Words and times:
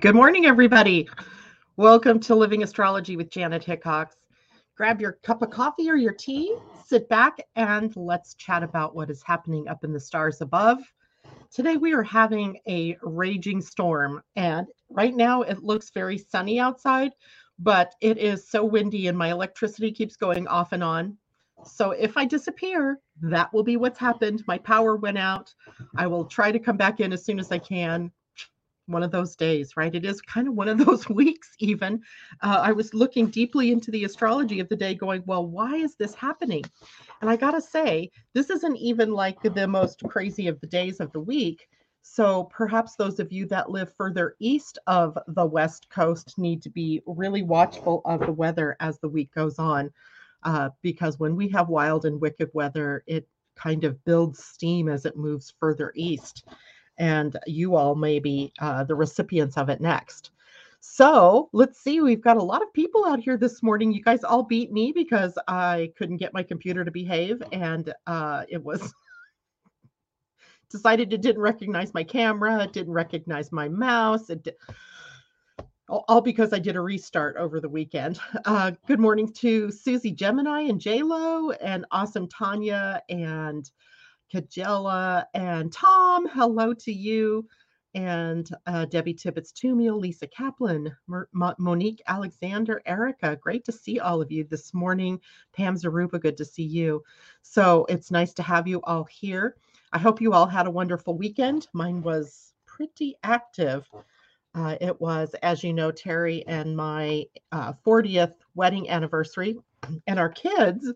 Good 0.00 0.14
morning, 0.14 0.46
everybody. 0.46 1.08
Welcome 1.76 2.18
to 2.20 2.34
Living 2.34 2.62
Astrology 2.62 3.16
with 3.16 3.30
Janet 3.30 3.62
Hickox. 3.62 4.16
Grab 4.74 5.00
your 5.00 5.18
cup 5.22 5.42
of 5.42 5.50
coffee 5.50 5.90
or 5.90 5.96
your 5.96 6.14
tea, 6.14 6.56
sit 6.86 7.08
back, 7.10 7.38
and 7.56 7.94
let's 7.94 8.34
chat 8.34 8.62
about 8.62 8.94
what 8.94 9.10
is 9.10 9.22
happening 9.22 9.68
up 9.68 9.84
in 9.84 9.92
the 9.92 10.00
stars 10.00 10.40
above. 10.40 10.78
Today, 11.50 11.76
we 11.76 11.92
are 11.92 12.02
having 12.02 12.58
a 12.68 12.96
raging 13.02 13.60
storm, 13.60 14.22
and 14.36 14.66
right 14.88 15.14
now 15.14 15.42
it 15.42 15.62
looks 15.62 15.90
very 15.90 16.16
sunny 16.16 16.58
outside, 16.58 17.12
but 17.58 17.94
it 18.00 18.16
is 18.16 18.48
so 18.48 18.64
windy, 18.64 19.08
and 19.08 19.18
my 19.18 19.30
electricity 19.30 19.92
keeps 19.92 20.16
going 20.16 20.46
off 20.46 20.72
and 20.72 20.82
on. 20.82 21.18
So, 21.66 21.90
if 21.90 22.16
I 22.16 22.24
disappear, 22.24 23.00
that 23.20 23.52
will 23.52 23.64
be 23.64 23.76
what's 23.76 23.98
happened. 23.98 24.42
My 24.46 24.56
power 24.56 24.96
went 24.96 25.18
out. 25.18 25.52
I 25.96 26.06
will 26.06 26.24
try 26.24 26.50
to 26.50 26.58
come 26.58 26.78
back 26.78 27.00
in 27.00 27.12
as 27.12 27.24
soon 27.24 27.38
as 27.38 27.52
I 27.52 27.58
can 27.58 28.10
one 28.90 29.02
of 29.02 29.10
those 29.10 29.36
days, 29.36 29.76
right? 29.76 29.94
It 29.94 30.04
is 30.04 30.20
kind 30.20 30.48
of 30.48 30.54
one 30.54 30.68
of 30.68 30.78
those 30.78 31.08
weeks, 31.08 31.54
even. 31.58 32.02
Uh, 32.42 32.60
I 32.62 32.72
was 32.72 32.94
looking 32.94 33.26
deeply 33.26 33.70
into 33.70 33.90
the 33.90 34.04
astrology 34.04 34.60
of 34.60 34.68
the 34.68 34.76
day, 34.76 34.94
going, 34.94 35.22
well, 35.26 35.46
why 35.46 35.76
is 35.76 35.94
this 35.96 36.14
happening? 36.14 36.64
And 37.20 37.30
I 37.30 37.36
got 37.36 37.52
to 37.52 37.60
say, 37.60 38.10
this 38.34 38.50
isn't 38.50 38.76
even 38.76 39.12
like 39.12 39.40
the 39.42 39.66
most 39.66 40.02
crazy 40.08 40.48
of 40.48 40.60
the 40.60 40.66
days 40.66 41.00
of 41.00 41.12
the 41.12 41.20
week. 41.20 41.66
So 42.02 42.44
perhaps 42.44 42.96
those 42.96 43.20
of 43.20 43.30
you 43.30 43.46
that 43.46 43.70
live 43.70 43.92
further 43.94 44.34
east 44.40 44.78
of 44.86 45.18
the 45.28 45.44
West 45.44 45.88
Coast 45.90 46.38
need 46.38 46.62
to 46.62 46.70
be 46.70 47.02
really 47.06 47.42
watchful 47.42 48.00
of 48.04 48.20
the 48.20 48.32
weather 48.32 48.76
as 48.80 48.98
the 48.98 49.08
week 49.08 49.32
goes 49.34 49.58
on. 49.58 49.90
Uh, 50.42 50.70
because 50.82 51.18
when 51.18 51.36
we 51.36 51.48
have 51.50 51.68
wild 51.68 52.06
and 52.06 52.20
wicked 52.20 52.50
weather, 52.54 53.04
it 53.06 53.28
kind 53.54 53.84
of 53.84 54.02
builds 54.04 54.42
steam 54.42 54.88
as 54.88 55.04
it 55.04 55.16
moves 55.16 55.52
further 55.60 55.92
east 55.94 56.46
and 57.00 57.38
you 57.46 57.74
all 57.74 57.94
may 57.96 58.20
be 58.20 58.52
uh, 58.60 58.84
the 58.84 58.94
recipients 58.94 59.56
of 59.56 59.70
it 59.70 59.80
next. 59.80 60.30
So 60.80 61.48
let's 61.52 61.80
see. 61.80 62.00
We've 62.00 62.20
got 62.22 62.36
a 62.36 62.42
lot 62.42 62.62
of 62.62 62.72
people 62.74 63.04
out 63.06 63.20
here 63.20 63.36
this 63.36 63.62
morning. 63.62 63.90
You 63.90 64.02
guys 64.02 64.22
all 64.22 64.42
beat 64.42 64.70
me 64.70 64.92
because 64.92 65.36
I 65.48 65.92
couldn't 65.96 66.18
get 66.18 66.34
my 66.34 66.42
computer 66.42 66.84
to 66.84 66.90
behave, 66.90 67.42
and 67.52 67.92
uh, 68.06 68.44
it 68.48 68.62
was 68.62 68.94
decided 70.70 71.12
it 71.12 71.22
didn't 71.22 71.42
recognize 71.42 71.92
my 71.94 72.04
camera, 72.04 72.64
it 72.64 72.72
didn't 72.72 72.92
recognize 72.92 73.50
my 73.50 73.68
mouse. 73.68 74.30
It 74.30 74.44
did, 74.44 74.54
all 75.88 76.20
because 76.20 76.52
I 76.52 76.58
did 76.58 76.76
a 76.76 76.80
restart 76.80 77.36
over 77.36 77.60
the 77.60 77.68
weekend. 77.68 78.20
Uh, 78.44 78.72
good 78.86 79.00
morning 79.00 79.32
to 79.34 79.70
Susie 79.70 80.12
Gemini 80.12 80.62
and 80.62 80.80
J 80.80 81.02
Lo 81.02 81.50
and 81.50 81.86
Awesome 81.90 82.28
Tanya 82.28 83.02
and 83.08 83.70
Kajela 84.32 85.24
and 85.34 85.72
Tom. 85.72 86.26
Hello 86.28 86.72
to 86.74 86.92
you. 86.92 87.48
And 87.94 88.48
uh, 88.66 88.84
Debbie 88.84 89.14
Tibbetts 89.14 89.52
Tumiel, 89.52 90.00
Lisa 90.00 90.28
Kaplan, 90.28 90.94
Monique 91.58 92.02
Alexander, 92.06 92.80
Erica. 92.86 93.36
Great 93.36 93.64
to 93.64 93.72
see 93.72 93.98
all 93.98 94.22
of 94.22 94.30
you 94.30 94.44
this 94.44 94.72
morning. 94.72 95.20
Pam 95.52 95.74
Zaruba, 95.74 96.20
good 96.20 96.36
to 96.36 96.44
see 96.44 96.62
you. 96.62 97.02
So 97.42 97.86
it's 97.88 98.12
nice 98.12 98.32
to 98.34 98.44
have 98.44 98.68
you 98.68 98.80
all 98.82 99.04
here. 99.04 99.56
I 99.92 99.98
hope 99.98 100.20
you 100.20 100.32
all 100.32 100.46
had 100.46 100.68
a 100.68 100.70
wonderful 100.70 101.16
weekend. 101.16 101.66
Mine 101.72 102.00
was 102.00 102.52
pretty 102.64 103.16
active. 103.24 103.88
Uh, 104.54 104.76
it 104.80 105.00
was, 105.00 105.34
as 105.42 105.64
you 105.64 105.72
know, 105.72 105.90
Terry 105.90 106.46
and 106.46 106.76
my 106.76 107.24
uh, 107.50 107.72
40th 107.84 108.34
wedding 108.54 108.88
anniversary, 108.88 109.58
and 110.06 110.18
our 110.18 110.28
kids 110.28 110.92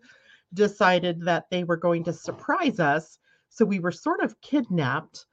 decided 0.53 1.21
that 1.23 1.49
they 1.49 1.65
were 1.65 1.77
going 1.77 2.05
to 2.05 2.13
surprise 2.13 2.79
us 2.79 3.19
so 3.55 3.63
we 3.63 3.79
were 3.79 3.91
sort 3.91 4.21
of 4.21 4.39
kidnapped 4.41 5.25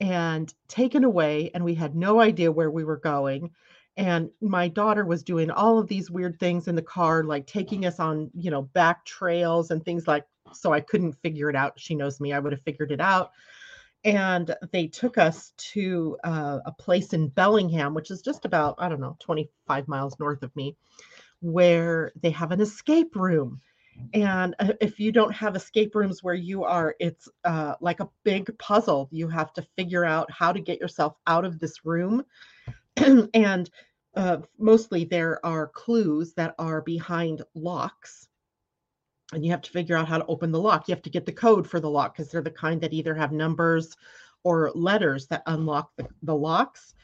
and 0.00 0.52
taken 0.66 1.04
away, 1.04 1.52
and 1.54 1.64
we 1.64 1.74
had 1.74 1.94
no 1.94 2.20
idea 2.20 2.50
where 2.50 2.70
we 2.70 2.84
were 2.84 2.96
going. 2.96 3.50
And 3.96 4.30
my 4.40 4.66
daughter 4.66 5.04
was 5.04 5.22
doing 5.22 5.50
all 5.50 5.78
of 5.78 5.86
these 5.86 6.10
weird 6.10 6.38
things 6.40 6.66
in 6.66 6.74
the 6.74 6.82
car, 6.82 7.22
like 7.22 7.46
taking 7.46 7.86
us 7.86 8.00
on, 8.00 8.30
you 8.34 8.50
know, 8.50 8.62
back 8.62 9.04
trails 9.04 9.70
and 9.70 9.84
things 9.84 10.06
like 10.08 10.24
so 10.52 10.72
I 10.72 10.80
couldn't 10.80 11.20
figure 11.22 11.48
it 11.48 11.56
out. 11.56 11.78
She 11.78 11.94
knows 11.94 12.20
me, 12.20 12.32
I 12.32 12.40
would 12.40 12.52
have 12.52 12.62
figured 12.62 12.90
it 12.90 13.00
out. 13.00 13.30
And 14.04 14.54
they 14.72 14.88
took 14.88 15.16
us 15.18 15.52
to 15.72 16.16
uh, 16.24 16.58
a 16.64 16.72
place 16.72 17.12
in 17.12 17.28
Bellingham, 17.28 17.94
which 17.94 18.10
is 18.10 18.22
just 18.22 18.44
about, 18.44 18.76
I 18.78 18.88
don't 18.88 19.00
know, 19.00 19.16
25 19.20 19.86
miles 19.86 20.18
north 20.18 20.42
of 20.42 20.54
me, 20.56 20.76
where 21.40 22.12
they 22.20 22.30
have 22.30 22.50
an 22.50 22.60
escape 22.60 23.14
room 23.14 23.60
and 24.14 24.54
uh, 24.58 24.72
if 24.80 24.98
you 24.98 25.12
don't 25.12 25.34
have 25.34 25.56
escape 25.56 25.94
rooms 25.94 26.22
where 26.22 26.34
you 26.34 26.64
are 26.64 26.94
it's 26.98 27.28
uh, 27.44 27.74
like 27.80 28.00
a 28.00 28.08
big 28.24 28.56
puzzle. 28.58 29.08
You 29.10 29.28
have 29.28 29.52
to 29.54 29.66
figure 29.76 30.04
out 30.04 30.30
how 30.30 30.52
to 30.52 30.60
get 30.60 30.80
yourself 30.80 31.14
out 31.26 31.44
of 31.44 31.58
this 31.58 31.84
room. 31.84 32.24
And 33.34 33.70
uh, 34.16 34.38
mostly 34.58 35.04
there 35.04 35.44
are 35.46 35.68
clues 35.68 36.34
that 36.34 36.54
are 36.58 36.80
behind 36.82 37.42
locks. 37.54 38.28
And 39.32 39.44
you 39.44 39.50
have 39.52 39.60
to 39.62 39.70
figure 39.70 39.96
out 39.96 40.08
how 40.08 40.18
to 40.18 40.26
open 40.26 40.50
the 40.50 40.60
lock. 40.60 40.88
You 40.88 40.94
have 40.94 41.02
to 41.02 41.10
get 41.10 41.26
the 41.26 41.32
code 41.32 41.68
for 41.68 41.78
the 41.78 41.90
lock 41.90 42.16
because 42.16 42.30
they're 42.30 42.42
the 42.42 42.50
kind 42.50 42.80
that 42.80 42.92
either 42.92 43.14
have 43.14 43.30
numbers 43.30 43.96
or 44.42 44.72
letters 44.74 45.26
that 45.28 45.42
unlock 45.46 45.90
the, 45.96 46.08
the 46.22 46.34
locks. 46.34 46.94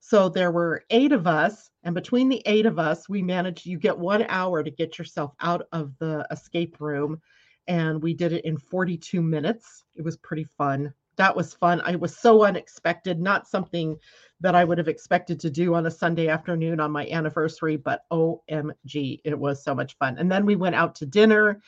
So 0.00 0.28
there 0.28 0.52
were 0.52 0.84
eight 0.90 1.12
of 1.12 1.26
us, 1.26 1.70
and 1.84 1.94
between 1.94 2.28
the 2.28 2.42
eight 2.46 2.66
of 2.66 2.78
us, 2.78 3.08
we 3.08 3.22
managed. 3.22 3.66
You 3.66 3.78
get 3.78 3.96
one 3.96 4.24
hour 4.28 4.62
to 4.62 4.70
get 4.70 4.98
yourself 4.98 5.32
out 5.40 5.66
of 5.72 5.92
the 5.98 6.26
escape 6.30 6.80
room, 6.80 7.20
and 7.68 8.02
we 8.02 8.14
did 8.14 8.32
it 8.32 8.44
in 8.44 8.56
42 8.56 9.20
minutes. 9.20 9.84
It 9.94 10.02
was 10.02 10.16
pretty 10.16 10.44
fun. 10.44 10.92
That 11.16 11.36
was 11.36 11.54
fun. 11.54 11.80
I 11.84 11.94
was 11.96 12.16
so 12.16 12.44
unexpected, 12.44 13.20
not 13.20 13.46
something 13.46 13.96
that 14.40 14.54
I 14.54 14.64
would 14.64 14.78
have 14.78 14.88
expected 14.88 15.38
to 15.40 15.50
do 15.50 15.74
on 15.74 15.86
a 15.86 15.90
Sunday 15.90 16.28
afternoon 16.28 16.80
on 16.80 16.90
my 16.90 17.06
anniversary, 17.08 17.76
but 17.76 18.04
OMG, 18.10 19.20
it 19.24 19.38
was 19.38 19.62
so 19.62 19.74
much 19.74 19.96
fun. 19.98 20.18
And 20.18 20.32
then 20.32 20.44
we 20.44 20.56
went 20.56 20.74
out 20.74 20.94
to 20.96 21.06
dinner 21.06 21.60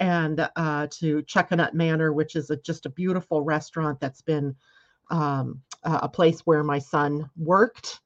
and 0.00 0.48
uh, 0.56 0.88
to 0.90 1.22
Chuckanut 1.22 1.74
Manor, 1.74 2.12
which 2.12 2.36
is 2.36 2.50
a, 2.50 2.56
just 2.56 2.86
a 2.86 2.90
beautiful 2.90 3.42
restaurant 3.42 4.00
that's 4.00 4.22
been 4.22 4.56
um, 5.10 5.60
a 5.84 6.08
place 6.08 6.40
where 6.40 6.64
my 6.64 6.78
son 6.78 7.30
worked, 7.36 8.00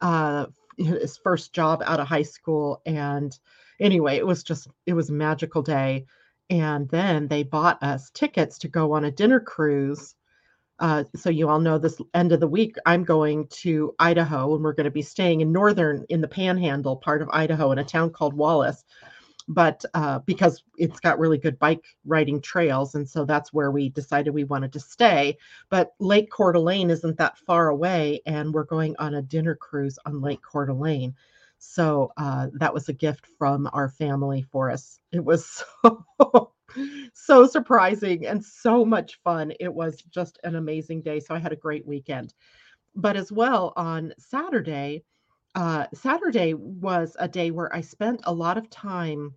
uh, 0.00 0.46
his 0.78 1.16
first 1.16 1.52
job 1.52 1.82
out 1.84 2.00
of 2.00 2.06
high 2.06 2.22
school. 2.22 2.80
And 2.86 3.36
anyway, 3.80 4.16
it 4.16 4.26
was 4.26 4.42
just, 4.42 4.68
it 4.86 4.94
was 4.94 5.10
a 5.10 5.14
magical 5.14 5.62
day. 5.62 6.06
And 6.50 6.88
then 6.90 7.28
they 7.28 7.42
bought 7.42 7.82
us 7.82 8.10
tickets 8.10 8.58
to 8.58 8.68
go 8.68 8.92
on 8.92 9.04
a 9.04 9.10
dinner 9.10 9.40
cruise. 9.40 10.14
Uh, 10.78 11.04
so 11.14 11.30
you 11.30 11.48
all 11.48 11.60
know 11.60 11.78
this 11.78 12.00
end 12.14 12.32
of 12.32 12.40
the 12.40 12.48
week, 12.48 12.76
I'm 12.84 13.04
going 13.04 13.46
to 13.62 13.94
Idaho 13.98 14.54
and 14.54 14.64
we're 14.64 14.74
going 14.74 14.84
to 14.84 14.90
be 14.90 15.02
staying 15.02 15.40
in 15.40 15.52
northern, 15.52 16.04
in 16.08 16.20
the 16.20 16.28
panhandle 16.28 16.96
part 16.96 17.22
of 17.22 17.28
Idaho 17.32 17.70
in 17.72 17.78
a 17.78 17.84
town 17.84 18.10
called 18.10 18.34
Wallace 18.34 18.84
but 19.48 19.84
uh, 19.94 20.18
because 20.20 20.62
it's 20.78 21.00
got 21.00 21.18
really 21.18 21.38
good 21.38 21.58
bike 21.58 21.84
riding 22.06 22.40
trails 22.40 22.94
and 22.94 23.08
so 23.08 23.24
that's 23.24 23.52
where 23.52 23.70
we 23.70 23.88
decided 23.90 24.32
we 24.32 24.44
wanted 24.44 24.72
to 24.72 24.80
stay. 24.80 25.36
But 25.68 25.92
lake 26.00 26.30
coeur 26.30 26.52
d'alene 26.52 26.90
isn't 26.90 27.18
that 27.18 27.38
far 27.38 27.68
away 27.68 28.20
and 28.26 28.52
we're 28.54 28.64
going 28.64 28.96
on 28.98 29.14
a 29.14 29.22
dinner 29.22 29.54
cruise 29.54 29.98
on 30.06 30.20
lake 30.22 30.40
coeur 30.42 30.66
d'alene. 30.66 31.14
So 31.58 32.12
uh, 32.16 32.48
that 32.54 32.74
was 32.74 32.88
a 32.88 32.92
gift 32.92 33.26
from 33.38 33.68
our 33.72 33.88
family 33.88 34.42
for 34.42 34.70
us. 34.70 35.00
It 35.12 35.24
was 35.24 35.62
so 35.84 36.52
so 37.14 37.46
surprising 37.46 38.26
and 38.26 38.44
so 38.44 38.84
much 38.84 39.20
fun. 39.22 39.52
It 39.60 39.72
was 39.72 40.02
just 40.10 40.38
an 40.44 40.56
amazing 40.56 41.02
day 41.02 41.20
so 41.20 41.34
i 41.34 41.38
had 41.38 41.52
a 41.52 41.56
great 41.56 41.86
weekend. 41.86 42.34
But 42.96 43.16
as 43.16 43.32
well 43.32 43.72
on 43.76 44.12
saturday 44.18 45.04
uh, 45.54 45.86
Saturday 45.94 46.54
was 46.54 47.16
a 47.18 47.28
day 47.28 47.50
where 47.50 47.74
I 47.74 47.80
spent 47.80 48.20
a 48.24 48.32
lot 48.32 48.58
of 48.58 48.70
time 48.70 49.34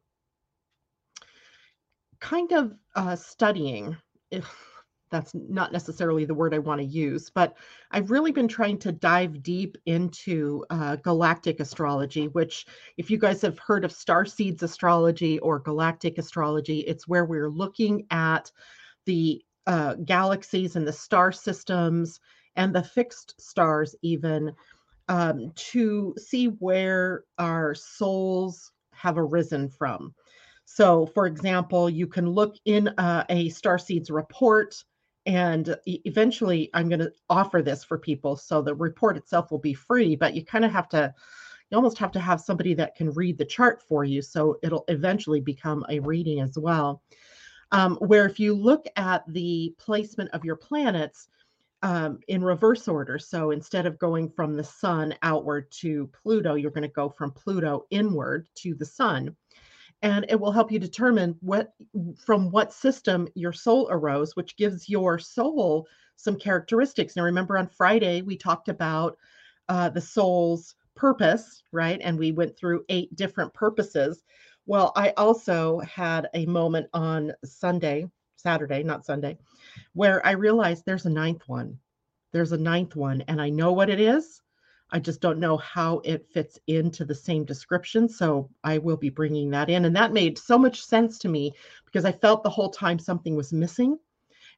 kind 2.20 2.52
of 2.52 2.74
uh, 2.96 3.16
studying, 3.16 3.96
if 4.32 4.52
that's 5.10 5.34
not 5.34 5.72
necessarily 5.72 6.26
the 6.26 6.34
word 6.34 6.54
I 6.54 6.60
want 6.60 6.82
to 6.82 6.86
use, 6.86 7.30
but 7.30 7.56
I've 7.92 8.12
really 8.12 8.32
been 8.32 8.48
trying 8.48 8.78
to 8.80 8.92
dive 8.92 9.42
deep 9.42 9.78
into 9.86 10.66
uh, 10.70 10.98
galactic 10.98 11.60
astrology, 11.60 12.28
which, 12.28 12.66
if 12.98 13.10
you 13.10 13.18
guys 13.18 13.42
have 13.42 13.60
heard 13.60 13.86
of 13.86 13.92
star 13.92 14.26
seeds 14.26 14.64
astrology 14.64 15.40
or 15.40 15.60
galactic 15.60 16.18
astrology, 16.18 16.80
it's 16.80 17.08
where 17.08 17.26
we're 17.26 17.50
looking 17.50 18.06
at 18.12 18.52
the 19.06 19.42
uh, 19.68 19.94
galaxies 19.96 20.76
and 20.76 20.88
the 20.88 20.94
star 20.94 21.32
systems 21.32 22.20
and 22.56 22.74
the 22.74 22.84
fixed 22.84 23.40
stars, 23.40 23.96
even 24.02 24.52
um, 25.08 25.52
to 25.56 26.14
see 26.18 26.48
where 26.48 27.24
our 27.38 27.74
souls 27.76 28.72
have 28.94 29.18
arisen 29.18 29.70
from. 29.70 30.14
So, 30.66 31.06
for 31.06 31.28
example, 31.28 31.90
you 31.90 32.08
can 32.08 32.30
look 32.30 32.56
in 32.66 32.90
uh, 32.90 33.24
a 33.30 33.50
Starseeds 33.50 34.12
report, 34.12 34.76
and 35.26 35.76
eventually 35.86 36.70
I'm 36.74 36.90
going 36.90 37.00
to 37.00 37.12
offer 37.30 37.62
this 37.62 37.84
for 37.84 37.98
people. 37.98 38.36
So 38.36 38.62
the 38.62 38.76
report 38.76 39.18
itself 39.18 39.50
will 39.50 39.60
be 39.60 39.74
free, 39.74 40.16
but 40.16 40.34
you 40.34 40.44
kind 40.44 40.66
of 40.66 40.72
have 40.72 40.90
to, 40.90 41.14
you 41.70 41.78
almost 41.78 41.98
have 42.00 42.12
to 42.14 42.20
have 42.20 42.42
somebody 42.42 42.74
that 42.76 42.96
can 42.96 43.12
read 43.12 43.38
the 43.38 43.46
chart 43.46 43.82
for 43.82 44.04
you. 44.04 44.22
So 44.22 44.58
it'll 44.62 44.86
eventually 44.88 45.40
become 45.40 45.86
a 45.90 46.00
reading 46.00 46.42
as 46.42 46.58
well. 46.58 47.02
Um, 47.72 47.96
where 47.98 48.26
if 48.26 48.40
you 48.40 48.54
look 48.54 48.86
at 48.96 49.24
the 49.28 49.74
placement 49.78 50.30
of 50.32 50.46
your 50.46 50.56
planets, 50.56 51.28
um, 51.84 52.20
in 52.28 52.44
reverse 52.44 52.88
order. 52.88 53.20
So 53.20 53.52
instead 53.52 53.86
of 53.86 54.00
going 54.00 54.30
from 54.30 54.56
the 54.56 54.64
sun 54.64 55.14
outward 55.22 55.72
to 55.82 56.10
Pluto, 56.22 56.56
you're 56.56 56.72
going 56.72 56.82
to 56.82 56.88
go 56.88 57.10
from 57.10 57.32
Pluto 57.32 57.86
inward 57.92 58.48
to 58.60 58.74
the 58.76 58.86
sun. 58.86 59.36
And 60.02 60.26
it 60.30 60.40
will 60.40 60.52
help 60.52 60.72
you 60.72 60.80
determine 60.80 61.36
what 61.42 61.74
from 62.24 62.52
what 62.52 62.74
system 62.74 63.28
your 63.34 63.54
soul 63.54 63.88
arose, 63.90 64.36
which 64.36 64.56
gives 64.56 64.88
your 64.88 65.18
soul 65.18 65.88
some 66.18 66.36
characteristics. 66.36 67.16
Now, 67.16 67.24
remember 67.24 67.58
on 67.58 67.68
Friday, 67.68 68.22
we 68.22 68.38
talked 68.38 68.70
about 68.70 69.18
uh, 69.70 69.90
the 69.90 70.02
soul's 70.02 70.76
purpose, 70.96 71.64
right? 71.72 72.00
And 72.04 72.18
we 72.18 72.32
went 72.32 72.58
through 72.58 72.86
eight 72.90 73.16
different 73.16 73.54
purposes. 73.54 74.24
Well, 74.66 74.92
I 74.96 75.14
also 75.18 75.80
had 75.80 76.28
a 76.34 76.46
moment 76.46 76.88
on 76.94 77.34
Sunday, 77.46 78.08
Saturday, 78.38 78.84
not 78.84 79.06
Sunday, 79.06 79.38
where 79.94 80.26
I 80.26 80.32
realized 80.32 80.86
there's 80.86 81.06
a 81.06 81.10
ninth 81.10 81.44
one. 81.48 81.80
There's 82.32 82.54
a 82.54 82.58
ninth 82.58 82.96
one, 82.96 83.22
and 83.28 83.42
I 83.42 83.50
know 83.50 83.74
what 83.74 83.90
it 83.90 84.00
is. 84.00 84.42
I 84.90 85.00
just 85.00 85.20
don't 85.20 85.40
know 85.40 85.58
how 85.58 86.02
it 86.06 86.28
fits 86.34 86.58
into 86.68 87.04
the 87.04 87.16
same 87.16 87.44
description. 87.44 88.08
So 88.08 88.50
I 88.64 88.78
will 88.78 88.96
be 88.96 89.10
bringing 89.10 89.50
that 89.52 89.70
in. 89.70 89.84
And 89.86 89.96
that 89.96 90.14
made 90.14 90.38
so 90.38 90.58
much 90.58 90.82
sense 90.82 91.20
to 91.20 91.30
me 91.30 91.54
because 91.86 92.06
I 92.06 92.14
felt 92.14 92.44
the 92.44 92.50
whole 92.50 92.70
time 92.70 92.98
something 92.98 93.36
was 93.36 93.52
missing. 93.52 94.00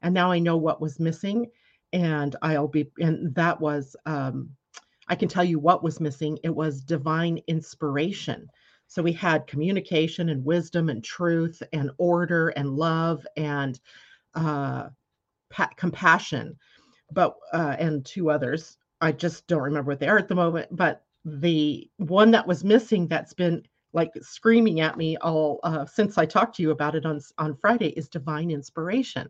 And 0.01 0.13
now 0.13 0.31
I 0.31 0.39
know 0.39 0.57
what 0.57 0.81
was 0.81 0.99
missing. 0.99 1.47
And 1.93 2.35
I'll 2.43 2.67
be, 2.67 2.91
and 2.99 3.33
that 3.33 3.59
was, 3.59 3.95
um, 4.05 4.51
I 5.07 5.15
can 5.15 5.29
tell 5.29 5.43
you 5.43 5.57
what 5.57 5.83
was 5.83 5.99
missing. 5.99 6.37
It 6.43 6.53
was 6.53 6.81
divine 6.81 7.39
inspiration. 7.47 8.47
So 8.89 9.03
we 9.03 9.13
had 9.13 9.47
communication 9.47 10.29
and 10.29 10.43
wisdom 10.43 10.89
and 10.89 11.03
truth 11.03 11.63
and 11.73 11.91
order 11.99 12.49
and 12.49 12.75
love 12.75 13.25
and 13.37 13.79
uh, 14.35 14.89
pa- 15.51 15.71
compassion, 15.77 16.57
but 17.11 17.35
uh, 17.53 17.75
and 17.79 18.05
two 18.05 18.31
others. 18.31 18.77
I 19.01 19.13
just 19.13 19.47
don't 19.47 19.61
remember 19.61 19.91
what 19.91 19.99
they 19.99 20.09
are 20.09 20.17
at 20.17 20.27
the 20.27 20.35
moment. 20.35 20.75
But 20.75 21.03
the 21.25 21.89
one 21.97 22.31
that 22.31 22.47
was 22.47 22.63
missing 22.65 23.07
that's 23.07 23.33
been 23.33 23.63
like 23.93 24.11
screaming 24.21 24.81
at 24.81 24.97
me 24.97 25.17
all 25.17 25.59
uh, 25.63 25.85
since 25.85 26.17
I 26.17 26.25
talked 26.25 26.55
to 26.57 26.63
you 26.63 26.71
about 26.71 26.95
it 26.95 27.05
on 27.05 27.21
on 27.37 27.55
Friday 27.55 27.89
is 27.89 28.09
divine 28.09 28.51
inspiration. 28.51 29.29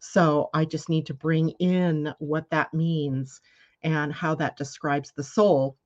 So 0.00 0.50
I 0.54 0.66
just 0.66 0.88
need 0.90 1.06
to 1.06 1.14
bring 1.14 1.50
in 1.60 2.14
what 2.18 2.50
that 2.50 2.74
means 2.74 3.40
and 3.82 4.12
how 4.12 4.34
that 4.36 4.56
describes 4.56 5.12
the 5.16 5.24
soul. 5.24 5.76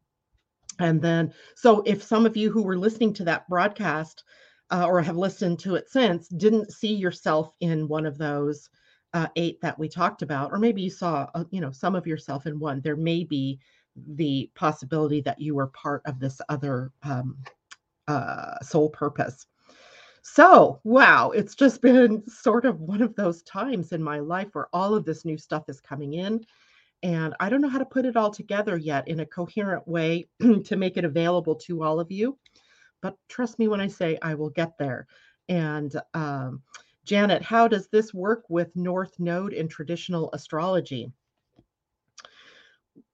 And 0.81 1.01
then, 1.01 1.33
so 1.55 1.83
if 1.87 2.03
some 2.03 2.27
of 2.27 2.37
you 2.37 2.51
who 2.51 2.63
were 2.63 2.79
listening 2.79 3.13
to 3.15 3.25
that 3.25 3.49
broadcast 3.49 4.25
uh, 4.71 4.87
or 4.87 5.01
have 5.03 5.17
listened 5.17 5.59
to 5.61 5.75
it 5.77 5.89
since 5.89 6.29
didn't 6.29 6.73
see 6.73 6.95
yourself 6.95 7.55
in 7.61 7.89
one 7.89 8.07
of 8.07 8.19
those 8.19 8.71
uh, 9.13 9.29
eight 9.37 9.61
that 9.61 9.79
we 9.79 9.89
talked 9.89 10.23
about, 10.23 10.51
or 10.53 10.59
maybe 10.59 10.83
you 10.83 10.91
saw, 10.91 11.29
uh, 11.35 11.45
you 11.51 11.61
know, 11.61 11.71
some 11.71 11.95
of 11.95 12.07
yourself 12.07 12.47
in 12.47 12.59
one, 12.59 12.81
there 12.81 12.97
may 12.97 13.25
be 13.25 13.59
the 14.17 14.51
possibility 14.55 15.21
that 15.21 15.41
you 15.41 15.55
were 15.55 15.69
part 15.69 16.03
of 16.07 16.19
this 16.19 16.41
other 16.49 16.91
um, 17.05 17.37
uh, 18.09 18.59
soul 18.61 18.91
purpose. 18.91 19.47
So, 20.23 20.81
wow, 20.85 21.31
it's 21.31 21.55
just 21.55 21.83
been 21.83 22.27
sort 22.29 22.65
of 22.65 22.81
one 22.81 23.03
of 23.03 23.15
those 23.15 23.43
times 23.43 23.93
in 23.93 24.03
my 24.03 24.19
life 24.19 24.49
where 24.53 24.69
all 24.73 24.95
of 24.95 25.05
this 25.05 25.25
new 25.25 25.39
stuff 25.39 25.65
is 25.69 25.81
coming 25.81 26.15
in. 26.15 26.45
And 27.05 27.35
I 27.39 27.51
don't 27.51 27.61
know 27.61 27.69
how 27.69 27.79
to 27.79 27.85
put 27.85 28.07
it 28.07 28.17
all 28.17 28.31
together 28.31 28.79
yet 28.79 29.09
in 29.09 29.21
a 29.21 29.27
coherent 29.27 29.87
way 29.87 30.27
to 30.65 30.77
make 30.77 30.97
it 30.97 31.05
available 31.05 31.55
to 31.57 31.83
all 31.83 32.01
of 32.01 32.11
you. 32.11 32.39
But 33.03 33.19
trust 33.29 33.59
me 33.59 33.69
when 33.69 33.81
I 33.81 33.89
say 33.89 34.19
I 34.23 34.35
will 34.35 34.49
get 34.49 34.79
there. 34.79 35.07
And 35.51 35.95
um, 36.15 36.63
Janet, 37.05 37.43
how 37.43 37.69
does 37.69 37.89
this 37.89 38.15
work 38.15 38.45
with 38.49 38.75
North 38.75 39.21
Node 39.21 39.53
in 39.53 39.69
traditional 39.69 40.31
astrology? 40.33 41.13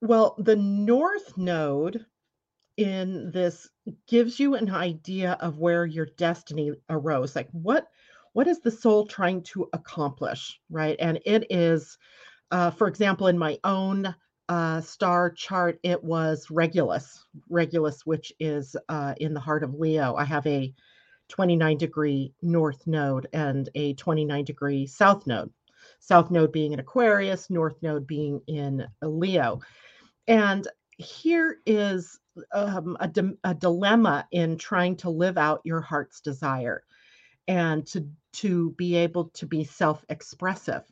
Well, 0.01 0.37
the 0.39 0.55
North 0.55 1.37
Node 1.37 2.07
in 2.77 3.33
this 3.33 3.69
gives 4.07 4.39
you 4.39 4.55
an 4.55 4.71
idea 4.71 5.37
of 5.41 5.59
where 5.59 5.85
your 5.85 6.07
destiny 6.17 6.73
arose. 6.89 7.35
Like 7.35 7.49
what 7.51 7.89
what 8.35 8.47
is 8.47 8.61
the 8.61 8.71
soul 8.71 9.07
trying 9.07 9.43
to 9.43 9.69
accomplish, 9.73 10.61
right? 10.71 10.97
And 11.01 11.19
it 11.27 11.47
is 11.51 11.99
uh, 12.51 12.71
for 12.71 12.89
example, 12.89 13.27
in 13.29 13.39
my 13.39 13.59
own 13.65 14.15
uh, 14.49 14.81
star 14.81 15.31
chart, 15.31 15.79
it 15.83 16.03
was 16.03 16.51
Regulus, 16.51 17.25
Regulus, 17.49 18.05
which 18.05 18.33
is 18.41 18.77
uh, 18.89 19.15
in 19.19 19.35
the 19.35 19.41
heart 19.41 19.63
of 19.63 19.75
Leo. 19.75 20.15
I 20.17 20.25
have 20.25 20.47
a 20.47 20.75
29 21.29 21.79
degree 21.79 22.35
north 22.43 22.87
node 22.87 23.29
and 23.33 23.69
a 23.75 23.95
29 23.95 24.45
degree 24.45 24.87
south 24.87 25.27
node. 25.27 25.51
South 26.01 26.31
node 26.31 26.53
being 26.53 26.73
in 26.73 26.81
Aquarius, 26.81 27.49
north 27.49 27.77
node 27.83 28.07
being 28.07 28.41
in 28.49 28.87
Leo. 29.01 29.61
And 30.27 30.67
here 30.99 31.59
is 31.65 32.19
um, 32.53 32.97
a, 33.01 33.09
di- 33.09 33.39
a 33.45 33.55
dilemma 33.55 34.27
in 34.33 34.59
trying 34.59 34.97
to 34.97 35.11
live 35.11 35.39
out 35.39 35.61
your 35.65 35.81
heart's 35.81 36.21
desire 36.21 36.83
and 37.49 37.87
to 37.87 38.07
to 38.33 38.71
be 38.73 38.95
able 38.95 39.31
to 39.31 39.47
be 39.47 39.65
self-expressive 39.65 40.83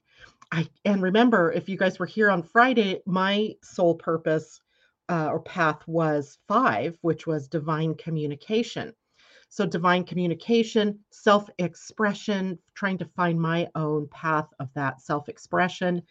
I 0.50 0.68
and 0.84 1.02
remember 1.02 1.52
if 1.52 1.68
you 1.68 1.76
guys 1.76 1.98
were 1.98 2.06
here 2.06 2.30
on 2.30 2.42
Friday, 2.42 3.00
my 3.06 3.54
soul 3.62 3.94
purpose 3.94 4.60
uh, 5.08 5.28
or 5.30 5.40
path 5.40 5.86
was 5.86 6.38
five, 6.48 6.96
which 7.02 7.26
was 7.26 7.48
divine 7.48 7.94
communication. 7.94 8.94
So 9.50 9.64
divine 9.64 10.04
communication, 10.04 10.98
self-expression, 11.10 12.58
trying 12.74 12.98
to 12.98 13.06
find 13.16 13.40
my 13.40 13.68
own 13.74 14.06
path 14.08 14.48
of 14.60 14.68
that 14.74 15.00
self-expression. 15.00 16.02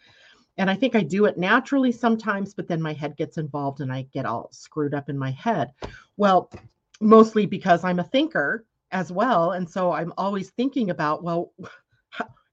And 0.57 0.69
I 0.71 0.75
think 0.75 0.95
I 0.95 1.03
do 1.03 1.25
it 1.25 1.37
naturally 1.37 1.91
sometimes, 1.91 2.55
but 2.55 2.67
then 2.67 2.81
my 2.81 2.93
head 2.93 3.15
gets 3.15 3.37
involved 3.37 3.81
and 3.81 3.93
I 3.93 4.07
get 4.11 4.25
all 4.25 4.49
screwed 4.51 4.95
up 4.95 5.07
in 5.07 5.17
my 5.17 5.29
head. 5.31 5.71
Well, 6.17 6.51
mostly 6.99 7.45
because 7.45 7.83
I'm 7.83 7.99
a 7.99 8.03
thinker 8.03 8.65
as 8.91 9.11
well. 9.11 9.51
And 9.51 9.69
so 9.69 9.91
I'm 9.91 10.13
always 10.17 10.49
thinking 10.49 10.89
about, 10.89 11.23
well, 11.23 11.53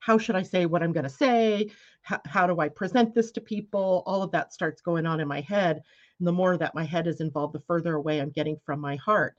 how 0.05 0.19
should 0.19 0.37
I 0.37 0.43
say 0.43 0.67
what 0.67 0.83
I'm 0.83 0.93
going 0.93 1.05
to 1.05 1.11
say? 1.11 1.71
How, 2.03 2.21
how 2.27 2.47
do 2.47 2.61
I 2.61 2.69
present 2.69 3.15
this 3.15 3.31
to 3.33 3.41
people? 3.41 4.03
All 4.05 4.23
of 4.23 4.31
that 4.33 4.53
starts 4.53 4.83
going 4.83 5.07
on 5.07 5.19
in 5.19 5.27
my 5.27 5.41
head. 5.41 5.83
And 6.19 6.29
the 6.29 6.33
more 6.33 6.59
that 6.59 6.75
my 6.75 6.85
head 6.85 7.07
is 7.07 7.23
involved, 7.23 7.55
the 7.55 7.61
further 7.61 7.95
away 7.95 8.21
I'm 8.21 8.29
getting 8.29 8.59
from 8.67 8.81
my 8.81 8.97
heart. 8.97 9.35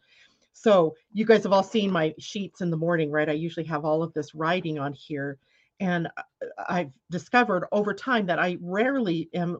So 0.54 0.96
you 1.14 1.24
guys 1.24 1.44
have 1.44 1.54
all 1.54 1.62
seen 1.62 1.92
my 1.92 2.16
sheets 2.18 2.62
in 2.62 2.72
the 2.72 2.78
morning, 2.78 3.12
right? 3.12 3.30
I 3.30 3.34
usually 3.34 3.66
have 3.68 3.86
all 3.86 4.02
of 4.02 4.12
this 4.14 4.34
writing 4.34 4.80
on 4.80 4.92
here. 4.94 5.38
And 5.80 6.08
uh, 6.18 6.24
I've 6.68 6.92
discovered 7.12 7.68
over 7.72 7.94
time 7.94 8.26
that 8.26 8.40
I 8.40 8.58
rarely 8.60 9.30
am 9.36 9.58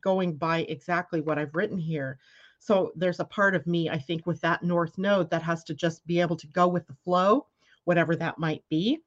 going 0.00 0.36
by 0.36 0.60
exactly 0.60 1.20
what 1.20 1.38
I've 1.38 1.54
written 1.54 1.76
here. 1.76 2.18
So 2.60 2.92
there's 2.96 3.20
a 3.20 3.26
part 3.26 3.54
of 3.54 3.66
me, 3.66 3.90
I 3.90 3.98
think, 3.98 4.26
with 4.26 4.40
that 4.40 4.62
North 4.62 4.96
Node 4.96 5.28
that 5.30 5.42
has 5.42 5.64
to 5.64 5.74
just 5.74 6.06
be 6.06 6.18
able 6.18 6.36
to 6.36 6.46
go 6.46 6.66
with 6.66 6.86
the 6.86 6.96
flow, 7.04 7.46
whatever 7.84 8.16
that 8.16 8.38
might 8.38 8.64
be 8.70 9.02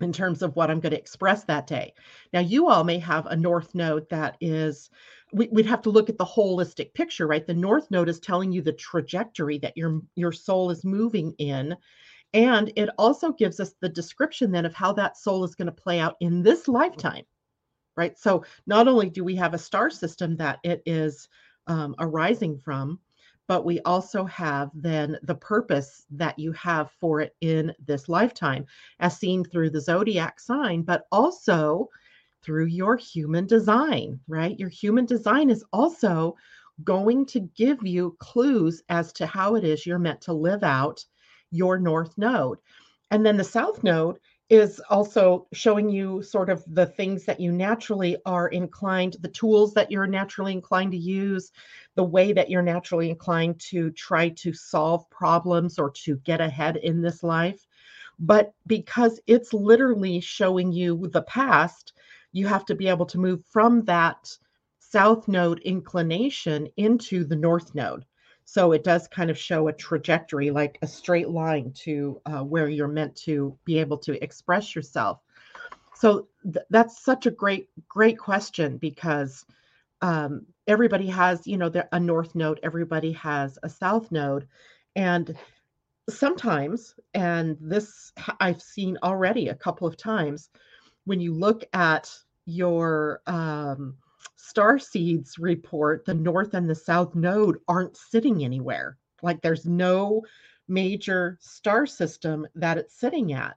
in 0.00 0.12
terms 0.12 0.42
of 0.42 0.56
what 0.56 0.70
I'm 0.70 0.80
going 0.80 0.92
to 0.92 0.98
express 0.98 1.44
that 1.44 1.66
day. 1.66 1.94
Now, 2.32 2.40
you 2.40 2.68
all 2.68 2.84
may 2.84 2.98
have 2.98 3.26
a 3.26 3.36
North 3.36 3.74
Node 3.74 4.08
that 4.10 4.36
is, 4.40 4.90
we, 5.32 5.48
would 5.48 5.66
have 5.66 5.82
to 5.82 5.90
look 5.90 6.08
at 6.08 6.18
the 6.18 6.24
holistic 6.24 6.94
picture, 6.94 7.26
right? 7.26 7.46
The 7.46 7.54
North 7.54 7.90
Node 7.90 8.08
is 8.08 8.20
telling 8.20 8.52
you 8.52 8.62
the 8.62 8.72
trajectory 8.72 9.58
that 9.58 9.76
your 9.76 10.00
your 10.14 10.32
soul 10.32 10.70
is 10.70 10.84
moving 10.84 11.34
in. 11.38 11.76
And 12.32 12.72
it 12.76 12.88
also 12.96 13.32
gives 13.32 13.58
us 13.58 13.74
the 13.80 13.88
description 13.88 14.52
then 14.52 14.64
of 14.64 14.74
how 14.74 14.92
that 14.94 15.16
soul 15.16 15.42
is 15.44 15.54
going 15.54 15.66
to 15.66 15.72
play 15.72 15.98
out 15.98 16.16
in 16.20 16.42
this 16.42 16.68
lifetime, 16.68 17.24
right? 17.96 18.16
So 18.16 18.44
not 18.66 18.86
only 18.86 19.10
do 19.10 19.24
we 19.24 19.34
have 19.36 19.52
a 19.52 19.58
star 19.58 19.90
system 19.90 20.36
that 20.36 20.60
it 20.62 20.82
is 20.86 21.28
um, 21.66 21.96
arising 21.98 22.58
from, 22.58 23.00
but 23.50 23.64
we 23.64 23.80
also 23.80 24.24
have 24.26 24.70
then 24.74 25.18
the 25.24 25.34
purpose 25.34 26.06
that 26.08 26.38
you 26.38 26.52
have 26.52 26.88
for 27.00 27.20
it 27.20 27.34
in 27.40 27.74
this 27.84 28.08
lifetime, 28.08 28.64
as 29.00 29.18
seen 29.18 29.42
through 29.42 29.68
the 29.68 29.80
zodiac 29.80 30.38
sign, 30.38 30.82
but 30.82 31.08
also 31.10 31.88
through 32.44 32.66
your 32.66 32.96
human 32.96 33.48
design, 33.48 34.20
right? 34.28 34.56
Your 34.60 34.68
human 34.68 35.04
design 35.04 35.50
is 35.50 35.64
also 35.72 36.36
going 36.84 37.26
to 37.26 37.40
give 37.40 37.84
you 37.84 38.16
clues 38.20 38.84
as 38.88 39.12
to 39.14 39.26
how 39.26 39.56
it 39.56 39.64
is 39.64 39.84
you're 39.84 39.98
meant 39.98 40.20
to 40.20 40.32
live 40.32 40.62
out 40.62 41.04
your 41.50 41.76
north 41.76 42.16
node. 42.16 42.58
And 43.10 43.26
then 43.26 43.36
the 43.36 43.42
south 43.42 43.82
node 43.82 44.20
is 44.50 44.80
also 44.90 45.46
showing 45.52 45.88
you 45.88 46.22
sort 46.22 46.50
of 46.50 46.64
the 46.66 46.86
things 46.86 47.24
that 47.24 47.38
you 47.38 47.52
naturally 47.52 48.16
are 48.26 48.48
inclined, 48.48 49.16
the 49.20 49.28
tools 49.28 49.72
that 49.74 49.90
you're 49.92 50.08
naturally 50.08 50.52
inclined 50.52 50.90
to 50.90 50.98
use, 50.98 51.52
the 51.94 52.02
way 52.02 52.32
that 52.32 52.50
you're 52.50 52.60
naturally 52.60 53.10
inclined 53.10 53.60
to 53.60 53.90
try 53.92 54.28
to 54.28 54.52
solve 54.52 55.08
problems 55.08 55.78
or 55.78 55.90
to 55.90 56.16
get 56.18 56.40
ahead 56.40 56.76
in 56.78 57.00
this 57.00 57.22
life. 57.22 57.64
But 58.18 58.52
because 58.66 59.20
it's 59.28 59.54
literally 59.54 60.20
showing 60.20 60.72
you 60.72 61.08
the 61.12 61.22
past, 61.22 61.92
you 62.32 62.48
have 62.48 62.64
to 62.66 62.74
be 62.74 62.88
able 62.88 63.06
to 63.06 63.18
move 63.18 63.44
from 63.46 63.84
that 63.84 64.36
south 64.80 65.28
node 65.28 65.60
inclination 65.60 66.68
into 66.76 67.24
the 67.24 67.36
north 67.36 67.74
node. 67.74 68.04
So 68.52 68.72
it 68.72 68.82
does 68.82 69.06
kind 69.06 69.30
of 69.30 69.38
show 69.38 69.68
a 69.68 69.72
trajectory, 69.72 70.50
like 70.50 70.76
a 70.82 70.86
straight 70.88 71.28
line 71.28 71.70
to 71.84 72.20
uh, 72.26 72.42
where 72.42 72.68
you're 72.68 72.88
meant 72.88 73.14
to 73.18 73.56
be 73.64 73.78
able 73.78 73.96
to 73.98 74.20
express 74.24 74.74
yourself. 74.74 75.20
So 75.94 76.26
th- 76.42 76.66
that's 76.68 77.00
such 77.00 77.26
a 77.26 77.30
great, 77.30 77.68
great 77.88 78.18
question 78.18 78.76
because 78.76 79.46
um, 80.02 80.46
everybody 80.66 81.06
has, 81.06 81.46
you 81.46 81.58
know, 81.58 81.70
a 81.92 82.00
north 82.00 82.34
node, 82.34 82.58
everybody 82.64 83.12
has 83.12 83.56
a 83.62 83.68
south 83.68 84.10
node. 84.10 84.48
And 84.96 85.36
sometimes, 86.08 86.96
and 87.14 87.56
this 87.60 88.12
I've 88.40 88.60
seen 88.60 88.98
already 89.04 89.46
a 89.50 89.54
couple 89.54 89.86
of 89.86 89.96
times, 89.96 90.50
when 91.04 91.20
you 91.20 91.34
look 91.34 91.62
at 91.72 92.10
your 92.46 93.22
um, 93.28 93.94
star 94.42 94.78
seeds 94.78 95.38
report, 95.38 96.04
the 96.04 96.14
north 96.14 96.54
and 96.54 96.68
the 96.68 96.74
south 96.74 97.14
node 97.14 97.58
aren't 97.68 97.96
sitting 97.96 98.44
anywhere. 98.44 98.96
Like 99.22 99.40
there's 99.42 99.66
no 99.66 100.22
major 100.68 101.36
star 101.40 101.86
system 101.86 102.46
that 102.54 102.78
it's 102.78 102.94
sitting 102.94 103.32
at. 103.32 103.56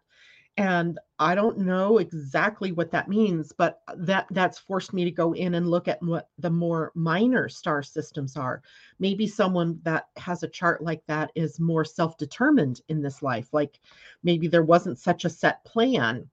And 0.57 0.99
i 1.17 1.33
don't 1.33 1.57
know 1.57 1.97
exactly 1.97 2.71
what 2.71 2.91
that 2.91 3.07
means 3.07 3.53
but 3.53 3.81
that 3.95 4.27
that's 4.31 4.59
forced 4.59 4.93
me 4.93 5.03
to 5.03 5.09
go 5.09 5.33
in 5.33 5.55
and 5.55 5.69
look 5.69 5.87
at 5.87 6.03
what 6.03 6.29
the 6.37 6.49
more 6.49 6.91
minor 6.93 7.49
star 7.49 7.81
systems 7.81 8.37
are. 8.37 8.61
Maybe 8.99 9.25
someone 9.25 9.79
that 9.83 10.09
has 10.17 10.43
a 10.43 10.47
chart 10.47 10.83
like 10.83 11.01
that 11.07 11.31
is 11.33 11.59
more 11.59 11.85
self-determined 11.85 12.81
in 12.89 13.01
this 13.01 13.23
life 13.23 13.47
like 13.51 13.79
maybe 14.21 14.47
there 14.47 14.63
wasn't 14.63 14.99
such 14.99 15.25
a 15.25 15.29
set 15.29 15.63
plan. 15.65 16.29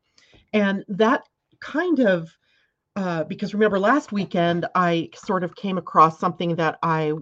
And 0.53 0.85
that 0.89 1.27
kind 1.61 2.01
of 2.01 2.37
uh, 2.97 3.25
because 3.25 3.55
remember 3.55 3.79
last 3.79 4.13
weekend 4.13 4.67
i 4.75 5.09
sort 5.15 5.45
of 5.45 5.55
came 5.55 5.79
across 5.79 6.19
something 6.19 6.55
that 6.57 6.79
i 6.83 7.13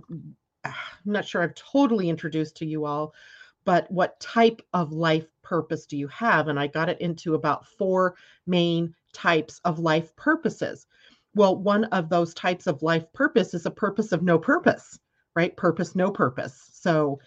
i'm 0.65 0.75
not 1.05 1.27
sure 1.27 1.43
i've 1.43 1.55
totally 1.55 2.09
introduced 2.09 2.57
to 2.57 2.67
you 2.67 2.85
all 2.85 3.15
but 3.69 3.91
what 3.91 4.19
type 4.19 4.63
of 4.73 4.93
life 4.93 5.27
purpose 5.43 5.85
do 5.85 5.99
you 5.99 6.09
have? 6.09 6.49
And 6.49 6.59
I 6.59 6.69
got 6.69 6.89
it 6.89 7.03
into 7.03 7.35
about 7.35 7.67
four 7.67 8.15
main 8.47 8.95
types 9.13 9.61
of 9.65 9.79
life 9.79 10.17
purposes. 10.17 10.87
Well, 11.35 11.55
one 11.55 11.85
of 11.85 12.09
those 12.09 12.33
types 12.33 12.67
of 12.67 12.83
life 12.83 13.13
purpose 13.13 13.53
is 13.53 13.67
a 13.67 13.71
purpose 13.71 14.13
of 14.13 14.23
no 14.23 14.39
purpose, 14.39 14.99
right? 15.37 15.55
Purpose, 15.55 15.95
no 15.95 16.11
purpose. 16.11 16.71
So 16.73 17.21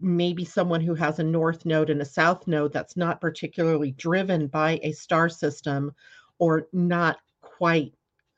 maybe 0.00 0.44
someone 0.44 0.80
who 0.80 0.94
has 0.94 1.20
a 1.20 1.24
north 1.24 1.64
node 1.64 1.90
and 1.90 2.00
a 2.02 2.04
south 2.04 2.48
node 2.48 2.72
that's 2.72 2.96
not 2.96 3.20
particularly 3.20 3.92
driven 3.92 4.48
by 4.48 4.80
a 4.82 4.90
star 4.90 5.28
system 5.28 5.92
or 6.40 6.66
not 6.72 7.18
quite 7.58 7.92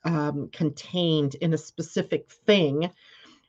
um, 0.05 0.49
contained 0.51 1.35
in 1.37 1.53
a 1.53 1.59
specific 1.59 2.31
thing 2.47 2.91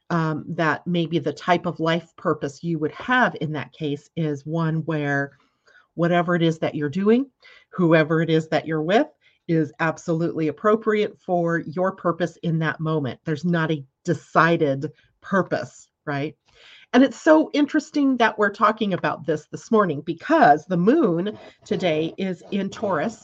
um, 0.09 0.43
that 0.49 0.85
maybe 0.85 1.17
the 1.19 1.31
type 1.31 1.65
of 1.65 1.79
life 1.79 2.13
purpose 2.17 2.63
you 2.63 2.77
would 2.77 2.91
have 2.91 3.35
in 3.39 3.53
that 3.53 3.71
case 3.71 4.09
is 4.17 4.45
one 4.45 4.83
where 4.85 5.31
whatever 5.93 6.35
it 6.35 6.41
is 6.41 6.59
that 6.59 6.75
you're 6.75 6.89
doing, 6.89 7.29
whoever 7.69 8.21
it 8.21 8.29
is 8.29 8.49
that 8.49 8.67
you're 8.67 8.81
with, 8.81 9.07
is 9.47 9.71
absolutely 9.79 10.49
appropriate 10.49 11.17
for 11.17 11.59
your 11.59 11.93
purpose 11.93 12.37
in 12.43 12.59
that 12.59 12.81
moment. 12.81 13.19
There's 13.23 13.45
not 13.45 13.71
a 13.71 13.85
decided 14.03 14.91
purpose, 15.21 15.87
right? 16.05 16.35
And 16.93 17.03
it's 17.03 17.19
so 17.19 17.49
interesting 17.53 18.17
that 18.17 18.37
we're 18.37 18.51
talking 18.51 18.93
about 18.93 19.25
this 19.25 19.47
this 19.49 19.71
morning 19.71 20.01
because 20.01 20.65
the 20.65 20.77
moon 20.77 21.37
today 21.65 22.13
is 22.17 22.43
in 22.51 22.69
Taurus. 22.69 23.23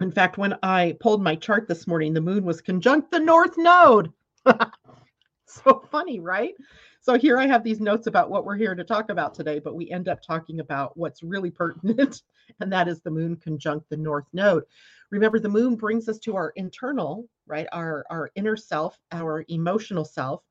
In 0.00 0.12
fact, 0.12 0.38
when 0.38 0.56
I 0.62 0.96
pulled 1.00 1.22
my 1.22 1.34
chart 1.34 1.66
this 1.66 1.86
morning, 1.88 2.14
the 2.14 2.20
moon 2.20 2.44
was 2.44 2.60
conjunct 2.60 3.10
the 3.10 3.18
north 3.18 3.58
node. 3.58 4.12
so 5.46 5.82
funny, 5.90 6.20
right? 6.20 6.54
So 7.00 7.18
here 7.18 7.38
I 7.38 7.46
have 7.46 7.64
these 7.64 7.80
notes 7.80 8.06
about 8.06 8.30
what 8.30 8.44
we're 8.44 8.56
here 8.56 8.74
to 8.74 8.84
talk 8.84 9.10
about 9.10 9.34
today, 9.34 9.58
but 9.58 9.74
we 9.74 9.90
end 9.90 10.08
up 10.08 10.20
talking 10.22 10.60
about 10.60 10.96
what's 10.96 11.22
really 11.22 11.50
pertinent, 11.62 12.22
and 12.60 12.72
that 12.72 12.86
is 12.86 13.00
the 13.00 13.10
moon 13.10 13.36
conjunct 13.36 13.88
the 13.88 13.96
north 13.96 14.26
node. 14.32 14.64
Remember, 15.10 15.40
the 15.40 15.48
moon 15.48 15.74
brings 15.74 16.08
us 16.08 16.18
to 16.20 16.36
our 16.36 16.50
internal, 16.54 17.28
right, 17.46 17.66
our 17.72 18.04
our 18.10 18.30
inner 18.36 18.56
self, 18.56 18.98
our 19.10 19.44
emotional 19.48 20.04
self, 20.04 20.42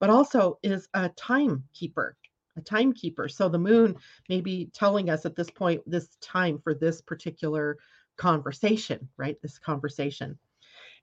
but 0.00 0.10
also 0.10 0.58
is 0.62 0.88
a 0.94 1.08
timekeeper, 1.10 2.16
a 2.56 2.62
timekeeper. 2.62 3.28
So 3.28 3.48
the 3.48 3.58
moon 3.58 3.96
may 4.28 4.40
be 4.40 4.70
telling 4.72 5.10
us 5.10 5.24
at 5.26 5.36
this 5.36 5.50
point, 5.50 5.82
this 5.86 6.16
time 6.20 6.58
for 6.58 6.74
this 6.74 7.00
particular 7.00 7.76
conversation, 8.18 9.08
right? 9.16 9.40
This 9.40 9.58
conversation. 9.58 10.38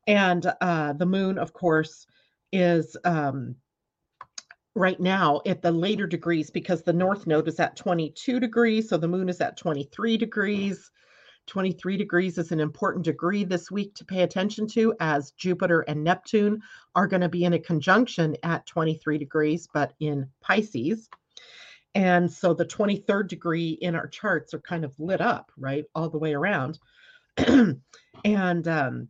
And 0.08 0.46
uh, 0.62 0.94
the 0.94 1.06
moon, 1.06 1.40
of 1.40 1.54
course, 1.54 2.06
is 2.52 2.96
um, 3.04 3.56
right 4.76 5.00
now 5.00 5.42
at 5.46 5.62
the 5.62 5.72
later 5.72 6.06
degrees 6.06 6.50
because 6.52 6.84
the 6.84 6.94
north 6.94 7.26
node 7.26 7.48
is 7.48 7.60
at 7.60 7.76
22 7.76 8.40
degrees. 8.40 8.90
So 8.90 8.98
the 8.98 9.08
moon 9.08 9.30
is 9.30 9.42
at 9.42 9.58
23 9.58 10.18
degrees. 10.18 10.92
23 11.48 11.98
degrees 11.98 12.38
is 12.38 12.52
an 12.52 12.60
important 12.60 13.06
degree 13.06 13.44
this 13.44 13.70
week 13.70 13.94
to 13.96 14.06
pay 14.06 14.24
attention 14.24 14.68
to 14.68 14.96
as 15.00 15.32
Jupiter 15.32 15.82
and 15.82 16.04
Neptune 16.04 16.62
are 16.96 17.08
going 17.08 17.22
to 17.22 17.30
be 17.30 17.46
in 17.46 17.54
a 17.54 17.60
conjunction 17.60 18.36
at 18.44 18.66
23 18.66 19.18
degrees, 19.18 19.68
but 19.74 19.94
in 20.00 20.28
Pisces. 20.42 21.08
And 21.94 22.30
so 22.32 22.54
the 22.54 22.66
23rd 22.66 23.28
degree 23.28 23.70
in 23.82 23.96
our 23.96 24.08
charts 24.08 24.54
are 24.54 24.60
kind 24.60 24.84
of 24.84 25.00
lit 25.00 25.22
up, 25.22 25.52
right, 25.58 25.86
all 25.96 26.10
the 26.10 26.18
way 26.18 26.34
around. 26.34 26.80
and 28.26 28.68
um, 28.68 29.08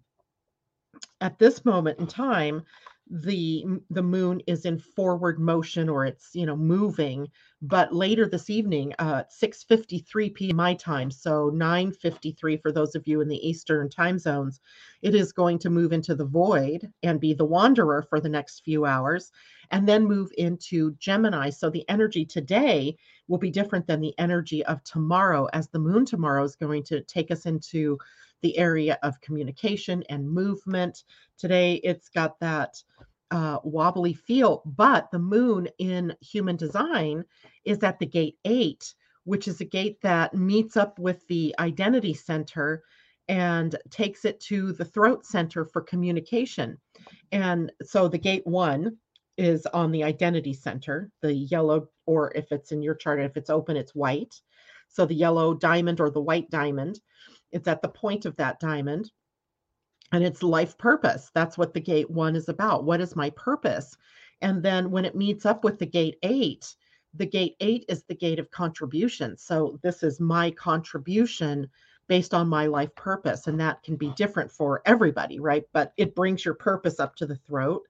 at 1.22 1.40
this 1.40 1.66
moment 1.66 2.00
in 2.00 2.08
time, 2.08 2.64
the 3.10 3.64
the 3.92 4.02
moon 4.02 4.42
is 4.48 4.66
in 4.66 4.80
forward 4.80 5.40
motion 5.40 5.90
or 5.90 6.06
it's 6.06 6.32
you 6.34 6.46
know 6.46 6.56
moving 6.56 7.28
but 7.62 7.94
later 7.94 8.28
this 8.28 8.50
evening 8.50 8.94
uh 8.98 9.22
6:53 9.30 10.34
p.m. 10.34 10.56
my 10.56 10.74
time 10.74 11.12
so 11.12 11.52
9:53 11.52 12.60
for 12.60 12.72
those 12.72 12.96
of 12.96 13.08
you 13.08 13.22
in 13.22 13.28
the 13.28 13.48
eastern 13.48 13.90
time 13.90 14.18
zones 14.18 14.60
it 15.04 15.14
is 15.14 15.32
going 15.32 15.60
to 15.60 15.70
move 15.70 15.94
into 15.94 16.16
the 16.16 16.26
void 16.26 16.92
and 17.04 17.20
be 17.20 17.34
the 17.34 17.46
wanderer 17.46 18.02
for 18.10 18.20
the 18.20 18.30
next 18.30 18.62
few 18.62 18.86
hours 18.86 19.32
and 19.70 19.88
then 19.88 20.04
move 20.06 20.32
into 20.40 20.96
Gemini 20.96 21.52
so 21.52 21.70
the 21.70 21.88
energy 21.88 22.26
today 22.26 22.98
will 23.28 23.38
be 23.38 23.52
different 23.52 23.86
than 23.86 24.02
the 24.02 24.18
energy 24.18 24.66
of 24.66 24.84
tomorrow 24.84 25.48
as 25.54 25.68
the 25.68 25.80
moon 25.80 26.06
tomorrow 26.06 26.44
is 26.44 26.56
going 26.56 26.84
to 26.84 27.02
take 27.02 27.30
us 27.30 27.46
into 27.46 28.00
the 28.42 28.58
area 28.58 28.98
of 29.04 29.20
communication 29.22 30.04
and 30.10 30.30
movement. 30.30 31.04
Today, 31.38 31.76
it's 31.84 32.10
got 32.10 32.40
that 32.40 32.76
uh, 33.32 33.60
wobbly 33.64 34.14
feel, 34.14 34.62
but 34.66 35.10
the 35.12 35.20
moon 35.20 35.68
in 35.80 36.16
human 36.22 36.56
design 36.56 37.24
is 37.64 37.84
at 37.84 38.00
the 38.00 38.06
gate 38.06 38.38
eight, 38.46 38.94
which 39.24 39.48
is 39.48 39.62
a 39.62 39.66
gate 39.66 39.98
that 40.02 40.34
meets 40.34 40.78
up 40.78 41.00
with 41.00 41.26
the 41.28 41.56
identity 41.60 42.14
center 42.14 42.84
and 43.28 43.76
takes 43.90 44.26
it 44.26 44.40
to 44.40 44.72
the 44.74 44.86
throat 44.86 45.26
center 45.26 45.66
for 45.66 45.82
communication. 45.82 46.78
And 47.32 47.72
so 47.82 48.08
the 48.08 48.20
gate 48.20 48.46
one 48.46 48.98
is 49.38 49.66
on 49.68 49.92
the 49.92 50.04
identity 50.04 50.54
center, 50.54 51.10
the 51.22 51.34
yellow, 51.34 51.90
or 52.06 52.32
if 52.36 52.52
it's 52.52 52.72
in 52.72 52.82
your 52.82 52.96
chart, 52.96 53.20
if 53.20 53.36
it's 53.36 53.50
open, 53.50 53.76
it's 53.76 53.96
white. 53.96 54.40
So 54.88 55.06
the 55.06 55.16
yellow 55.16 55.54
diamond 55.54 56.00
or 56.00 56.10
the 56.10 56.22
white 56.22 56.50
diamond 56.50 57.00
it's 57.56 57.70
at 57.70 57.82
the 57.82 57.88
point 57.88 58.26
of 58.26 58.36
that 58.36 58.60
diamond. 58.60 59.12
And 60.12 60.24
it's 60.24 60.44
life 60.44 60.78
purpose. 60.78 61.32
That's 61.34 61.58
what 61.58 61.74
the 61.74 61.80
gate 61.80 62.12
one 62.12 62.36
is 62.36 62.50
about. 62.50 62.84
What 62.84 63.00
is 63.00 63.16
my 63.16 63.30
purpose? 63.32 63.96
And 64.42 64.62
then 64.62 64.92
when 64.92 65.06
it 65.06 65.16
meets 65.16 65.46
up 65.46 65.64
with 65.64 65.80
the 65.80 65.86
gate 65.86 66.18
eight, 66.22 66.76
the 67.14 67.26
gate 67.26 67.56
eight 67.62 67.86
is 67.88 68.04
the 68.04 68.14
gate 68.14 68.40
of 68.40 68.52
contribution. 68.52 69.38
So 69.38 69.80
this 69.82 70.04
is 70.04 70.20
my 70.20 70.52
contribution 70.52 71.70
based 72.08 72.34
on 72.34 72.50
my 72.50 72.66
life 72.68 72.94
purpose. 72.96 73.48
And 73.48 73.58
that 73.62 73.82
can 73.84 73.96
be 73.96 74.12
different 74.18 74.52
for 74.52 74.82
everybody, 74.86 75.40
right? 75.40 75.64
But 75.72 75.94
it 75.96 76.14
brings 76.14 76.44
your 76.44 76.56
purpose 76.56 77.00
up 77.00 77.16
to 77.16 77.26
the 77.26 77.38
throat 77.38 77.84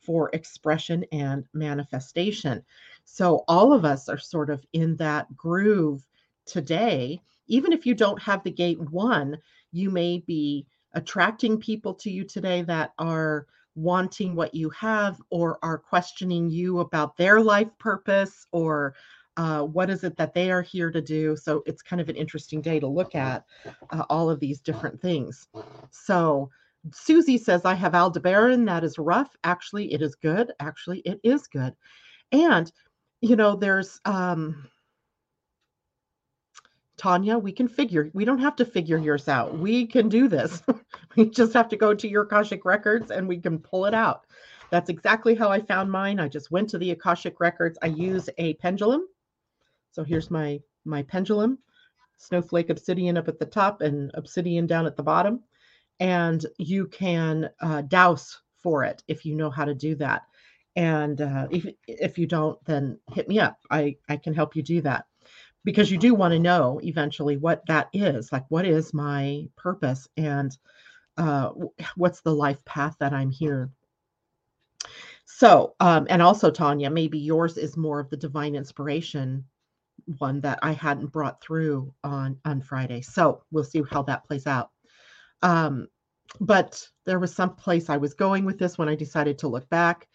for 0.00 0.30
expression 0.32 1.04
and 1.12 1.46
manifestation. 1.54 2.64
So 3.04 3.44
all 3.46 3.72
of 3.72 3.84
us 3.84 4.08
are 4.08 4.18
sort 4.18 4.50
of 4.50 4.66
in 4.72 4.96
that 4.96 5.36
groove 5.36 6.04
today 6.44 7.22
even 7.46 7.72
if 7.72 7.86
you 7.86 7.94
don't 7.94 8.20
have 8.22 8.42
the 8.42 8.50
gate 8.50 8.80
one, 8.90 9.36
you 9.72 9.90
may 9.90 10.18
be 10.18 10.66
attracting 10.94 11.58
people 11.58 11.94
to 11.94 12.10
you 12.10 12.24
today 12.24 12.62
that 12.62 12.92
are 12.98 13.46
wanting 13.74 14.34
what 14.34 14.54
you 14.54 14.68
have 14.70 15.20
or 15.30 15.58
are 15.62 15.78
questioning 15.78 16.50
you 16.50 16.80
about 16.80 17.16
their 17.16 17.40
life 17.40 17.68
purpose 17.78 18.46
or 18.52 18.94
uh, 19.38 19.62
what 19.62 19.88
is 19.88 20.04
it 20.04 20.14
that 20.16 20.34
they 20.34 20.50
are 20.50 20.60
here 20.60 20.90
to 20.90 21.00
do. 21.00 21.34
So 21.36 21.62
it's 21.64 21.80
kind 21.80 22.00
of 22.00 22.10
an 22.10 22.16
interesting 22.16 22.60
day 22.60 22.78
to 22.80 22.86
look 22.86 23.14
at 23.14 23.44
uh, 23.90 24.04
all 24.10 24.28
of 24.28 24.40
these 24.40 24.60
different 24.60 25.00
things. 25.00 25.48
So 25.90 26.50
Susie 26.92 27.38
says, 27.38 27.64
I 27.64 27.74
have 27.74 27.94
Aldebaran. 27.94 28.66
That 28.66 28.84
is 28.84 28.98
rough. 28.98 29.34
Actually, 29.44 29.92
it 29.92 30.02
is 30.02 30.14
good. 30.16 30.52
Actually, 30.60 30.98
it 31.00 31.20
is 31.22 31.46
good. 31.46 31.74
And, 32.32 32.70
you 33.22 33.36
know, 33.36 33.56
there's, 33.56 34.00
um, 34.04 34.68
Tanya, 37.02 37.36
we 37.36 37.50
can 37.50 37.66
figure, 37.66 38.12
we 38.14 38.24
don't 38.24 38.38
have 38.38 38.54
to 38.54 38.64
figure 38.64 38.96
yours 38.96 39.26
out. 39.26 39.58
We 39.58 39.88
can 39.88 40.08
do 40.08 40.28
this. 40.28 40.62
we 41.16 41.28
just 41.28 41.52
have 41.52 41.68
to 41.70 41.76
go 41.76 41.94
to 41.94 42.08
your 42.08 42.22
Akashic 42.22 42.64
records 42.64 43.10
and 43.10 43.26
we 43.26 43.38
can 43.38 43.58
pull 43.58 43.86
it 43.86 43.94
out. 43.94 44.24
That's 44.70 44.88
exactly 44.88 45.34
how 45.34 45.50
I 45.50 45.62
found 45.62 45.90
mine. 45.90 46.20
I 46.20 46.28
just 46.28 46.52
went 46.52 46.70
to 46.70 46.78
the 46.78 46.92
Akashic 46.92 47.40
records. 47.40 47.76
I 47.82 47.86
use 47.86 48.30
a 48.38 48.54
pendulum. 48.54 49.08
So 49.90 50.04
here's 50.04 50.30
my 50.30 50.60
my 50.84 51.02
pendulum. 51.02 51.58
snowflake 52.18 52.70
obsidian 52.70 53.18
up 53.18 53.26
at 53.26 53.40
the 53.40 53.46
top 53.46 53.80
and 53.80 54.12
obsidian 54.14 54.68
down 54.68 54.86
at 54.86 54.96
the 54.96 55.02
bottom. 55.02 55.40
And 55.98 56.46
you 56.58 56.86
can 56.86 57.50
uh, 57.60 57.82
dowse 57.82 58.40
for 58.62 58.84
it 58.84 59.02
if 59.08 59.26
you 59.26 59.34
know 59.34 59.50
how 59.50 59.64
to 59.64 59.74
do 59.74 59.96
that. 59.96 60.22
And 60.76 61.20
uh, 61.20 61.48
if, 61.50 61.66
if 61.88 62.16
you 62.16 62.28
don't, 62.28 62.64
then 62.64 63.00
hit 63.12 63.28
me 63.28 63.40
up. 63.40 63.58
I, 63.72 63.96
I 64.08 64.18
can 64.18 64.34
help 64.34 64.54
you 64.54 64.62
do 64.62 64.80
that 64.82 65.06
because 65.64 65.90
you 65.90 65.98
do 65.98 66.14
want 66.14 66.32
to 66.32 66.38
know 66.38 66.80
eventually 66.82 67.36
what 67.36 67.62
that 67.66 67.88
is. 67.92 68.32
Like, 68.32 68.44
what 68.48 68.66
is 68.66 68.94
my 68.94 69.46
purpose 69.56 70.08
and 70.16 70.56
uh, 71.16 71.50
what's 71.96 72.20
the 72.20 72.34
life 72.34 72.64
path 72.64 72.96
that 73.00 73.12
I'm 73.12 73.30
here 73.30 73.70
so, 75.24 75.74
um, 75.80 76.06
and 76.10 76.20
also 76.20 76.50
Tanya, 76.50 76.90
maybe 76.90 77.18
yours 77.18 77.56
is 77.56 77.76
more 77.76 77.98
of 78.00 78.10
the 78.10 78.16
divine 78.16 78.54
inspiration 78.54 79.44
one 80.18 80.40
that 80.40 80.58
I 80.62 80.72
hadn't 80.72 81.12
brought 81.12 81.40
through 81.40 81.94
on 82.04 82.38
on 82.44 82.60
Friday. 82.60 83.00
So 83.00 83.42
we'll 83.50 83.64
see 83.64 83.82
how 83.90 84.02
that 84.02 84.24
plays 84.24 84.46
out. 84.46 84.70
Um, 85.42 85.88
but 86.40 86.86
there 87.06 87.18
was 87.18 87.34
some 87.34 87.56
place 87.56 87.88
I 87.88 87.96
was 87.96 88.14
going 88.14 88.44
with 88.44 88.58
this 88.58 88.78
when 88.78 88.88
I 88.88 88.94
decided 88.94 89.38
to 89.38 89.48
look 89.48 89.68
back. 89.68 90.08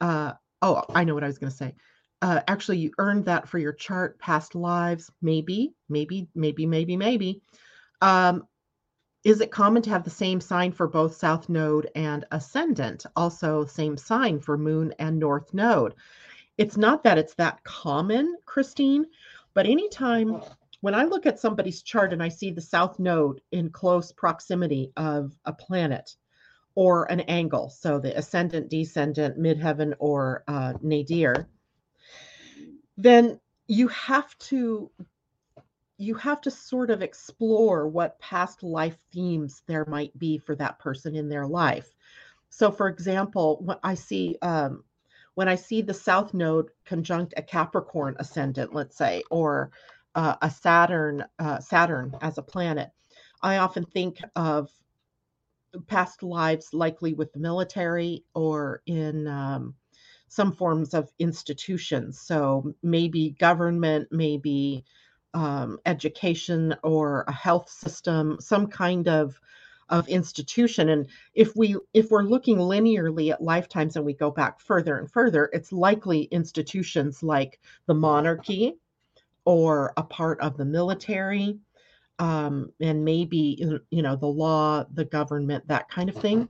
Uh, 0.00 0.32
oh, 0.62 0.82
I 0.94 1.04
know 1.04 1.14
what 1.14 1.24
I 1.24 1.28
was 1.28 1.38
going 1.38 1.50
to 1.50 1.56
say. 1.56 1.74
Uh, 2.22 2.40
actually, 2.48 2.78
you 2.78 2.92
earned 2.98 3.24
that 3.24 3.48
for 3.48 3.58
your 3.58 3.72
chart, 3.72 4.18
past 4.18 4.54
lives, 4.54 5.10
maybe, 5.22 5.74
maybe, 5.88 6.28
maybe, 6.34 6.66
maybe, 6.66 6.96
maybe. 6.96 7.40
Um, 8.02 8.46
is 9.24 9.40
it 9.40 9.50
common 9.50 9.82
to 9.82 9.90
have 9.90 10.04
the 10.04 10.10
same 10.10 10.40
sign 10.40 10.72
for 10.72 10.88
both 10.88 11.16
south 11.16 11.48
node 11.48 11.90
and 11.94 12.24
ascendant? 12.30 13.04
Also, 13.16 13.64
same 13.64 13.96
sign 13.96 14.40
for 14.40 14.56
moon 14.56 14.94
and 14.98 15.18
north 15.18 15.52
node. 15.52 15.94
It's 16.56 16.76
not 16.76 17.04
that 17.04 17.18
it's 17.18 17.34
that 17.34 17.62
common, 17.64 18.36
Christine, 18.44 19.06
but 19.54 19.66
anytime 19.66 20.42
when 20.80 20.94
I 20.94 21.04
look 21.04 21.26
at 21.26 21.38
somebody's 21.38 21.82
chart 21.82 22.12
and 22.12 22.22
I 22.22 22.28
see 22.28 22.50
the 22.50 22.60
south 22.60 22.98
node 22.98 23.40
in 23.52 23.70
close 23.70 24.12
proximity 24.12 24.92
of 24.96 25.36
a 25.44 25.52
planet 25.52 26.16
or 26.74 27.10
an 27.10 27.20
angle, 27.20 27.68
so 27.68 27.98
the 27.98 28.16
ascendant, 28.16 28.70
descendant, 28.70 29.38
midheaven, 29.38 29.94
or 29.98 30.44
uh, 30.48 30.74
nadir, 30.80 31.48
then 33.02 33.40
you 33.66 33.88
have 33.88 34.36
to 34.38 34.90
you 35.96 36.14
have 36.14 36.40
to 36.40 36.50
sort 36.50 36.90
of 36.90 37.02
explore 37.02 37.86
what 37.86 38.18
past 38.18 38.62
life 38.62 38.96
themes 39.12 39.62
there 39.66 39.84
might 39.84 40.18
be 40.18 40.38
for 40.38 40.54
that 40.56 40.78
person 40.78 41.14
in 41.14 41.28
their 41.28 41.46
life. 41.46 41.94
So, 42.48 42.70
for 42.70 42.88
example, 42.88 43.58
when 43.62 43.76
I 43.82 43.94
see 43.94 44.36
um, 44.42 44.84
when 45.34 45.48
I 45.48 45.54
see 45.54 45.82
the 45.82 45.94
South 45.94 46.34
Node 46.34 46.70
conjunct 46.84 47.34
a 47.36 47.42
Capricorn 47.42 48.16
ascendant, 48.18 48.74
let's 48.74 48.96
say, 48.96 49.22
or 49.30 49.70
uh, 50.14 50.36
a 50.42 50.50
Saturn 50.50 51.24
uh, 51.38 51.60
Saturn 51.60 52.14
as 52.20 52.38
a 52.38 52.42
planet, 52.42 52.90
I 53.42 53.58
often 53.58 53.84
think 53.84 54.18
of 54.36 54.70
past 55.86 56.22
lives, 56.22 56.74
likely 56.74 57.14
with 57.14 57.32
the 57.32 57.38
military 57.38 58.24
or 58.34 58.82
in 58.86 59.26
um, 59.28 59.74
some 60.30 60.52
forms 60.52 60.94
of 60.94 61.12
institutions. 61.18 62.20
So 62.20 62.72
maybe 62.84 63.30
government, 63.40 64.08
maybe 64.12 64.84
um, 65.34 65.78
education 65.86 66.74
or 66.84 67.24
a 67.26 67.32
health 67.32 67.68
system, 67.68 68.38
some 68.40 68.68
kind 68.68 69.08
of 69.08 69.38
of 69.88 70.08
institution 70.08 70.90
and 70.90 71.08
if 71.34 71.56
we 71.56 71.76
if 71.94 72.12
we're 72.12 72.22
looking 72.22 72.58
linearly 72.58 73.32
at 73.32 73.42
lifetimes 73.42 73.96
and 73.96 74.06
we 74.06 74.14
go 74.14 74.30
back 74.30 74.60
further 74.60 74.98
and 74.98 75.10
further 75.10 75.50
it's 75.52 75.72
likely 75.72 76.22
institutions 76.30 77.24
like 77.24 77.58
the 77.86 77.94
monarchy 77.94 78.76
or 79.44 79.92
a 79.96 80.02
part 80.04 80.38
of 80.40 80.56
the 80.56 80.64
military 80.64 81.58
um, 82.20 82.70
and 82.80 83.04
maybe 83.04 83.80
you 83.90 84.02
know 84.02 84.14
the 84.14 84.26
law 84.26 84.84
the 84.94 85.04
government 85.06 85.66
that 85.66 85.88
kind 85.88 86.08
of 86.08 86.14
thing 86.14 86.48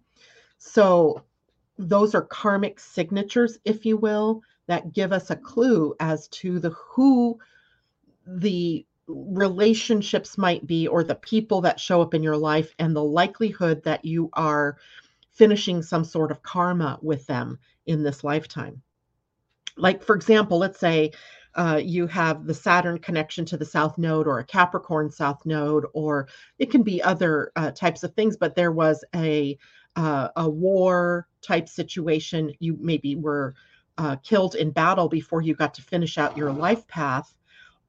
so 0.59 1.25
those 1.81 2.15
are 2.15 2.23
karmic 2.23 2.79
signatures 2.79 3.59
if 3.65 3.87
you 3.87 3.97
will 3.97 4.43
that 4.67 4.93
give 4.93 5.13
us 5.13 5.31
a 5.31 5.37
clue 5.37 5.95
as 5.99 6.29
to 6.29 6.59
the 6.59 6.71
who 6.71 7.39
the 8.27 8.87
relationships 9.07 10.37
might 10.37 10.67
be 10.67 10.87
or 10.87 11.03
the 11.03 11.15
people 11.15 11.63
that 11.63 11.81
show 11.81 12.03
up 12.03 12.15
in 12.15 12.23
your 12.23 12.37
life 12.37 12.75
and 12.79 12.95
the 12.95 13.03
likelihood 13.03 13.83
that 13.83 14.05
you 14.05 14.29
are 14.35 14.77
finishing 15.31 15.83
some 15.83 16.05
sort 16.05 16.31
of 16.31 16.43
karma 16.43 16.99
with 17.03 17.27
them 17.27 17.59
in 17.87 18.03
this 18.03 18.23
lifetime. 18.23 18.83
Like, 19.77 20.03
for 20.03 20.15
example, 20.15 20.59
let's 20.59 20.79
say 20.79 21.13
uh, 21.55 21.81
you 21.83 22.07
have 22.07 22.47
the 22.47 22.55
Saturn 22.55 22.99
connection 22.99 23.45
to 23.47 23.57
the 23.57 23.65
South 23.65 23.99
Node 23.99 24.29
or 24.29 24.39
a 24.39 24.45
Capricorn 24.45 25.11
South 25.11 25.45
Node, 25.47 25.87
or 25.95 26.29
it 26.59 26.71
can 26.71 26.83
be 26.83 27.03
other 27.03 27.51
uh, 27.57 27.71
types 27.73 28.03
of 28.03 28.15
things, 28.15 28.37
but 28.37 28.55
there 28.55 28.71
was 28.71 29.03
a 29.15 29.59
uh, 29.97 30.29
a 30.37 30.49
war 30.49 31.29
type 31.43 31.69
situation. 31.69 32.53
You 32.59 32.77
maybe 32.81 33.17
were 33.17 33.55
uh, 33.99 34.17
killed 34.17 34.55
in 34.55 34.71
battle 34.71 35.09
before 35.09 35.43
you 35.43 35.55
got 35.55 35.75
to 35.75 35.83
finish 35.83 36.17
out 36.17 36.37
your 36.37 36.53
life 36.53 36.87
path. 36.89 37.35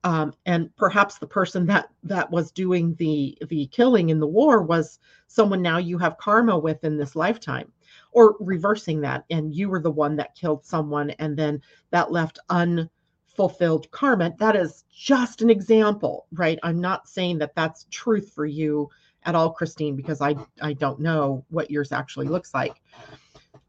Um, 0.03 0.33
and 0.45 0.75
perhaps 0.75 1.19
the 1.19 1.27
person 1.27 1.67
that 1.67 1.89
that 2.03 2.31
was 2.31 2.51
doing 2.51 2.95
the 2.95 3.37
the 3.47 3.67
killing 3.67 4.09
in 4.09 4.19
the 4.19 4.27
war 4.27 4.63
was 4.63 4.99
someone 5.27 5.61
now 5.61 5.77
you 5.77 5.99
have 5.99 6.17
karma 6.17 6.57
with 6.57 6.83
in 6.83 6.97
this 6.97 7.15
lifetime 7.15 7.71
or 8.11 8.35
reversing 8.39 9.01
that 9.01 9.25
and 9.29 9.53
you 9.53 9.69
were 9.69 9.79
the 9.79 9.91
one 9.91 10.15
that 10.15 10.35
killed 10.35 10.65
someone 10.65 11.11
and 11.11 11.37
then 11.37 11.61
that 11.91 12.11
left 12.11 12.39
unfulfilled 12.49 13.91
karma. 13.91 14.33
That 14.39 14.55
is 14.55 14.85
just 14.91 15.43
an 15.43 15.51
example 15.51 16.25
right? 16.33 16.57
I'm 16.63 16.81
not 16.81 17.07
saying 17.07 17.37
that 17.37 17.55
that's 17.55 17.85
truth 17.91 18.31
for 18.33 18.47
you 18.47 18.89
at 19.25 19.35
all 19.35 19.51
christine 19.51 19.95
because 19.95 20.21
i 20.21 20.35
i 20.61 20.73
don't 20.73 20.99
know 20.99 21.43
what 21.49 21.71
yours 21.71 21.91
actually 21.91 22.27
looks 22.27 22.53
like 22.53 22.81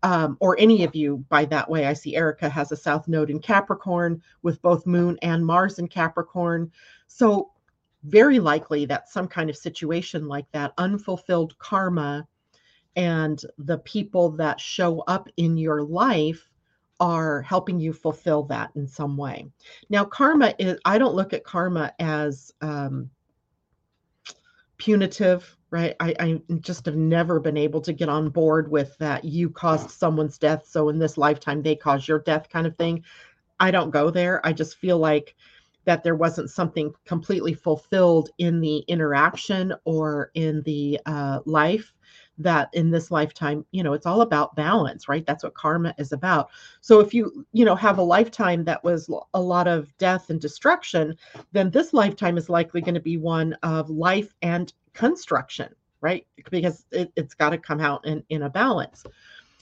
um, 0.02 0.36
or 0.40 0.56
any 0.58 0.84
of 0.84 0.94
you 0.94 1.24
by 1.28 1.44
that 1.46 1.68
way. 1.68 1.86
I 1.86 1.92
see 1.92 2.16
Erica 2.16 2.48
has 2.48 2.72
a 2.72 2.76
south 2.76 3.08
node 3.08 3.30
in 3.30 3.38
Capricorn 3.38 4.22
with 4.42 4.60
both 4.62 4.86
moon 4.86 5.18
and 5.22 5.44
Mars 5.44 5.78
in 5.78 5.88
Capricorn. 5.88 6.70
So, 7.06 7.50
very 8.04 8.40
likely 8.40 8.84
that 8.86 9.08
some 9.08 9.28
kind 9.28 9.48
of 9.48 9.56
situation 9.56 10.26
like 10.26 10.50
that, 10.50 10.72
unfulfilled 10.76 11.56
karma, 11.58 12.26
and 12.96 13.40
the 13.58 13.78
people 13.78 14.30
that 14.30 14.60
show 14.60 15.00
up 15.06 15.28
in 15.36 15.56
your 15.56 15.84
life 15.84 16.48
are 16.98 17.42
helping 17.42 17.78
you 17.78 17.92
fulfill 17.92 18.42
that 18.44 18.70
in 18.74 18.88
some 18.88 19.16
way. 19.16 19.46
Now, 19.88 20.04
karma 20.04 20.52
is, 20.58 20.78
I 20.84 20.98
don't 20.98 21.14
look 21.14 21.32
at 21.32 21.44
karma 21.44 21.92
as 22.00 22.52
um, 22.60 23.08
punitive 24.82 25.56
right? 25.72 25.96
I, 26.00 26.14
I 26.20 26.40
just 26.60 26.84
have 26.84 26.96
never 26.96 27.40
been 27.40 27.56
able 27.56 27.80
to 27.80 27.94
get 27.94 28.10
on 28.10 28.28
board 28.28 28.70
with 28.70 28.96
that 28.98 29.24
you 29.24 29.48
caused 29.48 29.90
someone's 29.90 30.36
death. 30.36 30.66
So 30.66 30.90
in 30.90 30.98
this 30.98 31.16
lifetime, 31.16 31.62
they 31.62 31.74
caused 31.74 32.06
your 32.06 32.18
death 32.18 32.50
kind 32.50 32.66
of 32.66 32.76
thing. 32.76 33.02
I 33.58 33.70
don't 33.70 33.90
go 33.90 34.10
there. 34.10 34.46
I 34.46 34.52
just 34.52 34.76
feel 34.76 34.98
like 34.98 35.34
that 35.86 36.04
there 36.04 36.14
wasn't 36.14 36.50
something 36.50 36.92
completely 37.06 37.54
fulfilled 37.54 38.28
in 38.36 38.60
the 38.60 38.78
interaction 38.80 39.72
or 39.84 40.30
in 40.34 40.60
the 40.62 41.00
uh, 41.06 41.38
life 41.46 41.94
that 42.38 42.70
in 42.72 42.90
this 42.90 43.10
lifetime 43.10 43.64
you 43.72 43.82
know 43.82 43.92
it's 43.92 44.06
all 44.06 44.22
about 44.22 44.56
balance 44.56 45.08
right 45.08 45.26
that's 45.26 45.44
what 45.44 45.54
karma 45.54 45.94
is 45.98 46.12
about 46.12 46.48
so 46.80 46.98
if 46.98 47.12
you 47.12 47.46
you 47.52 47.64
know 47.64 47.74
have 47.74 47.98
a 47.98 48.02
lifetime 48.02 48.64
that 48.64 48.82
was 48.82 49.10
a 49.34 49.40
lot 49.40 49.68
of 49.68 49.96
death 49.98 50.30
and 50.30 50.40
destruction 50.40 51.14
then 51.52 51.70
this 51.70 51.92
lifetime 51.92 52.38
is 52.38 52.48
likely 52.48 52.80
going 52.80 52.94
to 52.94 53.00
be 53.00 53.16
one 53.16 53.52
of 53.62 53.90
life 53.90 54.34
and 54.42 54.72
construction, 54.92 55.74
right? 56.00 56.26
Because 56.50 56.84
it, 56.90 57.12
has 57.16 57.34
got 57.34 57.50
to 57.50 57.58
come 57.58 57.80
out 57.80 58.04
in, 58.06 58.24
in 58.28 58.42
a 58.42 58.50
balance. 58.50 59.04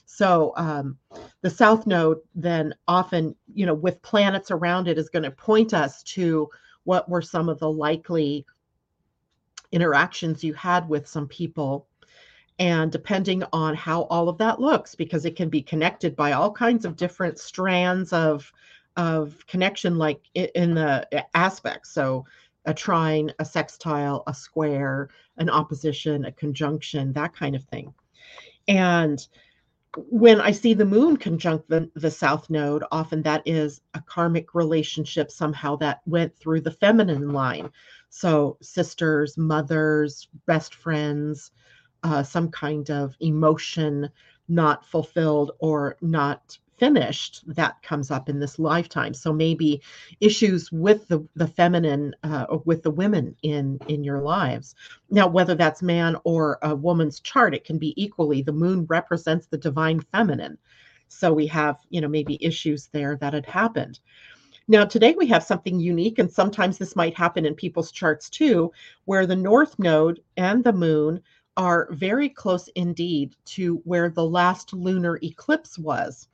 So 0.06 0.52
um, 0.56 0.98
the 1.42 1.50
south 1.50 1.86
node 1.86 2.18
then 2.34 2.74
often, 2.88 3.34
you 3.54 3.66
know, 3.66 3.74
with 3.74 4.02
planets 4.02 4.50
around 4.50 4.88
it, 4.88 4.98
is 4.98 5.08
going 5.08 5.22
to 5.22 5.30
point 5.30 5.72
us 5.72 6.02
to 6.04 6.48
what 6.84 7.08
were 7.08 7.22
some 7.22 7.48
of 7.48 7.58
the 7.58 7.70
likely 7.70 8.44
interactions 9.72 10.42
you 10.42 10.52
had 10.54 10.88
with 10.88 11.06
some 11.06 11.28
people. 11.28 11.86
And 12.60 12.92
depending 12.92 13.42
on 13.54 13.74
how 13.74 14.02
all 14.02 14.28
of 14.28 14.38
that 14.38 14.60
looks, 14.60 14.94
because 14.94 15.24
it 15.24 15.34
can 15.34 15.48
be 15.48 15.62
connected 15.62 16.14
by 16.14 16.32
all 16.32 16.52
kinds 16.52 16.84
of 16.84 16.94
different 16.94 17.38
strands 17.38 18.12
of 18.12 18.52
of 18.96 19.46
connection, 19.46 19.96
like 19.96 20.20
in 20.34 20.74
the 20.74 21.08
uh, 21.16 21.22
aspects. 21.34 21.90
So 21.90 22.26
a 22.66 22.74
trine, 22.74 23.32
a 23.38 23.44
sextile, 23.44 24.22
a 24.26 24.34
square, 24.34 25.08
an 25.38 25.48
opposition, 25.48 26.26
a 26.26 26.32
conjunction, 26.32 27.12
that 27.14 27.34
kind 27.34 27.56
of 27.56 27.64
thing. 27.64 27.94
And 28.68 29.26
when 29.96 30.40
I 30.40 30.50
see 30.50 30.74
the 30.74 30.84
moon 30.84 31.16
conjunct 31.16 31.68
the, 31.68 31.90
the 31.94 32.10
south 32.10 32.50
node, 32.50 32.84
often 32.92 33.22
that 33.22 33.42
is 33.46 33.80
a 33.94 34.02
karmic 34.02 34.54
relationship 34.54 35.30
somehow 35.30 35.76
that 35.76 36.00
went 36.04 36.36
through 36.36 36.60
the 36.60 36.70
feminine 36.70 37.32
line. 37.32 37.70
So, 38.10 38.58
sisters, 38.60 39.38
mothers, 39.38 40.28
best 40.46 40.74
friends, 40.74 41.52
uh, 42.02 42.22
some 42.22 42.50
kind 42.50 42.90
of 42.90 43.14
emotion 43.20 44.10
not 44.48 44.84
fulfilled 44.84 45.52
or 45.58 45.96
not 46.00 46.58
finished 46.80 47.42
that 47.46 47.80
comes 47.82 48.10
up 48.10 48.30
in 48.30 48.40
this 48.40 48.58
lifetime. 48.58 49.12
So 49.12 49.32
maybe 49.34 49.82
issues 50.20 50.72
with 50.72 51.06
the 51.08 51.26
the 51.36 51.46
feminine 51.46 52.14
uh, 52.24 52.46
with 52.64 52.82
the 52.82 52.90
women 52.90 53.36
in 53.42 53.78
in 53.86 54.02
your 54.02 54.22
lives. 54.22 54.74
Now 55.10 55.28
whether 55.28 55.54
that's 55.54 55.82
man 55.82 56.16
or 56.24 56.58
a 56.62 56.74
woman's 56.74 57.20
chart 57.20 57.54
it 57.54 57.64
can 57.64 57.78
be 57.78 57.92
equally. 58.02 58.40
The 58.42 58.52
moon 58.52 58.86
represents 58.88 59.46
the 59.46 59.58
divine 59.58 60.00
feminine. 60.00 60.56
So 61.08 61.32
we 61.34 61.46
have 61.48 61.76
you 61.90 62.00
know 62.00 62.08
maybe 62.08 62.38
issues 62.40 62.88
there 62.92 63.16
that 63.16 63.34
had 63.34 63.46
happened. 63.46 64.00
Now, 64.68 64.84
today 64.84 65.16
we 65.18 65.26
have 65.26 65.42
something 65.42 65.80
unique, 65.80 66.20
and 66.20 66.30
sometimes 66.30 66.78
this 66.78 66.94
might 66.94 67.16
happen 67.16 67.44
in 67.44 67.56
people's 67.56 67.90
charts 67.90 68.30
too, 68.30 68.70
where 69.04 69.26
the 69.26 69.34
North 69.34 69.76
Node 69.80 70.20
and 70.36 70.62
the 70.62 70.72
Moon 70.72 71.20
are 71.56 71.88
very 71.92 72.28
close 72.28 72.68
indeed 72.74 73.36
to 73.44 73.76
where 73.84 74.08
the 74.08 74.24
last 74.24 74.72
lunar 74.72 75.18
eclipse 75.22 75.78
was. 75.78 76.28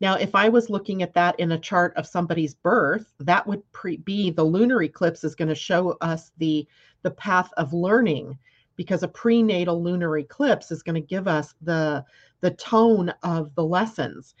Now, 0.00 0.14
if 0.16 0.34
I 0.34 0.48
was 0.48 0.70
looking 0.70 1.02
at 1.02 1.14
that 1.14 1.38
in 1.40 1.52
a 1.52 1.58
chart 1.58 1.94
of 1.96 2.06
somebody's 2.06 2.54
birth, 2.54 3.12
that 3.20 3.46
would 3.46 3.62
pre- 3.72 3.96
be 3.96 4.30
the 4.30 4.44
lunar 4.44 4.82
eclipse 4.82 5.24
is 5.24 5.34
going 5.34 5.48
to 5.48 5.54
show 5.54 5.96
us 6.00 6.30
the 6.38 6.66
the 7.02 7.10
path 7.10 7.50
of 7.56 7.74
learning 7.74 8.38
because 8.76 9.02
a 9.02 9.08
prenatal 9.08 9.82
lunar 9.82 10.18
eclipse 10.18 10.70
is 10.70 10.82
going 10.82 10.94
to 10.94 11.00
give 11.06 11.28
us 11.28 11.54
the 11.62 12.04
the 12.40 12.52
tone 12.52 13.12
of 13.22 13.54
the 13.54 13.64
lessons 13.64 14.34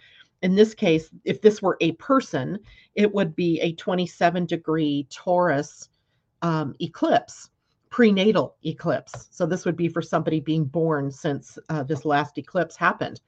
in 0.44 0.54
this 0.54 0.74
case, 0.74 1.08
if 1.24 1.40
this 1.40 1.62
were 1.62 1.78
a 1.80 1.92
person, 1.92 2.58
it 2.94 3.12
would 3.14 3.34
be 3.34 3.58
a 3.60 3.72
27 3.72 4.44
degree 4.44 5.06
Taurus 5.10 5.88
um, 6.42 6.74
eclipse, 6.82 7.48
prenatal 7.94 8.56
eclipse. 8.64 9.28
So 9.30 9.46
this 9.46 9.64
would 9.64 9.76
be 9.76 9.86
for 9.86 10.02
somebody 10.02 10.40
being 10.40 10.64
born 10.64 11.12
since 11.12 11.60
uh, 11.68 11.84
this 11.84 12.04
last 12.04 12.36
eclipse 12.38 12.74
happened. 12.74 13.20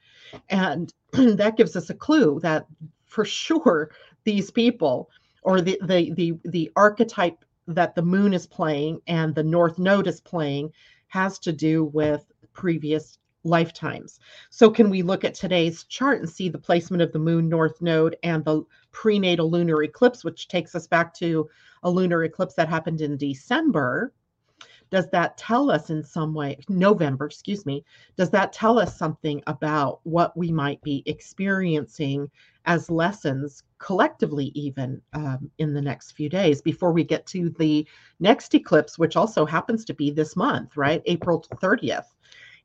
And 0.49 0.93
that 1.13 1.57
gives 1.57 1.77
us 1.77 1.89
a 1.89 1.95
clue 1.95 2.41
that 2.41 2.67
for 3.05 3.25
sure 3.25 3.93
these 4.25 4.51
people 4.51 5.09
or 5.43 5.61
the, 5.61 5.79
the, 5.85 6.13
the, 6.15 6.35
the 6.45 6.73
archetype 6.75 7.45
that 7.69 7.95
the 7.95 8.03
moon 8.03 8.35
is 8.35 8.45
playing 8.45 9.01
and 9.07 9.37
the 9.37 9.45
north 9.45 9.79
node 9.79 10.09
is 10.09 10.21
playing 10.21 10.73
has 11.07 11.39
to 11.39 11.53
do 11.53 11.85
with 11.85 12.25
previous 12.53 13.19
lifetimes. 13.45 14.19
So, 14.51 14.69
can 14.69 14.91
we 14.91 15.01
look 15.03 15.25
at 15.25 15.35
today's 15.35 15.85
chart 15.85 16.19
and 16.19 16.29
see 16.29 16.49
the 16.49 16.59
placement 16.59 17.05
of 17.05 17.13
the 17.13 17.21
moon 17.21 17.49
north 17.49 17.81
node 17.81 18.17
and 18.25 18.45
the 18.45 18.65
prenatal 18.91 19.49
lunar 19.49 19.85
eclipse, 19.85 20.25
which 20.25 20.49
takes 20.49 20.75
us 20.75 20.89
back 20.89 21.15
to 21.19 21.49
a 21.85 21.89
lunar 21.89 22.25
eclipse 22.25 22.55
that 22.55 22.69
happened 22.69 23.01
in 23.01 23.17
December? 23.17 24.13
Does 24.91 25.09
that 25.11 25.37
tell 25.37 25.71
us 25.71 25.91
in 25.91 26.03
some 26.03 26.33
way, 26.35 26.59
November, 26.69 27.27
excuse 27.27 27.67
me, 27.67 27.85
does 28.17 28.31
that 28.31 28.53
tell 28.53 28.79
us 28.79 28.97
something 28.97 29.43
about 29.47 30.01
what 30.05 30.37
we 30.37 30.53
might 30.53 30.81
be 30.83 31.03
experiencing 31.07 32.31
as 32.67 32.91
lessons 32.91 33.63
collectively, 33.79 34.47
even 34.55 35.01
um, 35.13 35.51
in 35.59 35.73
the 35.73 35.81
next 35.81 36.13
few 36.13 36.29
days 36.29 36.63
before 36.63 36.93
we 36.93 37.05
get 37.05 37.27
to 37.27 37.51
the 37.51 37.87
next 38.21 38.55
eclipse, 38.55 38.99
which 38.99 39.17
also 39.17 39.45
happens 39.45 39.85
to 39.85 39.95
be 39.95 40.11
this 40.11 40.37
month, 40.37 40.77
right? 40.77 41.03
April 41.07 41.45
30th 41.55 42.15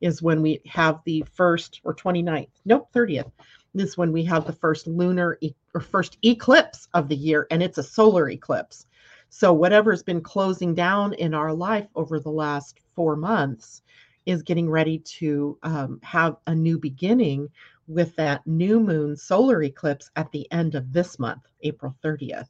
is 0.01 0.21
when 0.21 0.41
we 0.41 0.59
have 0.65 0.99
the 1.05 1.23
first 1.31 1.79
or 1.83 1.93
29th, 1.93 2.49
nope, 2.65 2.87
30th. 2.93 3.31
This 3.73 3.89
is 3.89 3.97
when 3.97 4.11
we 4.11 4.23
have 4.25 4.45
the 4.45 4.53
first 4.53 4.87
lunar 4.87 5.37
e- 5.41 5.53
or 5.73 5.81
first 5.81 6.17
eclipse 6.23 6.87
of 6.93 7.07
the 7.07 7.15
year, 7.15 7.47
and 7.51 7.63
it's 7.63 7.77
a 7.77 7.83
solar 7.83 8.29
eclipse. 8.29 8.85
So, 9.33 9.53
whatever's 9.53 10.03
been 10.03 10.19
closing 10.19 10.75
down 10.75 11.13
in 11.13 11.33
our 11.33 11.53
life 11.53 11.87
over 11.95 12.19
the 12.19 12.29
last 12.29 12.81
four 12.93 13.15
months 13.15 13.81
is 14.25 14.43
getting 14.43 14.69
ready 14.69 14.99
to 14.99 15.57
um, 15.63 15.99
have 16.03 16.35
a 16.47 16.53
new 16.53 16.77
beginning 16.77 17.47
with 17.87 18.13
that 18.17 18.45
new 18.45 18.79
moon 18.81 19.15
solar 19.15 19.63
eclipse 19.63 20.11
at 20.17 20.29
the 20.33 20.51
end 20.51 20.75
of 20.75 20.91
this 20.91 21.17
month, 21.17 21.43
April 21.61 21.95
30th. 22.03 22.49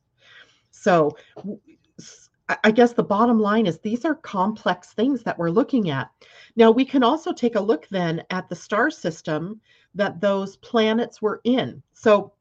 So, 0.72 1.16
I 2.64 2.72
guess 2.72 2.94
the 2.94 3.04
bottom 3.04 3.40
line 3.40 3.68
is 3.68 3.78
these 3.78 4.04
are 4.04 4.16
complex 4.16 4.92
things 4.92 5.22
that 5.22 5.38
we're 5.38 5.52
looking 5.52 5.92
at. 5.92 6.10
Now, 6.56 6.72
we 6.72 6.84
can 6.84 7.04
also 7.04 7.32
take 7.32 7.56
a 7.56 7.62
look 7.62 7.88
then 7.90 8.24
at 8.32 8.50
the 8.50 8.56
star 8.56 8.90
system 8.90 9.62
that 9.94 10.20
those 10.20 10.58
planets 10.58 11.22
were 11.22 11.42
in. 11.44 11.84
So, 11.94 12.34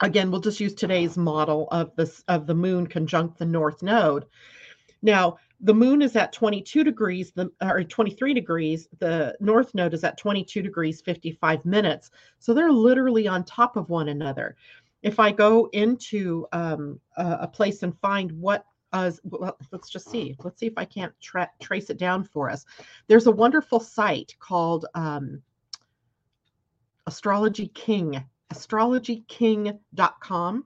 again, 0.00 0.30
we'll 0.30 0.40
just 0.40 0.60
use 0.60 0.74
today's 0.74 1.16
model 1.16 1.68
of 1.70 1.94
this 1.96 2.22
of 2.28 2.46
the 2.46 2.54
moon 2.54 2.86
conjunct 2.86 3.38
the 3.38 3.46
north 3.46 3.82
node. 3.82 4.26
Now, 5.02 5.38
the 5.60 5.74
moon 5.74 6.02
is 6.02 6.14
at 6.16 6.32
22 6.32 6.84
degrees, 6.84 7.32
the 7.32 7.50
or 7.62 7.82
23 7.82 8.34
degrees. 8.34 8.88
The 8.98 9.36
north 9.40 9.74
node 9.74 9.94
is 9.94 10.04
at 10.04 10.18
22 10.18 10.62
degrees 10.62 11.00
55 11.00 11.64
minutes. 11.64 12.10
So 12.38 12.54
they're 12.54 12.72
literally 12.72 13.26
on 13.26 13.44
top 13.44 13.76
of 13.76 13.88
one 13.88 14.08
another. 14.08 14.56
If 15.02 15.18
I 15.20 15.30
go 15.32 15.68
into 15.72 16.46
um, 16.52 17.00
a, 17.16 17.38
a 17.42 17.48
place 17.48 17.82
and 17.82 17.98
find 18.00 18.32
what 18.32 18.64
uh, 18.92 19.10
well, 19.24 19.56
let's 19.70 19.90
just 19.90 20.10
see. 20.10 20.34
Let's 20.42 20.58
see 20.60 20.66
if 20.66 20.78
I 20.78 20.84
can't 20.86 21.12
tra- 21.20 21.50
trace 21.60 21.90
it 21.90 21.98
down 21.98 22.24
for 22.24 22.48
us. 22.48 22.64
There's 23.06 23.26
a 23.26 23.32
wonderful 23.32 23.80
site 23.80 24.34
called 24.38 24.86
um, 24.94 25.42
Astrology 27.06 27.68
King, 27.68 28.24
astrologyking.com. 28.52 30.64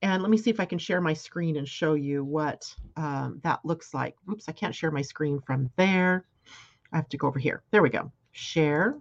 And 0.00 0.22
let 0.22 0.30
me 0.30 0.36
see 0.36 0.50
if 0.50 0.60
I 0.60 0.64
can 0.64 0.78
share 0.78 1.00
my 1.00 1.12
screen 1.12 1.56
and 1.56 1.68
show 1.68 1.94
you 1.94 2.24
what 2.24 2.72
um, 2.96 3.40
that 3.42 3.58
looks 3.64 3.92
like. 3.92 4.14
Oops, 4.30 4.48
I 4.48 4.52
can't 4.52 4.72
share 4.74 4.92
my 4.92 5.02
screen 5.02 5.40
from 5.40 5.70
there. 5.76 6.24
I 6.92 6.96
have 6.96 7.08
to 7.08 7.16
go 7.16 7.26
over 7.26 7.38
here. 7.38 7.62
There 7.70 7.82
we 7.82 7.90
go. 7.90 8.12
Share. 8.32 8.98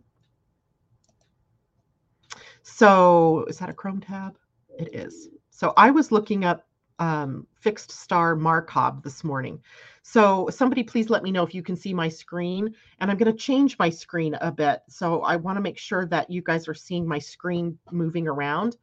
So 2.64 3.46
is 3.48 3.58
that 3.60 3.70
a 3.70 3.74
Chrome 3.74 4.02
tab? 4.02 4.38
It 4.78 4.94
is. 4.94 5.30
So 5.50 5.74
I 5.78 5.92
was 5.92 6.12
looking 6.12 6.46
up 6.46 6.67
um, 7.00 7.48
fixed 7.60 7.92
star 7.92 8.36
Markab 8.36 9.04
this 9.04 9.24
morning. 9.24 9.62
So 10.04 10.50
somebody 10.50 10.84
please 10.84 11.10
let 11.10 11.24
me 11.24 11.32
know 11.32 11.44
if 11.44 11.54
you 11.54 11.62
can 11.62 11.76
see 11.76 11.94
my 11.94 12.10
screen. 12.10 12.74
And 13.00 13.12
I'm 13.12 13.18
going 13.18 13.32
to 13.32 13.38
change 13.38 13.78
my 13.78 13.90
screen 13.90 14.36
a 14.42 14.52
bit. 14.52 14.82
So 14.90 15.22
I 15.22 15.36
want 15.36 15.58
to 15.58 15.62
make 15.62 15.78
sure 15.78 16.06
that 16.08 16.30
you 16.30 16.42
guys 16.42 16.68
are 16.68 16.74
seeing 16.74 17.08
my 17.08 17.20
screen 17.20 17.78
moving 17.92 18.28
around. 18.28 18.78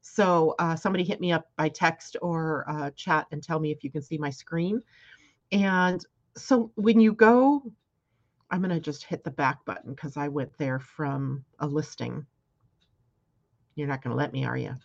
So 0.00 0.54
uh, 0.58 0.76
somebody 0.76 1.04
hit 1.04 1.20
me 1.20 1.32
up 1.32 1.48
by 1.56 1.68
text 1.68 2.16
or 2.20 2.64
uh, 2.68 2.90
chat 2.90 3.26
and 3.30 3.42
tell 3.42 3.58
me 3.58 3.70
if 3.70 3.82
you 3.82 3.90
can 3.90 4.02
see 4.02 4.18
my 4.18 4.30
screen. 4.30 4.82
And 5.52 6.04
so 6.36 6.70
when 6.74 7.00
you 7.00 7.12
go, 7.12 7.62
I'm 8.50 8.60
going 8.60 8.70
to 8.70 8.80
just 8.80 9.04
hit 9.04 9.24
the 9.24 9.30
back 9.30 9.64
button 9.64 9.94
because 9.94 10.16
I 10.16 10.28
went 10.28 10.56
there 10.58 10.78
from 10.78 11.44
a 11.58 11.66
listing. 11.66 12.26
You're 13.74 13.88
not 13.88 14.02
going 14.02 14.12
to 14.12 14.16
let 14.16 14.32
me, 14.32 14.44
are 14.44 14.56
you? 14.56 14.76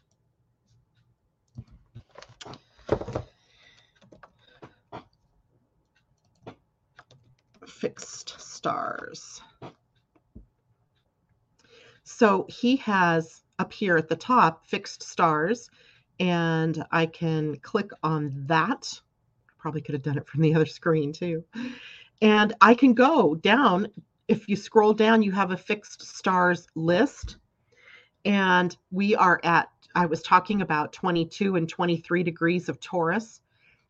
Fixed 7.80 8.36
stars. 8.40 9.42
So 12.04 12.46
he 12.50 12.76
has 12.78 13.44
up 13.58 13.72
here 13.72 13.96
at 13.96 14.10
the 14.10 14.18
top 14.18 14.68
fixed 14.68 15.02
stars, 15.02 15.70
and 16.20 16.84
I 16.92 17.06
can 17.06 17.58
click 17.60 17.92
on 18.04 18.34
that. 18.48 19.00
Probably 19.58 19.80
could 19.80 19.94
have 19.94 20.04
done 20.04 20.18
it 20.18 20.28
from 20.28 20.42
the 20.42 20.54
other 20.56 20.66
screen 20.66 21.14
too. 21.14 21.46
And 22.22 22.54
I 22.60 22.74
can 22.74 22.94
go 22.94 23.36
down. 23.36 23.88
If 24.28 24.50
you 24.50 24.58
scroll 24.58 24.94
down, 24.94 25.22
you 25.22 25.32
have 25.32 25.52
a 25.52 25.58
fixed 25.58 26.02
stars 26.02 26.68
list. 26.76 27.38
And 28.26 28.76
we 28.92 29.16
are 29.16 29.40
at, 29.46 29.70
I 29.96 30.06
was 30.06 30.22
talking 30.22 30.62
about 30.62 30.92
22 30.92 31.56
and 31.56 31.70
23 31.70 32.24
degrees 32.24 32.68
of 32.68 32.82
Taurus. 32.82 33.40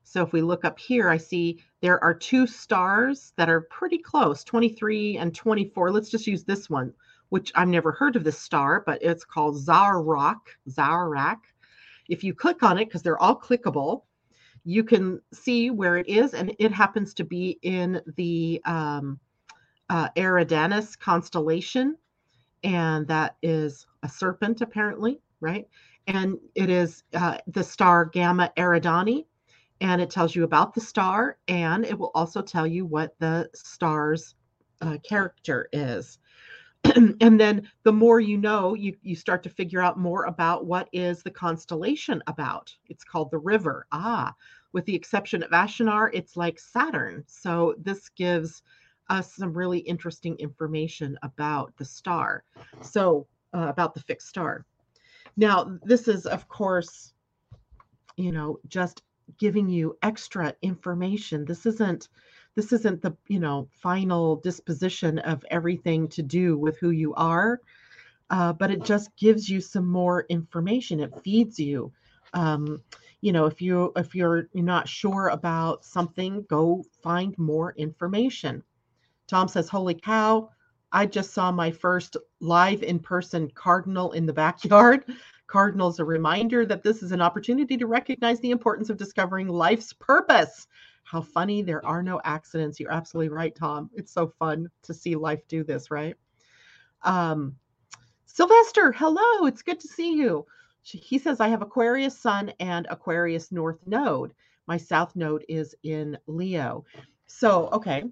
So 0.10 0.24
if 0.24 0.34
we 0.34 0.42
look 0.42 0.66
up 0.66 0.80
here, 0.80 1.08
I 1.08 1.18
see 1.18 1.62
there 1.82 2.04
are 2.04 2.16
two 2.16 2.48
stars 2.48 3.32
that 3.36 3.48
are 3.48 3.62
pretty 3.62 4.00
close, 4.00 4.44
23 4.44 5.18
and 5.18 5.36
24. 5.36 5.92
Let's 5.92 6.10
just 6.10 6.26
use 6.26 6.44
this 6.44 6.68
one, 6.68 6.92
which 7.30 7.52
I've 7.54 7.68
never 7.68 7.92
heard 7.92 8.16
of 8.16 8.24
this 8.24 8.40
star, 8.40 8.82
but 8.84 9.04
it's 9.04 9.24
called 9.24 9.64
Zaurak. 9.64 10.40
Zaurak. 10.68 11.38
If 12.10 12.24
you 12.24 12.34
click 12.34 12.64
on 12.64 12.80
it, 12.80 12.86
because 12.86 13.04
they're 13.04 13.22
all 13.22 13.40
clickable, 13.40 14.02
you 14.64 14.84
can 14.84 15.22
see 15.32 15.70
where 15.70 15.98
it 15.98 16.10
is, 16.10 16.34
and 16.34 16.56
it 16.58 16.72
happens 16.72 17.14
to 17.14 17.24
be 17.24 17.60
in 17.62 18.02
the 18.18 18.60
um, 18.66 19.20
uh, 19.92 20.10
Eridanus 20.16 20.98
constellation, 20.98 21.96
and 22.64 23.08
that 23.08 23.36
is 23.44 23.86
a 24.02 24.10
serpent, 24.10 24.62
apparently, 24.62 25.22
right? 25.40 25.68
And 26.08 26.40
it 26.56 26.72
is 26.72 27.04
uh, 27.14 27.38
the 27.46 27.64
star 27.64 28.06
Gamma 28.06 28.52
Eridani, 28.58 29.26
and 29.82 30.02
it 30.02 30.10
tells 30.10 30.36
you 30.36 30.44
about 30.44 30.74
the 30.74 30.82
star 30.82 31.38
and 31.48 31.86
it 31.86 31.98
will 31.98 32.12
also 32.16 32.42
tell 32.42 32.68
you 32.68 32.86
what 32.86 33.16
the 33.20 33.50
star's 33.54 34.36
uh, 34.82 34.98
character 35.04 35.68
is 35.74 36.20
and 36.96 37.40
then 37.40 37.70
the 37.84 37.92
more 37.92 38.20
you 38.20 38.38
know 38.38 38.74
you, 38.74 38.96
you 39.02 39.16
start 39.16 39.44
to 39.44 39.50
figure 39.50 39.82
out 39.82 40.00
more 40.00 40.26
about 40.26 40.66
what 40.66 40.88
is 40.94 41.24
the 41.24 41.32
constellation 41.32 42.24
about 42.28 42.74
it's 42.88 43.04
called 43.04 43.30
the 43.32 43.38
river 43.38 43.86
ah 43.92 44.34
with 44.72 44.86
the 44.86 44.96
exception 44.96 45.44
of 45.44 45.52
Achernar, 45.52 46.10
it's 46.14 46.38
like 46.38 46.60
Saturn. 46.60 47.24
So 47.28 47.76
this 47.80 48.10
gives 48.10 48.62
us 49.10 49.34
some 49.34 49.54
really 49.54 49.80
interesting 49.80 50.36
information 50.38 51.18
about 51.24 51.76
the 51.78 51.86
star. 51.86 52.44
So 52.82 53.28
uh, 53.54 53.68
about 53.68 53.94
the 53.94 54.02
fixed 54.02 54.28
star. 54.28 54.66
Now, 55.36 55.78
this 55.84 56.08
is, 56.08 56.26
of 56.26 56.48
course, 56.48 57.14
you 58.18 58.32
know, 58.32 58.60
just 58.68 59.02
giving 59.38 59.70
you 59.70 59.98
extra 60.02 60.54
information. 60.62 61.46
This 61.46 61.66
isn't 61.66 62.10
this 62.56 62.74
isn't 62.74 63.02
the, 63.02 63.16
you 63.28 63.40
know, 63.40 63.68
final 63.72 64.38
disposition 64.38 65.20
of 65.20 65.46
everything 65.50 66.08
to 66.10 66.22
do 66.22 66.58
with 66.58 66.78
who 66.80 66.90
you 66.90 67.14
are. 67.14 67.62
Uh, 68.30 68.54
but 68.54 68.70
it 68.70 68.84
just 68.84 69.16
gives 69.16 69.50
you 69.50 69.62
some 69.62 69.88
more 69.88 70.26
information. 70.30 71.00
It 71.00 71.14
feeds 71.24 71.60
you. 71.60 71.92
Um, 72.34 72.82
you 73.22 73.32
know, 73.32 73.46
if 73.46 73.62
you 73.62 73.92
if 73.96 74.14
you're 74.14 74.50
not 74.54 74.88
sure 74.88 75.30
about 75.30 75.84
something, 75.84 76.46
go 76.50 76.84
find 77.02 77.38
more 77.38 77.74
information. 77.78 78.64
Tom 79.28 79.48
says, 79.48 79.68
"Holy 79.68 79.96
cow, 79.96 80.50
I 80.92 81.06
just 81.06 81.34
saw 81.34 81.52
my 81.52 81.72
first 81.72 82.18
live 82.40 82.84
in 82.84 83.00
person 83.00 83.50
cardinal 83.54 84.12
in 84.14 84.26
the 84.26 84.34
backyard. 84.34 85.06
Cardinal's 85.50 86.00
a 86.00 86.06
reminder 86.06 86.64
that 86.64 86.84
this 86.84 87.02
is 87.02 87.12
an 87.12 87.22
opportunity 87.22 87.76
to 87.76 87.88
recognize 87.88 88.40
the 88.40 88.52
importance 88.52 88.92
of 88.92 88.98
discovering 88.98 89.48
life's 89.48 89.94
purpose. 89.94 90.68
How 91.04 91.22
funny, 91.22 91.64
there 91.64 91.84
are 91.84 92.04
no 92.04 92.22
accidents. 92.24 92.80
You're 92.80 92.92
absolutely 92.92 93.30
right, 93.30 93.56
Tom. 93.56 93.90
It's 93.96 94.12
so 94.12 94.28
fun 94.28 94.70
to 94.84 94.94
see 94.94 95.16
life 95.16 95.42
do 95.48 95.64
this, 95.64 95.90
right? 95.90 96.16
Um, 97.02 97.56
Sylvester, 98.28 98.92
hello, 98.92 99.48
it's 99.48 99.64
good 99.64 99.80
to 99.80 99.88
see 99.88 100.14
you. 100.14 100.46
He 100.84 101.18
says, 101.18 101.40
I 101.40 101.48
have 101.48 101.64
Aquarius 101.64 102.16
Sun 102.16 102.54
and 102.60 102.86
Aquarius 102.92 103.52
North 103.52 103.80
Node. 103.88 104.34
My 104.68 104.78
South 104.78 105.16
Node 105.16 105.46
is 105.50 105.74
in 105.82 106.16
Leo. 106.28 106.86
So, 107.26 107.70
okay, 107.74 108.04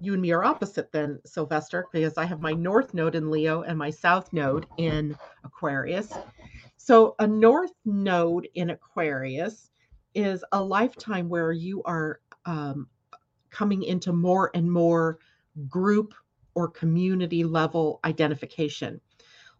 you 0.00 0.12
and 0.12 0.22
me 0.22 0.30
are 0.32 0.44
opposite 0.44 0.92
then, 0.92 1.18
Sylvester, 1.24 1.86
because 1.92 2.16
I 2.16 2.24
have 2.24 2.40
my 2.40 2.52
North 2.52 2.94
Node 2.94 3.14
in 3.14 3.30
Leo 3.30 3.62
and 3.62 3.78
my 3.78 3.90
South 3.90 4.32
Node 4.32 4.66
in 4.76 5.16
Aquarius. 5.44 6.12
So, 6.76 7.14
a 7.18 7.26
North 7.26 7.72
Node 7.84 8.48
in 8.54 8.70
Aquarius 8.70 9.70
is 10.14 10.44
a 10.52 10.62
lifetime 10.62 11.28
where 11.28 11.52
you 11.52 11.82
are 11.82 12.20
um, 12.46 12.86
coming 13.50 13.82
into 13.82 14.12
more 14.12 14.50
and 14.54 14.70
more 14.70 15.18
group 15.68 16.14
or 16.54 16.68
community 16.68 17.44
level 17.44 18.00
identification. 18.04 19.00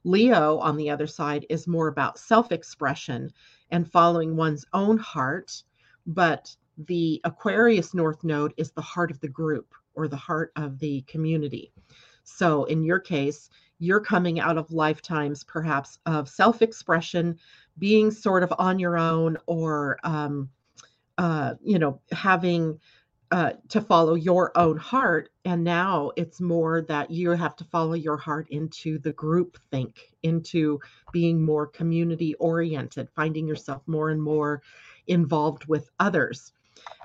Leo, 0.04 0.58
on 0.58 0.76
the 0.76 0.88
other 0.88 1.06
side, 1.06 1.44
is 1.50 1.66
more 1.66 1.88
about 1.88 2.18
self 2.18 2.52
expression 2.52 3.30
and 3.70 3.90
following 3.90 4.36
one's 4.36 4.64
own 4.72 4.98
heart. 4.98 5.62
But 6.06 6.54
the 6.86 7.20
Aquarius 7.24 7.92
North 7.92 8.22
Node 8.22 8.54
is 8.56 8.70
the 8.70 8.80
heart 8.80 9.10
of 9.10 9.20
the 9.20 9.28
group 9.28 9.74
or 9.98 10.08
the 10.08 10.16
heart 10.16 10.52
of 10.56 10.78
the 10.78 11.02
community. 11.02 11.72
So, 12.24 12.64
in 12.64 12.84
your 12.84 13.00
case, 13.00 13.50
you're 13.78 14.00
coming 14.00 14.38
out 14.40 14.58
of 14.58 14.72
lifetimes 14.72 15.44
perhaps 15.44 15.98
of 16.06 16.28
self 16.28 16.62
expression, 16.62 17.38
being 17.78 18.10
sort 18.10 18.42
of 18.42 18.52
on 18.58 18.78
your 18.78 18.96
own, 18.96 19.36
or, 19.46 19.98
um, 20.04 20.48
uh, 21.16 21.54
you 21.62 21.78
know, 21.78 22.00
having 22.12 22.78
uh, 23.30 23.52
to 23.68 23.80
follow 23.80 24.14
your 24.14 24.56
own 24.56 24.76
heart. 24.76 25.30
And 25.44 25.62
now 25.62 26.12
it's 26.16 26.40
more 26.40 26.82
that 26.82 27.10
you 27.10 27.30
have 27.30 27.56
to 27.56 27.64
follow 27.64 27.94
your 27.94 28.16
heart 28.16 28.48
into 28.50 28.98
the 28.98 29.12
group 29.12 29.58
think, 29.70 30.14
into 30.22 30.80
being 31.12 31.44
more 31.44 31.66
community 31.66 32.34
oriented, 32.34 33.08
finding 33.14 33.46
yourself 33.46 33.82
more 33.86 34.10
and 34.10 34.22
more 34.22 34.62
involved 35.06 35.66
with 35.66 35.90
others. 35.98 36.52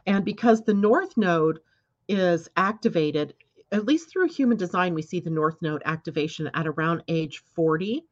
And 0.05 0.23
because 0.23 0.61
the 0.61 0.73
North 0.73 1.17
Node 1.17 1.59
is 2.07 2.49
activated, 2.55 3.33
at 3.71 3.85
least 3.85 4.09
through 4.09 4.27
human 4.27 4.57
design, 4.57 4.93
we 4.93 5.01
see 5.01 5.19
the 5.19 5.29
North 5.29 5.61
Node 5.61 5.81
activation 5.85 6.49
at 6.53 6.67
around 6.67 7.03
age 7.07 7.43
40. 7.53 8.05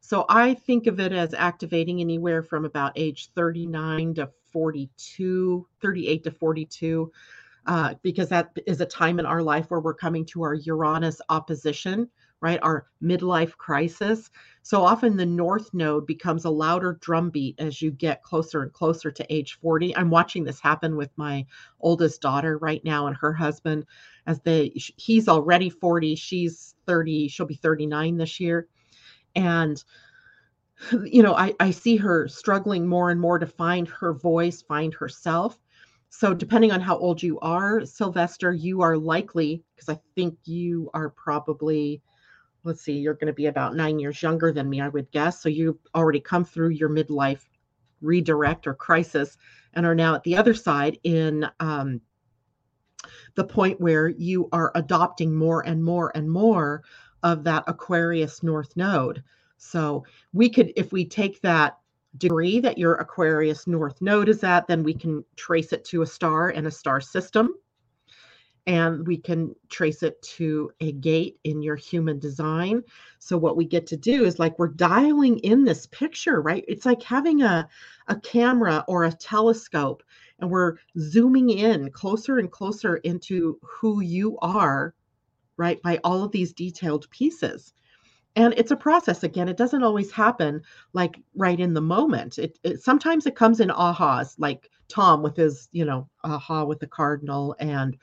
So 0.00 0.24
I 0.28 0.54
think 0.54 0.86
of 0.86 0.98
it 0.98 1.12
as 1.12 1.32
activating 1.34 2.00
anywhere 2.00 2.42
from 2.42 2.64
about 2.64 2.92
age 2.96 3.30
39 3.34 4.14
to 4.14 4.30
42, 4.52 5.66
38 5.80 6.24
to 6.24 6.30
42, 6.30 7.12
uh, 7.66 7.94
because 8.02 8.28
that 8.30 8.50
is 8.66 8.80
a 8.80 8.86
time 8.86 9.20
in 9.20 9.26
our 9.26 9.42
life 9.42 9.66
where 9.70 9.80
we're 9.80 9.94
coming 9.94 10.24
to 10.26 10.42
our 10.42 10.54
Uranus 10.54 11.20
opposition 11.28 12.08
right? 12.42 12.58
Our 12.62 12.86
midlife 13.02 13.56
crisis. 13.56 14.28
So 14.62 14.82
often 14.82 15.16
the 15.16 15.24
North 15.24 15.72
Node 15.72 16.06
becomes 16.06 16.44
a 16.44 16.50
louder 16.50 16.98
drumbeat 17.00 17.58
as 17.58 17.80
you 17.80 17.92
get 17.92 18.22
closer 18.24 18.62
and 18.62 18.72
closer 18.72 19.10
to 19.12 19.32
age 19.32 19.58
40. 19.62 19.96
I'm 19.96 20.10
watching 20.10 20.44
this 20.44 20.60
happen 20.60 20.96
with 20.96 21.10
my 21.16 21.46
oldest 21.80 22.20
daughter 22.20 22.58
right 22.58 22.84
now 22.84 23.06
and 23.06 23.16
her 23.16 23.32
husband 23.32 23.86
as 24.26 24.40
they 24.40 24.72
he's 24.74 25.28
already 25.28 25.70
40, 25.70 26.16
she's 26.16 26.74
30, 26.86 27.28
she'll 27.28 27.46
be 27.46 27.54
39 27.54 28.16
this 28.16 28.40
year. 28.40 28.66
And 29.36 29.82
you 31.04 31.22
know, 31.22 31.34
I, 31.34 31.54
I 31.60 31.70
see 31.70 31.96
her 31.96 32.26
struggling 32.26 32.88
more 32.88 33.10
and 33.10 33.20
more 33.20 33.38
to 33.38 33.46
find 33.46 33.88
her 33.88 34.12
voice, 34.12 34.62
find 34.62 34.92
herself. 34.94 35.58
So, 36.08 36.34
depending 36.34 36.72
on 36.72 36.80
how 36.80 36.98
old 36.98 37.22
you 37.22 37.38
are, 37.40 37.86
Sylvester, 37.86 38.52
you 38.52 38.82
are 38.82 38.98
likely, 38.98 39.64
because 39.74 39.88
I 39.88 39.98
think 40.14 40.36
you 40.44 40.90
are 40.92 41.08
probably 41.08 42.02
let's 42.64 42.82
see, 42.82 42.92
you're 42.92 43.14
going 43.14 43.26
to 43.26 43.32
be 43.32 43.46
about 43.46 43.74
nine 43.74 43.98
years 43.98 44.22
younger 44.22 44.52
than 44.52 44.68
me, 44.68 44.80
I 44.80 44.88
would 44.88 45.10
guess. 45.10 45.40
So 45.40 45.48
you've 45.48 45.78
already 45.94 46.20
come 46.20 46.44
through 46.44 46.70
your 46.70 46.88
midlife 46.88 47.48
redirect 48.00 48.66
or 48.66 48.74
crisis 48.74 49.36
and 49.74 49.86
are 49.86 49.94
now 49.94 50.14
at 50.14 50.22
the 50.24 50.36
other 50.36 50.54
side 50.54 50.98
in 51.04 51.46
um, 51.60 52.00
the 53.34 53.44
point 53.44 53.80
where 53.80 54.08
you 54.08 54.48
are 54.52 54.72
adopting 54.74 55.34
more 55.34 55.66
and 55.66 55.82
more 55.82 56.12
and 56.14 56.30
more 56.30 56.82
of 57.22 57.44
that 57.44 57.64
Aquarius 57.66 58.42
North 58.42 58.76
Node. 58.76 59.22
So 59.56 60.04
we 60.32 60.48
could, 60.48 60.72
if 60.76 60.92
we 60.92 61.04
take 61.04 61.40
that 61.42 61.78
degree 62.18 62.60
that 62.60 62.78
your 62.78 62.94
Aquarius 62.94 63.66
North 63.66 64.02
Node 64.02 64.28
is 64.28 64.44
at, 64.44 64.66
then 64.66 64.82
we 64.82 64.94
can 64.94 65.24
trace 65.36 65.72
it 65.72 65.84
to 65.86 66.02
a 66.02 66.06
star 66.06 66.50
and 66.50 66.66
a 66.66 66.70
star 66.70 67.00
system 67.00 67.54
and 68.66 69.06
we 69.06 69.16
can 69.16 69.54
trace 69.68 70.02
it 70.02 70.20
to 70.22 70.70
a 70.80 70.92
gate 70.92 71.38
in 71.44 71.62
your 71.62 71.74
human 71.74 72.18
design. 72.18 72.82
So 73.18 73.36
what 73.36 73.56
we 73.56 73.64
get 73.64 73.86
to 73.88 73.96
do 73.96 74.24
is 74.24 74.38
like 74.38 74.58
we're 74.58 74.68
dialing 74.68 75.38
in 75.38 75.64
this 75.64 75.86
picture, 75.86 76.40
right? 76.40 76.64
It's 76.68 76.86
like 76.86 77.02
having 77.02 77.42
a, 77.42 77.68
a 78.06 78.16
camera 78.16 78.84
or 78.86 79.04
a 79.04 79.12
telescope 79.12 80.02
and 80.38 80.50
we're 80.50 80.76
zooming 80.98 81.50
in 81.50 81.90
closer 81.90 82.38
and 82.38 82.50
closer 82.50 82.96
into 82.98 83.58
who 83.62 84.00
you 84.00 84.38
are, 84.42 84.94
right? 85.56 85.82
By 85.82 85.98
all 86.04 86.22
of 86.22 86.32
these 86.32 86.52
detailed 86.52 87.10
pieces. 87.10 87.72
And 88.34 88.54
it's 88.56 88.70
a 88.70 88.76
process 88.76 89.24
again. 89.24 89.48
It 89.48 89.56
doesn't 89.56 89.82
always 89.82 90.10
happen 90.10 90.62
like 90.94 91.20
right 91.36 91.58
in 91.58 91.74
the 91.74 91.80
moment. 91.80 92.38
It, 92.38 92.58
it 92.62 92.82
sometimes 92.82 93.26
it 93.26 93.36
comes 93.36 93.60
in 93.60 93.68
ahas, 93.68 94.34
like 94.38 94.70
Tom 94.88 95.22
with 95.22 95.36
his, 95.36 95.68
you 95.72 95.84
know, 95.84 96.08
aha 96.24 96.64
with 96.64 96.80
the 96.80 96.86
cardinal 96.86 97.54
and 97.58 97.96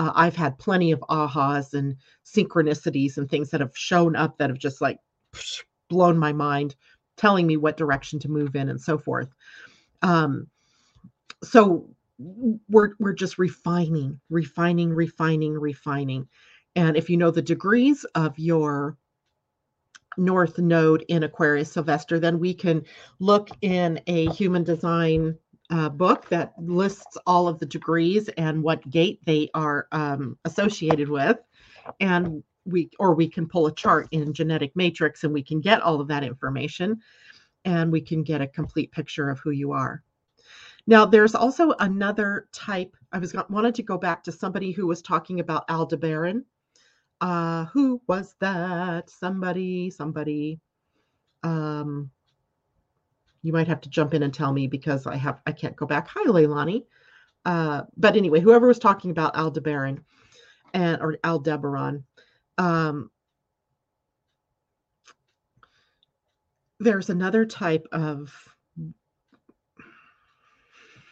uh, 0.00 0.12
I've 0.14 0.34
had 0.34 0.58
plenty 0.58 0.92
of 0.92 1.04
ahas 1.10 1.74
and 1.74 1.94
synchronicities 2.24 3.18
and 3.18 3.28
things 3.28 3.50
that 3.50 3.60
have 3.60 3.76
shown 3.76 4.16
up 4.16 4.38
that 4.38 4.48
have 4.48 4.58
just 4.58 4.80
like 4.80 4.98
blown 5.90 6.16
my 6.16 6.32
mind, 6.32 6.74
telling 7.18 7.46
me 7.46 7.58
what 7.58 7.76
direction 7.76 8.18
to 8.20 8.30
move 8.30 8.56
in 8.56 8.70
and 8.70 8.80
so 8.80 8.96
forth. 8.96 9.28
Um, 10.00 10.46
so 11.44 11.90
we're 12.18 12.92
we're 12.98 13.12
just 13.12 13.36
refining, 13.36 14.18
refining, 14.30 14.94
refining, 14.94 15.52
refining. 15.52 16.26
And 16.76 16.96
if 16.96 17.10
you 17.10 17.18
know 17.18 17.30
the 17.30 17.42
degrees 17.42 18.04
of 18.14 18.38
your 18.38 18.96
north 20.16 20.58
node 20.58 21.04
in 21.08 21.24
Aquarius 21.24 21.72
Sylvester, 21.72 22.18
then 22.18 22.38
we 22.38 22.54
can 22.54 22.84
look 23.18 23.50
in 23.60 24.00
a 24.06 24.30
human 24.30 24.64
design 24.64 25.36
uh, 25.70 25.88
book 25.88 26.28
that 26.28 26.52
lists 26.58 27.16
all 27.26 27.48
of 27.48 27.58
the 27.58 27.66
degrees 27.66 28.28
and 28.30 28.62
what 28.62 28.88
gate 28.90 29.20
they 29.24 29.48
are 29.54 29.86
um, 29.92 30.36
associated 30.44 31.08
with. 31.08 31.38
And 32.00 32.42
we, 32.64 32.90
or 32.98 33.14
we 33.14 33.28
can 33.28 33.48
pull 33.48 33.66
a 33.66 33.74
chart 33.74 34.08
in 34.10 34.32
genetic 34.32 34.74
matrix 34.76 35.24
and 35.24 35.32
we 35.32 35.42
can 35.42 35.60
get 35.60 35.80
all 35.80 36.00
of 36.00 36.08
that 36.08 36.24
information 36.24 37.00
and 37.64 37.90
we 37.90 38.00
can 38.00 38.22
get 38.22 38.40
a 38.40 38.46
complete 38.46 38.90
picture 38.92 39.30
of 39.30 39.38
who 39.40 39.50
you 39.50 39.72
are. 39.72 40.02
Now, 40.86 41.04
there's 41.04 41.34
also 41.34 41.72
another 41.78 42.48
type. 42.52 42.96
I 43.12 43.18
was 43.18 43.34
wanted 43.48 43.74
to 43.76 43.82
go 43.82 43.98
back 43.98 44.24
to 44.24 44.32
somebody 44.32 44.72
who 44.72 44.86
was 44.86 45.02
talking 45.02 45.40
about 45.40 45.68
Aldebaran. 45.70 46.44
Uh, 47.20 47.66
who 47.66 48.00
was 48.08 48.34
that? 48.40 49.10
Somebody, 49.10 49.90
somebody. 49.90 50.58
Um, 51.42 52.10
you 53.42 53.52
might 53.52 53.68
have 53.68 53.80
to 53.82 53.90
jump 53.90 54.14
in 54.14 54.22
and 54.22 54.34
tell 54.34 54.52
me 54.52 54.66
because 54.66 55.06
I 55.06 55.16
have 55.16 55.40
I 55.46 55.52
can't 55.52 55.76
go 55.76 55.86
back. 55.86 56.08
Hi, 56.08 56.24
Leilani. 56.24 56.84
Uh, 57.44 57.82
but 57.96 58.16
anyway, 58.16 58.40
whoever 58.40 58.66
was 58.66 58.78
talking 58.78 59.10
about 59.10 59.34
Aldebaran 59.36 60.04
and 60.74 61.00
or 61.00 61.18
Aldebaran, 61.24 62.04
um, 62.58 63.10
there's 66.78 67.10
another 67.10 67.46
type 67.46 67.86
of 67.92 68.32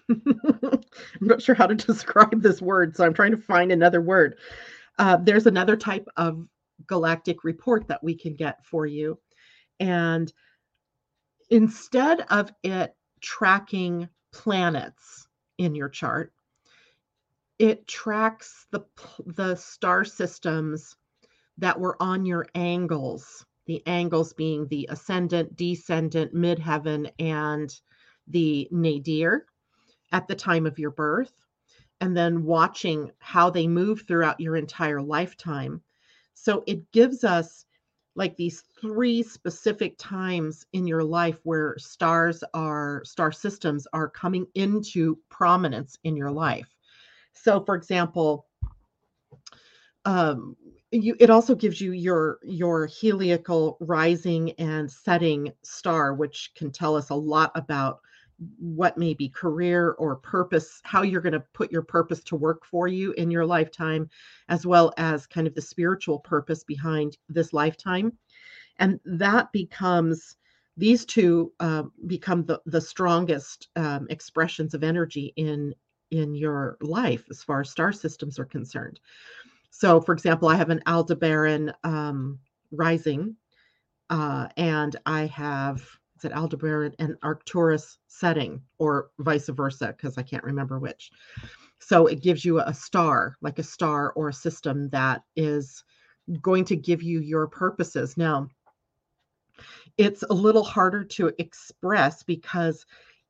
I'm 0.10 0.80
not 1.20 1.42
sure 1.42 1.54
how 1.54 1.66
to 1.66 1.74
describe 1.74 2.42
this 2.42 2.62
word, 2.62 2.96
so 2.96 3.04
I'm 3.04 3.14
trying 3.14 3.32
to 3.32 3.36
find 3.36 3.72
another 3.72 4.00
word. 4.00 4.38
Uh, 4.98 5.16
there's 5.16 5.46
another 5.46 5.76
type 5.76 6.08
of 6.16 6.46
galactic 6.86 7.44
report 7.44 7.88
that 7.88 8.02
we 8.02 8.14
can 8.14 8.34
get 8.34 8.64
for 8.64 8.86
you. 8.86 9.18
And 9.80 10.32
instead 11.50 12.20
of 12.30 12.50
it 12.62 12.94
tracking 13.20 14.08
planets 14.32 15.28
in 15.58 15.74
your 15.74 15.88
chart, 15.88 16.32
it 17.58 17.86
tracks 17.86 18.66
the 18.70 18.80
the 19.26 19.54
star 19.56 20.04
systems 20.04 20.96
that 21.58 21.78
were 21.78 22.00
on 22.00 22.24
your 22.24 22.46
angles 22.54 23.44
the 23.66 23.86
angles 23.86 24.32
being 24.32 24.66
the 24.68 24.86
ascendant 24.90 25.54
descendant 25.56 26.34
midheaven 26.34 27.10
and 27.18 27.80
the 28.26 28.66
nadir 28.70 29.44
at 30.12 30.26
the 30.26 30.34
time 30.34 30.66
of 30.66 30.78
your 30.78 30.90
birth 30.90 31.32
and 32.00 32.16
then 32.16 32.44
watching 32.44 33.10
how 33.18 33.50
they 33.50 33.66
move 33.66 34.02
throughout 34.06 34.40
your 34.40 34.56
entire 34.56 35.02
lifetime. 35.02 35.82
So 36.34 36.64
it 36.66 36.90
gives 36.92 37.24
us 37.24 37.66
like 38.18 38.36
these 38.36 38.64
three 38.80 39.22
specific 39.22 39.94
times 39.96 40.66
in 40.72 40.88
your 40.88 41.04
life 41.04 41.38
where 41.44 41.78
stars 41.78 42.42
are 42.52 43.00
star 43.04 43.30
systems 43.30 43.86
are 43.92 44.08
coming 44.08 44.44
into 44.56 45.16
prominence 45.30 45.96
in 46.02 46.16
your 46.16 46.32
life. 46.32 46.68
So, 47.32 47.64
for 47.64 47.76
example, 47.76 48.46
um, 50.04 50.56
you, 50.90 51.14
it 51.20 51.30
also 51.30 51.54
gives 51.54 51.80
you 51.80 51.92
your 51.92 52.40
your 52.42 52.88
heliacal 52.88 53.76
rising 53.78 54.50
and 54.52 54.90
setting 54.90 55.52
star, 55.62 56.12
which 56.12 56.50
can 56.56 56.72
tell 56.72 56.96
us 56.96 57.10
a 57.10 57.14
lot 57.14 57.52
about 57.54 58.00
what 58.58 58.96
may 58.96 59.14
be 59.14 59.28
career 59.28 59.92
or 59.92 60.16
purpose, 60.16 60.80
how 60.84 61.02
you're 61.02 61.20
going 61.20 61.32
to 61.32 61.44
put 61.54 61.72
your 61.72 61.82
purpose 61.82 62.22
to 62.24 62.36
work 62.36 62.64
for 62.64 62.86
you 62.86 63.12
in 63.12 63.30
your 63.30 63.44
lifetime, 63.44 64.08
as 64.48 64.64
well 64.64 64.92
as 64.96 65.26
kind 65.26 65.46
of 65.46 65.54
the 65.54 65.62
spiritual 65.62 66.20
purpose 66.20 66.62
behind 66.64 67.16
this 67.28 67.52
lifetime. 67.52 68.12
And 68.78 69.00
that 69.04 69.50
becomes 69.52 70.36
these 70.76 71.04
two 71.04 71.52
uh, 71.58 71.82
become 72.06 72.44
the, 72.44 72.60
the 72.66 72.80
strongest 72.80 73.68
um, 73.74 74.06
expressions 74.10 74.74
of 74.74 74.84
energy 74.84 75.32
in 75.36 75.74
in 76.10 76.34
your 76.34 76.78
life 76.80 77.24
as 77.28 77.42
far 77.42 77.60
as 77.60 77.70
star 77.70 77.92
systems 77.92 78.38
are 78.38 78.44
concerned. 78.44 78.98
So, 79.70 80.00
for 80.00 80.12
example, 80.12 80.48
I 80.48 80.56
have 80.56 80.70
an 80.70 80.82
Aldebaran 80.86 81.72
um, 81.84 82.38
rising, 82.70 83.36
uh, 84.08 84.48
and 84.56 84.96
I 85.04 85.26
have 85.26 85.82
it 86.24 86.32
Aldebaran 86.32 86.94
and 86.98 87.16
Arcturus 87.22 87.98
setting, 88.06 88.62
or 88.78 89.10
vice 89.18 89.48
versa, 89.48 89.94
because 89.96 90.18
I 90.18 90.22
can't 90.22 90.44
remember 90.44 90.78
which. 90.78 91.10
So 91.78 92.06
it 92.06 92.22
gives 92.22 92.44
you 92.44 92.60
a 92.60 92.74
star, 92.74 93.36
like 93.40 93.58
a 93.58 93.62
star 93.62 94.12
or 94.12 94.28
a 94.28 94.32
system 94.32 94.88
that 94.90 95.22
is 95.36 95.84
going 96.42 96.64
to 96.66 96.76
give 96.76 97.02
you 97.02 97.20
your 97.20 97.46
purposes. 97.46 98.16
Now, 98.16 98.48
it's 99.96 100.22
a 100.22 100.34
little 100.34 100.64
harder 100.64 101.04
to 101.04 101.32
express 101.38 102.22
because 102.22 102.84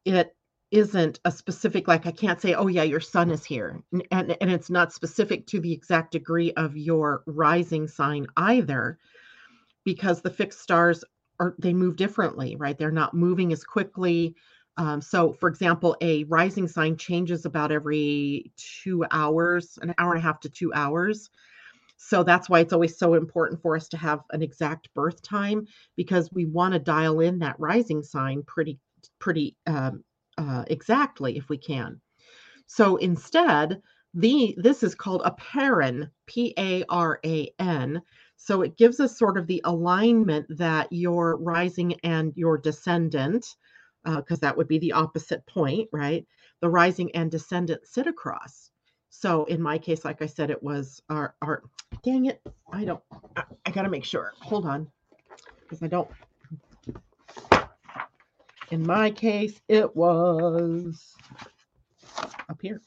it 0.04 0.34
isn't 0.70 1.18
a 1.24 1.32
specific 1.32 1.88
like 1.88 2.06
i 2.06 2.10
can't 2.10 2.42
say 2.42 2.52
oh 2.52 2.66
yeah 2.66 2.82
your 2.82 3.00
sun 3.00 3.30
is 3.30 3.42
here 3.42 3.82
and 3.90 4.36
and 4.38 4.50
it's 4.50 4.68
not 4.68 4.92
specific 4.92 5.46
to 5.46 5.60
the 5.60 5.72
exact 5.72 6.12
degree 6.12 6.52
of 6.52 6.76
your 6.76 7.22
rising 7.26 7.88
sign 7.88 8.26
either 8.36 8.98
because 9.84 10.20
the 10.20 10.28
fixed 10.28 10.60
stars 10.60 11.02
are 11.40 11.54
they 11.58 11.72
move 11.72 11.96
differently 11.96 12.56
right 12.56 12.78
they're 12.78 12.90
not 12.90 13.14
moving 13.14 13.52
as 13.52 13.64
quickly 13.64 14.34
um, 14.76 15.00
so 15.00 15.32
for 15.32 15.48
example 15.48 15.96
a 16.00 16.24
rising 16.24 16.68
sign 16.68 16.96
changes 16.96 17.44
about 17.44 17.72
every 17.72 18.52
two 18.56 19.04
hours 19.10 19.78
an 19.82 19.94
hour 19.98 20.12
and 20.12 20.20
a 20.20 20.22
half 20.22 20.40
to 20.40 20.48
two 20.48 20.72
hours 20.74 21.30
so 21.96 22.22
that's 22.22 22.48
why 22.48 22.60
it's 22.60 22.72
always 22.72 22.96
so 22.96 23.14
important 23.14 23.60
for 23.60 23.76
us 23.76 23.88
to 23.88 23.96
have 23.96 24.20
an 24.30 24.40
exact 24.40 24.92
birth 24.94 25.20
time 25.22 25.66
because 25.96 26.30
we 26.32 26.46
want 26.46 26.72
to 26.72 26.78
dial 26.78 27.20
in 27.20 27.40
that 27.40 27.58
rising 27.58 28.02
sign 28.02 28.42
pretty 28.44 28.78
pretty 29.18 29.56
um, 29.66 30.04
uh, 30.38 30.64
exactly 30.68 31.36
if 31.36 31.48
we 31.48 31.58
can. 31.58 32.00
So 32.66 32.96
instead, 32.96 33.82
the 34.14 34.54
this 34.58 34.82
is 34.82 34.94
called 34.94 35.22
a 35.24 35.32
paran, 35.32 36.10
P 36.26 36.54
A 36.58 36.84
R 36.88 37.20
A 37.24 37.52
N. 37.58 38.00
So 38.38 38.62
it 38.62 38.76
gives 38.76 39.00
us 39.00 39.18
sort 39.18 39.36
of 39.36 39.46
the 39.46 39.60
alignment 39.64 40.46
that 40.56 40.90
your 40.92 41.36
rising 41.36 41.94
and 42.02 42.32
your 42.36 42.56
descendant, 42.56 43.56
because 44.04 44.38
uh, 44.38 44.42
that 44.42 44.56
would 44.56 44.68
be 44.68 44.78
the 44.78 44.92
opposite 44.92 45.44
point, 45.46 45.88
right? 45.92 46.26
The 46.60 46.70
rising 46.70 47.14
and 47.14 47.30
descendant 47.30 47.86
sit 47.86 48.06
across. 48.06 48.70
So 49.10 49.44
in 49.44 49.60
my 49.60 49.76
case, 49.76 50.04
like 50.04 50.22
I 50.22 50.26
said, 50.26 50.50
it 50.50 50.62
was 50.62 51.02
our, 51.10 51.34
our 51.42 51.62
dang 52.02 52.26
it, 52.26 52.40
I 52.72 52.84
don't, 52.84 53.02
I, 53.36 53.42
I 53.66 53.70
got 53.70 53.82
to 53.82 53.90
make 53.90 54.04
sure. 54.04 54.32
Hold 54.40 54.66
on, 54.66 54.88
because 55.60 55.82
I 55.82 55.88
don't 55.88 56.08
in 58.70 58.86
my 58.86 59.10
case, 59.10 59.60
it 59.68 59.96
was 59.96 61.14
up 62.48 62.58
here. 62.60 62.82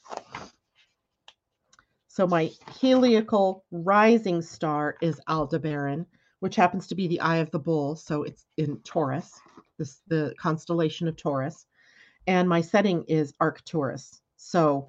So 2.12 2.26
my 2.26 2.48
heliacal 2.66 3.62
rising 3.70 4.42
star 4.42 4.96
is 5.00 5.18
Aldebaran, 5.28 6.04
which 6.40 6.56
happens 6.56 6.86
to 6.88 6.94
be 6.94 7.08
the 7.08 7.22
eye 7.22 7.38
of 7.38 7.50
the 7.52 7.58
bull. 7.58 7.96
So 7.96 8.24
it's 8.24 8.44
in 8.58 8.80
Taurus, 8.84 9.40
this 9.78 10.02
the 10.08 10.34
constellation 10.38 11.08
of 11.08 11.16
Taurus. 11.16 11.64
And 12.26 12.50
my 12.50 12.60
setting 12.60 13.04
is 13.04 13.32
Arcturus. 13.40 14.20
So 14.36 14.88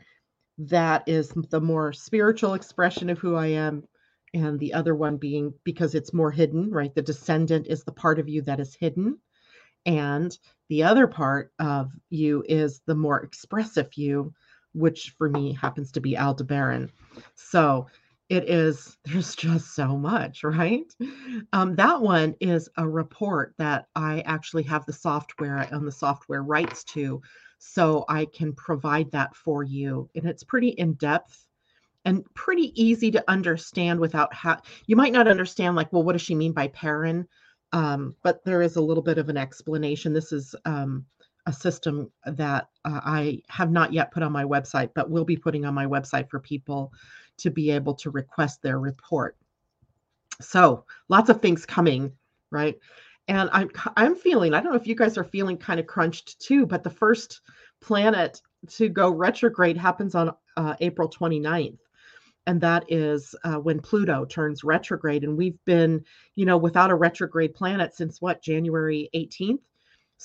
that 0.58 1.04
is 1.08 1.30
the 1.50 1.62
more 1.62 1.94
spiritual 1.94 2.56
expression 2.56 3.10
of 3.10 3.20
who 3.20 3.36
I 3.36 3.48
am. 3.48 3.88
And 4.34 4.60
the 4.60 4.74
other 4.74 4.94
one 4.94 5.16
being 5.16 5.54
because 5.64 5.96
it's 5.96 6.12
more 6.12 6.32
hidden, 6.32 6.72
right? 6.72 6.94
The 6.94 7.02
descendant 7.02 7.68
is 7.68 7.86
the 7.86 7.94
part 7.94 8.20
of 8.20 8.28
you 8.28 8.42
that 8.42 8.60
is 8.60 8.76
hidden. 8.76 9.18
And 9.86 10.38
the 10.68 10.84
other 10.84 11.08
part 11.08 11.54
of 11.58 11.90
you 12.10 12.44
is 12.50 12.82
the 12.86 12.96
more 12.96 13.22
expressive 13.22 13.94
you, 13.96 14.34
which 14.74 15.14
for 15.18 15.30
me 15.30 15.54
happens 15.54 15.92
to 15.94 16.02
be 16.02 16.18
Aldebaran. 16.18 16.92
So 17.36 17.88
it 18.30 18.50
is, 18.50 18.98
there's 19.06 19.36
just 19.36 19.76
so 19.76 19.98
much, 19.98 20.44
right? 20.44 20.92
Um, 21.54 21.76
that 21.76 22.02
one 22.02 22.36
is 22.40 22.70
a 22.78 22.88
report 22.88 23.54
that 23.58 23.88
I 23.96 24.22
actually 24.22 24.64
have 24.64 24.86
the 24.86 24.94
software, 24.94 25.68
and 25.72 25.88
the 25.88 25.92
software 25.92 26.44
rights 26.44 26.84
to. 26.86 27.22
So 27.60 28.04
I 28.10 28.26
can 28.26 28.54
provide 28.54 29.12
that 29.12 29.36
for 29.36 29.64
you. 29.64 30.10
And 30.16 30.26
it's 30.26 30.44
pretty 30.44 30.70
in 30.70 30.94
depth 30.94 31.48
and 32.06 32.26
pretty 32.34 32.74
easy 32.82 33.12
to 33.12 33.24
understand 33.30 34.00
without 34.00 34.34
how 34.34 34.60
you 34.88 34.96
might 34.98 35.14
not 35.14 35.28
understand, 35.28 35.76
like, 35.76 35.92
well, 35.94 36.04
what 36.04 36.14
does 36.14 36.22
she 36.22 36.36
mean 36.36 36.52
by 36.52 36.68
paran? 36.68 37.26
Um, 37.72 38.16
but 38.22 38.44
there 38.44 38.62
is 38.62 38.76
a 38.76 38.82
little 38.82 39.02
bit 39.02 39.18
of 39.18 39.30
an 39.30 39.38
explanation. 39.38 40.14
This 40.14 40.32
is 40.32 40.54
um, 40.66 41.06
a 41.46 41.54
system 41.54 42.12
that 42.26 42.70
uh, 42.86 43.02
I 43.04 43.42
have 43.50 43.72
not 43.72 43.94
yet 43.94 44.12
put 44.12 44.24
on 44.24 44.32
my 44.32 44.44
website, 44.44 44.92
but 44.96 45.10
will 45.10 45.26
be 45.26 45.38
putting 45.38 45.66
on 45.66 45.74
my 45.74 45.86
website 45.86 46.30
for 46.30 46.40
people 46.40 46.94
to 47.38 47.52
be 47.52 47.72
able 47.72 47.96
to 47.96 48.10
request 48.10 48.62
their 48.62 48.80
report. 48.80 49.36
So 50.42 50.86
lots 51.10 51.30
of 51.30 51.42
things 51.42 51.66
coming, 51.66 52.14
right? 52.52 52.78
And 53.28 53.50
I'm 53.54 53.70
I'm 53.96 54.16
feeling, 54.16 54.54
I 54.54 54.62
don't 54.62 54.72
know 54.72 54.80
if 54.80 54.88
you 54.88 54.96
guys 54.96 55.18
are 55.18 55.24
feeling 55.24 55.58
kind 55.58 55.80
of 55.80 55.88
crunched 55.88 56.40
too, 56.40 56.66
but 56.66 56.84
the 56.84 56.90
first 56.90 57.42
planet 57.82 58.42
to 58.72 58.90
go 58.90 59.10
retrograde 59.10 59.78
happens 59.78 60.16
on 60.16 60.32
uh, 60.58 60.76
April 60.80 61.10
29th 61.10 61.78
and 62.46 62.60
that 62.62 62.86
is 62.90 63.36
uh, 63.44 63.56
when 63.56 63.80
Pluto 63.80 64.26
turns 64.26 64.64
retrograde. 64.64 65.24
And 65.24 65.38
we've 65.38 65.64
been, 65.66 66.04
you 66.36 66.46
know, 66.46 66.58
without 66.58 66.92
a 66.92 66.96
retrograde 66.96 67.54
planet 67.54 67.96
since 67.96 68.22
what, 68.22 68.42
January 68.42 69.10
18th? 69.16 69.60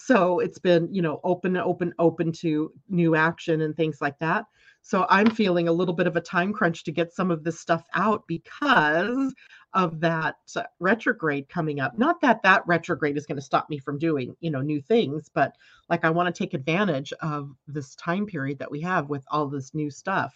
So 0.00 0.38
it's 0.38 0.58
been, 0.58 0.92
you 0.94 1.02
know, 1.02 1.20
open, 1.24 1.56
open, 1.56 1.92
open 1.98 2.32
to 2.32 2.72
new 2.88 3.16
action 3.16 3.62
and 3.62 3.76
things 3.76 4.00
like 4.00 4.18
that. 4.20 4.44
So 4.82 5.06
I'm 5.10 5.28
feeling 5.28 5.68
a 5.68 5.72
little 5.72 5.92
bit 5.92 6.06
of 6.06 6.16
a 6.16 6.20
time 6.20 6.52
crunch 6.52 6.84
to 6.84 6.92
get 6.92 7.12
some 7.12 7.30
of 7.30 7.42
this 7.42 7.58
stuff 7.58 7.84
out 7.94 8.26
because 8.26 9.34
of 9.74 10.00
that 10.00 10.36
retrograde 10.78 11.48
coming 11.48 11.80
up. 11.80 11.98
Not 11.98 12.20
that 12.20 12.42
that 12.42 12.62
retrograde 12.66 13.16
is 13.16 13.26
going 13.26 13.36
to 13.36 13.42
stop 13.42 13.68
me 13.68 13.78
from 13.78 13.98
doing, 13.98 14.34
you 14.40 14.50
know, 14.50 14.62
new 14.62 14.80
things, 14.80 15.28
but 15.34 15.56
like 15.90 16.04
I 16.04 16.10
want 16.10 16.32
to 16.32 16.38
take 16.38 16.54
advantage 16.54 17.12
of 17.20 17.50
this 17.66 17.94
time 17.96 18.24
period 18.24 18.60
that 18.60 18.70
we 18.70 18.80
have 18.82 19.08
with 19.10 19.24
all 19.30 19.48
this 19.48 19.74
new 19.74 19.90
stuff. 19.90 20.32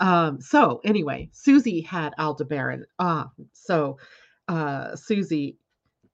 Um, 0.00 0.40
so 0.40 0.80
anyway, 0.84 1.28
Susie 1.32 1.80
had 1.80 2.14
Aldebaran. 2.18 2.86
Ah, 3.00 3.30
so 3.52 3.98
uh, 4.46 4.94
Susie, 4.96 5.58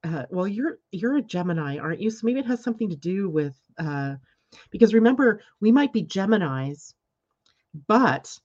uh, 0.04 0.26
well, 0.30 0.46
you're 0.46 0.78
you're 0.92 1.16
a 1.16 1.22
Gemini, 1.22 1.78
aren't 1.78 2.00
you? 2.00 2.10
So 2.10 2.26
maybe 2.26 2.40
it 2.40 2.46
has 2.46 2.62
something 2.62 2.90
to 2.90 2.96
do 2.96 3.28
with 3.30 3.56
uh, 3.78 4.16
because 4.70 4.94
remember, 4.94 5.40
we 5.60 5.72
might 5.72 5.92
be 5.92 6.04
Geminis, 6.04 6.94
but 7.88 8.38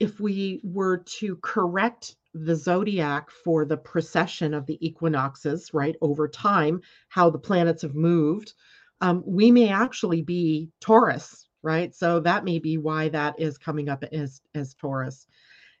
if 0.00 0.20
we 0.20 0.60
were 0.62 0.98
to 0.98 1.36
correct 1.36 2.16
the 2.34 2.54
zodiac 2.54 3.30
for 3.30 3.64
the 3.64 3.76
precession 3.76 4.52
of 4.52 4.66
the 4.66 4.84
equinoxes, 4.86 5.72
right, 5.72 5.96
over 6.02 6.28
time, 6.28 6.82
how 7.08 7.30
the 7.30 7.38
planets 7.38 7.80
have 7.82 7.94
moved, 7.94 8.52
um, 9.00 9.22
we 9.26 9.50
may 9.50 9.70
actually 9.70 10.20
be 10.20 10.70
Taurus, 10.80 11.46
right? 11.62 11.94
So 11.94 12.20
that 12.20 12.44
may 12.44 12.58
be 12.58 12.76
why 12.76 13.08
that 13.10 13.38
is 13.38 13.56
coming 13.58 13.88
up 13.88 14.04
as 14.12 14.40
as 14.54 14.74
Taurus 14.74 15.26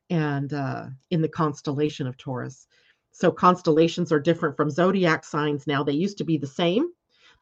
and 0.08 0.52
uh, 0.52 0.86
in 1.10 1.20
the 1.20 1.28
constellation 1.28 2.06
of 2.06 2.16
Taurus. 2.16 2.66
So 3.18 3.32
constellations 3.32 4.12
are 4.12 4.20
different 4.20 4.58
from 4.58 4.68
zodiac 4.68 5.24
signs 5.24 5.66
now. 5.66 5.82
They 5.82 5.94
used 5.94 6.18
to 6.18 6.24
be 6.24 6.36
the 6.36 6.46
same, 6.46 6.90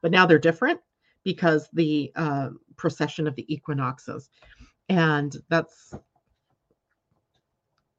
but 0.03 0.13
now 0.13 0.25
they're 0.25 0.39
different 0.39 0.79
because 1.25 1.69
the 1.73 2.13
uh, 2.15 2.51
precession 2.77 3.27
of 3.27 3.35
the 3.35 3.53
equinoxes, 3.53 4.31
and 4.89 5.37
that's 5.49 5.93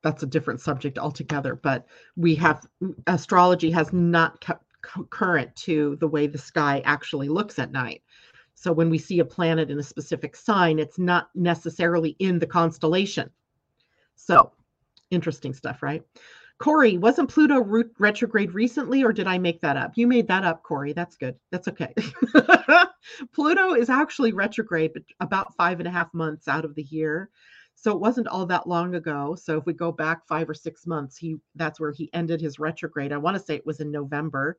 that's 0.04 0.24
a 0.24 0.28
different 0.28 0.62
subject 0.62 0.98
altogether. 0.98 1.54
But 1.54 1.86
we 2.16 2.34
have 2.36 2.66
astrology 3.08 3.72
has 3.72 3.92
not 3.92 4.40
kept 4.40 4.64
current 5.10 5.54
to 5.58 5.98
the 5.98 6.08
way 6.08 6.28
the 6.28 6.38
sky 6.38 6.82
actually 6.86 7.28
looks 7.28 7.60
at 7.60 7.74
night. 7.74 8.04
So 8.54 8.72
when 8.72 8.90
we 8.90 9.00
see 9.00 9.20
a 9.20 9.26
planet 9.26 9.70
in 9.70 9.80
a 9.80 9.84
specific 9.84 10.38
sign, 10.38 10.80
it's 10.80 10.98
not 10.98 11.28
necessarily 11.36 12.16
in 12.20 12.40
the 12.40 12.48
constellation. 12.48 13.32
So 14.16 14.54
interesting 15.12 15.54
stuff, 15.54 15.84
right? 15.84 16.04
Corey, 16.58 16.98
wasn't 16.98 17.30
Pluto 17.30 17.60
retrograde 18.00 18.54
recently, 18.54 19.04
or 19.04 19.12
did 19.12 19.28
I 19.28 19.38
make 19.38 19.60
that 19.62 19.76
up? 19.76 19.92
You 19.96 20.08
made 20.08 20.28
that 20.30 20.46
up, 20.46 20.64
Corey. 20.64 20.94
That's 20.94 21.18
good. 21.18 21.36
That's 21.52 21.68
okay. 21.68 21.94
Pluto 23.34 23.74
is 23.74 23.90
actually 23.90 24.32
retrograde, 24.32 24.92
about 25.20 25.54
five 25.56 25.80
and 25.80 25.88
a 25.88 25.92
half 25.92 26.14
months 26.14 26.48
out 26.48 26.64
of 26.64 26.74
the 26.76 26.84
year. 26.84 27.30
So 27.76 27.92
it 27.92 28.00
wasn't 28.00 28.28
all 28.28 28.46
that 28.46 28.68
long 28.68 28.96
ago. 28.96 29.36
So 29.36 29.58
if 29.58 29.66
we 29.66 29.74
go 29.74 29.92
back 29.92 30.26
five 30.26 30.50
or 30.50 30.54
six 30.54 30.88
months, 30.88 31.18
he 31.18 31.36
that's 31.56 31.80
where 31.80 31.92
he 31.92 32.10
ended 32.14 32.40
his 32.40 32.58
retrograde. 32.58 33.12
I 33.12 33.18
want 33.18 33.36
to 33.38 33.44
say 33.44 33.56
it 33.56 33.66
was 33.66 33.82
in 33.82 33.92
November. 33.92 34.58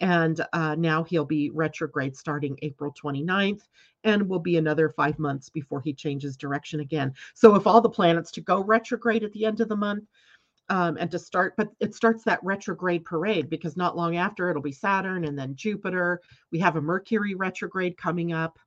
And 0.00 0.44
uh, 0.52 0.74
now 0.74 1.04
he'll 1.04 1.24
be 1.24 1.50
retrograde 1.50 2.16
starting 2.16 2.58
April 2.62 2.92
29th 2.92 3.62
and 4.02 4.28
will 4.28 4.40
be 4.40 4.56
another 4.56 4.90
five 4.90 5.18
months 5.18 5.48
before 5.48 5.80
he 5.80 5.94
changes 5.94 6.36
direction 6.36 6.80
again. 6.80 7.14
So 7.34 7.54
if 7.54 7.66
all 7.66 7.80
the 7.80 7.88
planets 7.88 8.30
to 8.32 8.40
go 8.40 8.62
retrograde 8.62 9.22
at 9.22 9.32
the 9.32 9.46
end 9.46 9.60
of 9.60 9.68
the 9.68 9.76
month, 9.76 10.04
um, 10.68 10.96
and 10.98 11.10
to 11.10 11.18
start, 11.18 11.54
but 11.56 11.68
it 11.80 11.94
starts 11.94 12.24
that 12.24 12.42
retrograde 12.42 13.04
parade 13.04 13.50
because 13.50 13.76
not 13.76 13.96
long 13.96 14.16
after 14.16 14.48
it'll 14.48 14.62
be 14.62 14.72
Saturn 14.72 15.24
and 15.24 15.38
then 15.38 15.56
Jupiter. 15.56 16.20
We 16.50 16.58
have 16.60 16.76
a 16.76 16.80
Mercury 16.80 17.34
retrograde 17.34 17.96
coming 17.96 18.32
up. 18.32 18.58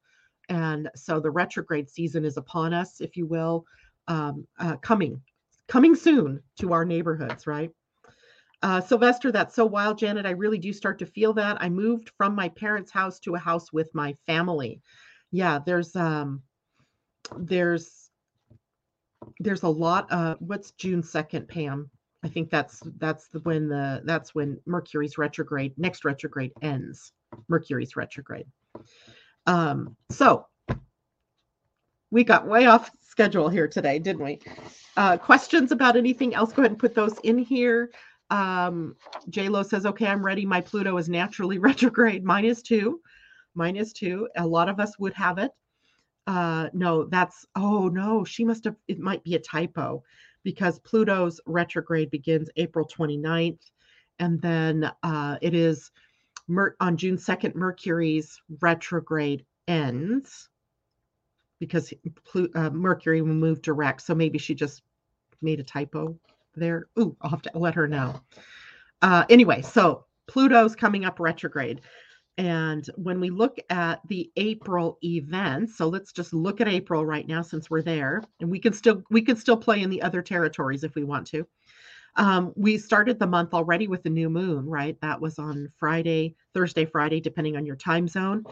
And 0.50 0.89
so 0.95 1.20
the 1.20 1.32
retrograde 1.32 1.89
season 1.89 2.24
is 2.24 2.38
upon 2.38 2.74
us, 2.74 3.02
if 3.02 3.18
you 3.18 3.26
will, 3.26 3.66
um, 4.08 4.48
uh, 4.60 4.78
coming, 4.78 5.22
coming 5.68 5.95
soon 5.95 6.41
to 6.60 6.72
our 6.72 6.86
neighborhoods, 6.86 7.48
right? 7.48 7.72
Uh, 8.64 8.82
Sylvester, 8.82 9.32
that's 9.32 9.56
so 9.56 9.66
wild, 9.66 9.98
Janet. 9.98 10.26
I 10.26 10.32
really 10.32 10.58
do 10.58 10.74
start 10.74 11.00
to 11.00 11.06
feel 11.06 11.34
that. 11.34 11.58
I 11.62 11.70
moved 11.70 12.12
from 12.18 12.34
my 12.34 12.50
parents' 12.50 12.91
house 12.91 13.20
to 13.22 13.36
a 13.36 13.39
house 13.39 13.72
with 13.74 13.93
my 13.93 14.16
family. 14.26 14.82
Yeah, 15.32 15.60
there's 15.64 15.95
um, 15.95 16.41
there's 17.38 18.07
there's 19.39 19.63
a 19.63 19.70
lot. 19.70 20.11
of 20.11 20.38
what's 20.39 20.72
June 20.72 21.03
second, 21.03 21.47
Pam? 21.47 21.89
I 22.24 22.30
think 22.30 22.49
that's 22.49 22.82
that's 22.97 23.28
the 23.30 23.39
when 23.39 23.70
the 23.70 24.01
that's 24.05 24.34
when 24.34 24.59
Mercury's 24.65 25.18
retrograde 25.18 25.74
next 25.78 26.03
retrograde 26.03 26.51
ends. 26.61 27.11
Mercury's 27.47 27.95
retrograde. 27.95 28.47
Um, 29.45 29.95
so 30.11 30.47
we 32.11 32.24
got 32.24 32.47
way 32.47 32.65
off 32.65 32.89
schedule 33.01 33.49
here 33.49 33.68
today, 33.68 33.99
didn't 33.99 34.24
we? 34.24 34.39
Uh, 34.95 35.18
questions 35.18 35.72
about 35.72 35.95
anything 35.95 36.34
else? 36.34 36.53
Go 36.53 36.61
ahead 36.61 36.72
and 36.72 36.80
put 36.80 36.95
those 36.95 37.18
in 37.24 37.38
here. 37.38 37.91
Um, 38.30 38.95
J 39.30 39.49
Lo 39.49 39.63
says, 39.63 39.86
"Okay, 39.86 40.07
I'm 40.07 40.26
ready. 40.26 40.45
My 40.45 40.61
Pluto 40.61 40.97
is 40.97 41.09
naturally 41.09 41.59
retrograde. 41.59 42.24
Mine 42.24 42.45
is 42.45 42.61
too. 42.61 43.01
Mine 43.55 43.76
is 43.76 43.93
too. 43.93 44.28
A 44.38 44.45
lot 44.45 44.70
of 44.70 44.80
us 44.80 44.97
would 44.99 45.13
have 45.13 45.38
it. 45.38 45.51
Uh, 46.28 46.69
no, 46.73 47.05
that's 47.05 47.45
oh 47.55 47.88
no, 47.88 48.23
she 48.25 48.43
must 48.43 48.65
have. 48.65 48.75
It 48.88 48.99
might 48.99 49.23
be 49.23 49.36
a 49.36 49.39
typo 49.39 50.03
because 50.43 50.80
Pluto's 50.80 51.39
retrograde 51.45 52.11
begins 52.11 52.49
April 52.57 52.88
29th, 52.88 53.59
and 54.19 54.41
then 54.41 54.91
uh, 55.03 55.38
it 55.41 55.53
is 55.53 55.91
Mer- 56.47 56.75
on 56.82 56.97
June 56.97 57.17
2nd. 57.17 57.55
Mercury's 57.55 58.41
retrograde 58.61 59.45
ends 59.67 60.49
because 61.59 61.93
uh, 62.55 62.69
Mercury 62.69 63.21
will 63.21 63.34
move 63.34 63.61
direct. 63.61 64.01
So 64.01 64.13
maybe 64.13 64.38
she 64.38 64.53
just 64.53 64.84
made 65.41 65.59
a 65.59 65.63
typo 65.63 66.17
there. 66.55 66.88
Ooh, 66.99 67.15
I'll 67.21 67.30
have 67.30 67.41
to 67.43 67.51
let 67.57 67.75
her 67.75 67.88
know. 67.88 68.19
Uh, 69.01 69.25
anyway, 69.30 69.61
so 69.61 70.05
Pluto's 70.28 70.75
coming 70.75 71.05
up 71.05 71.19
retrograde. 71.19 71.82
And 72.38 72.88
when 72.96 73.20
we 73.20 73.32
look 73.32 73.58
at 73.70 74.00
the 74.08 74.32
April 74.36 75.00
events, 75.04 75.76
so 75.76 75.88
let's 75.88 76.12
just 76.12 76.34
look 76.34 76.62
at 76.62 76.68
April 76.68 77.04
right 77.04 77.28
now 77.28 77.42
since 77.42 77.70
we're 77.70 77.82
there, 77.82 78.22
and 78.40 78.50
we 78.50 78.60
can 78.60 78.74
still 78.74 79.02
we 79.10 79.22
can 79.22 79.36
still 79.36 79.58
play 79.58 79.82
in 79.82 79.90
the 79.90 80.02
other 80.02 80.22
territories 80.22 80.84
if 80.84 80.94
we 80.94 81.04
want 81.04 81.26
to. 81.28 81.48
Um, 82.16 82.54
we 82.56 82.78
started 82.78 83.20
the 83.20 83.28
month 83.28 83.54
already 83.54 83.88
with 83.88 84.04
the 84.04 84.10
new 84.10 84.30
moon, 84.30 84.66
right? 84.68 85.00
That 85.02 85.22
was 85.22 85.38
on 85.38 85.72
Friday, 85.78 86.36
Thursday, 86.54 86.86
Friday, 86.86 87.20
depending 87.20 87.56
on 87.56 87.66
your 87.66 87.76
time 87.76 88.08
zone. 88.08 88.44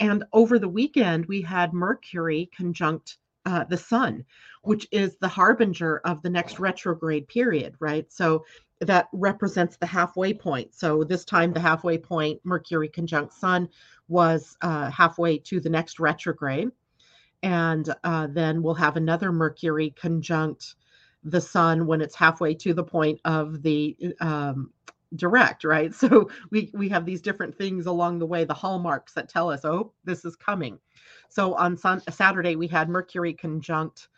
And 0.00 0.24
over 0.32 0.58
the 0.58 0.68
weekend, 0.68 1.26
we 1.26 1.42
had 1.42 1.74
Mercury 1.74 2.50
conjunct 2.56 3.18
uh, 3.46 3.64
the 3.64 3.76
sun, 3.76 4.24
which 4.62 4.86
is 4.90 5.16
the 5.16 5.28
harbinger 5.28 5.98
of 6.04 6.22
the 6.22 6.30
next 6.30 6.58
retrograde 6.58 7.28
period, 7.28 7.74
right? 7.78 8.10
So 8.10 8.44
that 8.80 9.08
represents 9.12 9.76
the 9.76 9.86
halfway 9.86 10.32
point. 10.32 10.74
So 10.74 11.04
this 11.04 11.24
time, 11.24 11.52
the 11.52 11.60
halfway 11.60 11.98
point, 11.98 12.40
Mercury 12.44 12.88
conjunct 12.88 13.34
Sun, 13.34 13.68
was 14.08 14.56
uh, 14.62 14.90
halfway 14.90 15.38
to 15.38 15.60
the 15.60 15.70
next 15.70 16.00
retrograde. 16.00 16.70
And 17.42 17.94
uh, 18.04 18.28
then 18.30 18.62
we'll 18.62 18.74
have 18.74 18.96
another 18.96 19.32
Mercury 19.32 19.90
conjunct 19.90 20.74
the 21.24 21.40
Sun 21.40 21.86
when 21.86 22.00
it's 22.00 22.14
halfway 22.14 22.54
to 22.54 22.72
the 22.72 22.84
point 22.84 23.20
of 23.24 23.62
the 23.62 23.96
um, 24.20 24.70
direct, 25.16 25.64
right? 25.64 25.92
So 26.00 26.30
we 26.50 26.70
we 26.72 26.88
have 26.88 27.04
these 27.04 27.20
different 27.20 27.56
things 27.56 27.86
along 27.86 28.18
the 28.18 28.26
way, 28.26 28.44
the 28.44 28.54
hallmarks 28.54 29.12
that 29.14 29.28
tell 29.28 29.50
us, 29.50 29.64
oh, 29.64 29.92
this 30.04 30.24
is 30.24 30.36
coming. 30.36 30.78
So 31.28 31.54
on 31.54 31.76
sun, 31.76 32.02
Saturday 32.10 32.56
we 32.56 32.66
had 32.66 32.88
Mercury 32.88 33.34
conjunct 33.34 34.08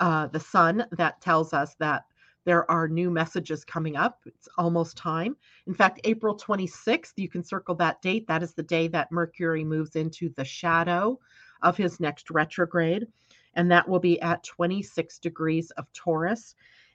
uh, 0.00 0.26
the 0.28 0.40
Sun 0.40 0.86
that 0.92 1.20
tells 1.20 1.52
us 1.52 1.74
that 1.80 2.04
there 2.44 2.70
are 2.70 2.88
new 2.88 3.10
messages 3.10 3.64
coming 3.64 3.96
up. 3.96 4.20
It's 4.26 4.48
almost 4.56 4.96
time. 4.96 5.36
In 5.66 5.74
fact, 5.74 6.00
April 6.04 6.36
26th, 6.36 7.12
you 7.16 7.28
can 7.28 7.44
circle 7.44 7.74
that 7.76 8.00
date. 8.00 8.26
That 8.26 8.42
is 8.42 8.54
the 8.54 8.62
day 8.62 8.88
that 8.88 9.12
Mercury 9.12 9.64
moves 9.64 9.96
into 9.96 10.30
the 10.30 10.44
shadow 10.44 11.18
of 11.62 11.76
his 11.76 12.00
next 12.00 12.30
retrograde. 12.30 13.06
And 13.54 13.70
that 13.70 13.88
will 13.88 13.98
be 13.98 14.20
at 14.20 14.44
26 14.44 15.18
degrees 15.18 15.70
of 15.72 15.92
Taurus. 15.92 16.54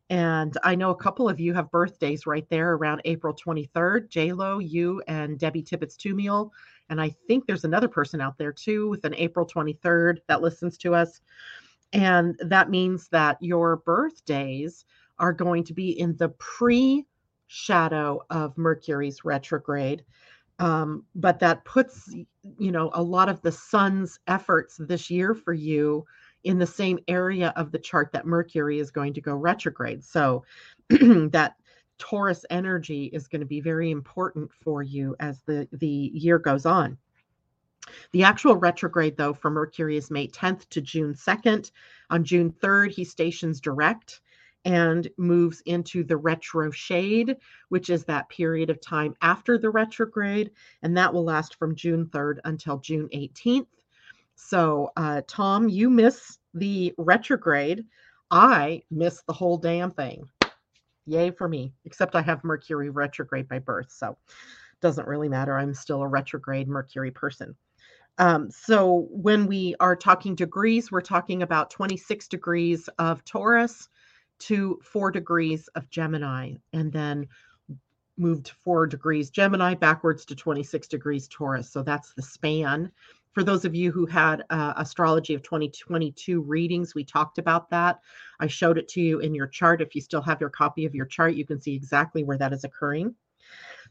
And 0.09 0.57
I 0.63 0.75
know 0.75 0.91
a 0.91 0.95
couple 0.95 1.29
of 1.29 1.39
you 1.39 1.53
have 1.53 1.71
birthdays 1.71 2.25
right 2.25 2.47
there 2.49 2.73
around 2.73 3.01
April 3.05 3.33
23rd. 3.33 4.09
JLo, 4.09 4.67
you 4.67 5.01
and 5.07 5.39
Debbie 5.39 5.63
Tibbetts 5.63 5.97
Tumiel. 5.97 6.51
And 6.89 7.01
I 7.01 7.09
think 7.27 7.45
there's 7.45 7.63
another 7.63 7.87
person 7.87 8.21
out 8.21 8.37
there 8.37 8.51
too 8.51 8.89
with 8.89 9.05
an 9.05 9.15
April 9.15 9.47
23rd 9.47 10.17
that 10.27 10.41
listens 10.41 10.77
to 10.79 10.93
us. 10.93 11.21
And 11.93 12.37
that 12.39 12.69
means 12.69 13.07
that 13.09 13.37
your 13.39 13.77
birthdays 13.77 14.85
are 15.19 15.33
going 15.33 15.63
to 15.65 15.73
be 15.73 15.99
in 15.99 16.15
the 16.17 16.29
pre 16.29 17.05
shadow 17.47 18.21
of 18.29 18.57
Mercury's 18.57 19.23
retrograde. 19.23 20.03
Um, 20.59 21.05
but 21.15 21.39
that 21.39 21.65
puts, 21.65 22.13
you 22.57 22.71
know, 22.71 22.91
a 22.93 23.01
lot 23.01 23.29
of 23.29 23.41
the 23.41 23.51
sun's 23.51 24.19
efforts 24.27 24.77
this 24.79 25.09
year 25.09 25.33
for 25.33 25.53
you 25.53 26.05
in 26.43 26.59
the 26.59 26.67
same 26.67 26.99
area 27.07 27.53
of 27.55 27.71
the 27.71 27.79
chart 27.79 28.11
that 28.13 28.25
Mercury 28.25 28.79
is 28.79 28.91
going 28.91 29.13
to 29.13 29.21
go 29.21 29.35
retrograde. 29.35 30.03
So 30.03 30.43
that 30.89 31.55
Taurus 31.97 32.45
energy 32.49 33.05
is 33.05 33.27
going 33.27 33.41
to 33.41 33.47
be 33.47 33.61
very 33.61 33.91
important 33.91 34.51
for 34.51 34.83
you 34.83 35.15
as 35.19 35.41
the, 35.43 35.67
the 35.71 36.11
year 36.13 36.39
goes 36.39 36.65
on. 36.65 36.97
The 38.11 38.23
actual 38.23 38.55
retrograde, 38.55 39.17
though, 39.17 39.33
for 39.33 39.49
Mercury 39.49 39.97
is 39.97 40.09
May 40.09 40.27
10th 40.27 40.69
to 40.69 40.81
June 40.81 41.13
2nd. 41.13 41.71
On 42.09 42.23
June 42.23 42.51
3rd, 42.51 42.91
he 42.91 43.03
stations 43.03 43.59
direct 43.59 44.21
and 44.65 45.09
moves 45.17 45.61
into 45.65 46.03
the 46.03 46.17
retro 46.17 46.71
shade, 46.71 47.37
which 47.69 47.89
is 47.89 48.05
that 48.05 48.29
period 48.29 48.69
of 48.69 48.81
time 48.81 49.15
after 49.21 49.57
the 49.57 49.69
retrograde. 49.69 50.51
And 50.81 50.95
that 50.97 51.13
will 51.13 51.25
last 51.25 51.55
from 51.55 51.75
June 51.75 52.05
3rd 52.07 52.39
until 52.45 52.77
June 52.79 53.09
18th. 53.13 53.67
So, 54.35 54.91
uh, 54.97 55.21
Tom, 55.27 55.69
you 55.69 55.89
miss 55.89 56.37
the 56.53 56.93
retrograde. 56.97 57.85
I 58.31 58.83
miss 58.89 59.21
the 59.23 59.33
whole 59.33 59.57
damn 59.57 59.91
thing. 59.91 60.23
Yay 61.05 61.31
for 61.31 61.47
me, 61.47 61.73
except 61.85 62.15
I 62.15 62.21
have 62.21 62.43
Mercury 62.43 62.89
retrograde 62.89 63.47
by 63.47 63.59
birth. 63.59 63.91
So, 63.91 64.17
doesn't 64.81 65.07
really 65.07 65.29
matter. 65.29 65.57
I'm 65.57 65.73
still 65.73 66.01
a 66.01 66.07
retrograde 66.07 66.67
Mercury 66.67 67.11
person. 67.11 67.55
Um, 68.17 68.49
so, 68.49 69.07
when 69.11 69.45
we 69.47 69.75
are 69.79 69.95
talking 69.95 70.35
degrees, 70.35 70.91
we're 70.91 71.01
talking 71.01 71.43
about 71.43 71.69
26 71.69 72.27
degrees 72.27 72.89
of 72.97 73.23
Taurus 73.25 73.89
to 74.39 74.79
four 74.83 75.11
degrees 75.11 75.67
of 75.75 75.89
Gemini, 75.89 76.55
and 76.73 76.91
then 76.91 77.27
moved 78.17 78.49
four 78.63 78.87
degrees 78.87 79.29
Gemini 79.29 79.73
backwards 79.75 80.25
to 80.25 80.35
26 80.35 80.87
degrees 80.87 81.27
Taurus. 81.27 81.71
So 81.71 81.83
that's 81.83 82.13
the 82.13 82.21
span 82.21 82.91
for 83.33 83.43
those 83.43 83.65
of 83.65 83.73
you 83.75 83.91
who 83.91 84.05
had 84.05 84.43
uh, 84.51 84.73
astrology 84.77 85.33
of 85.33 85.41
2022 85.41 86.41
readings 86.41 86.93
we 86.93 87.03
talked 87.03 87.39
about 87.39 87.69
that 87.71 87.99
i 88.39 88.47
showed 88.47 88.77
it 88.77 88.87
to 88.87 89.01
you 89.01 89.19
in 89.19 89.33
your 89.33 89.47
chart 89.47 89.81
if 89.81 89.95
you 89.95 90.01
still 90.01 90.21
have 90.21 90.39
your 90.39 90.51
copy 90.51 90.85
of 90.85 90.95
your 90.95 91.07
chart 91.07 91.33
you 91.33 91.45
can 91.45 91.59
see 91.59 91.75
exactly 91.75 92.23
where 92.23 92.37
that 92.37 92.53
is 92.53 92.63
occurring 92.63 93.15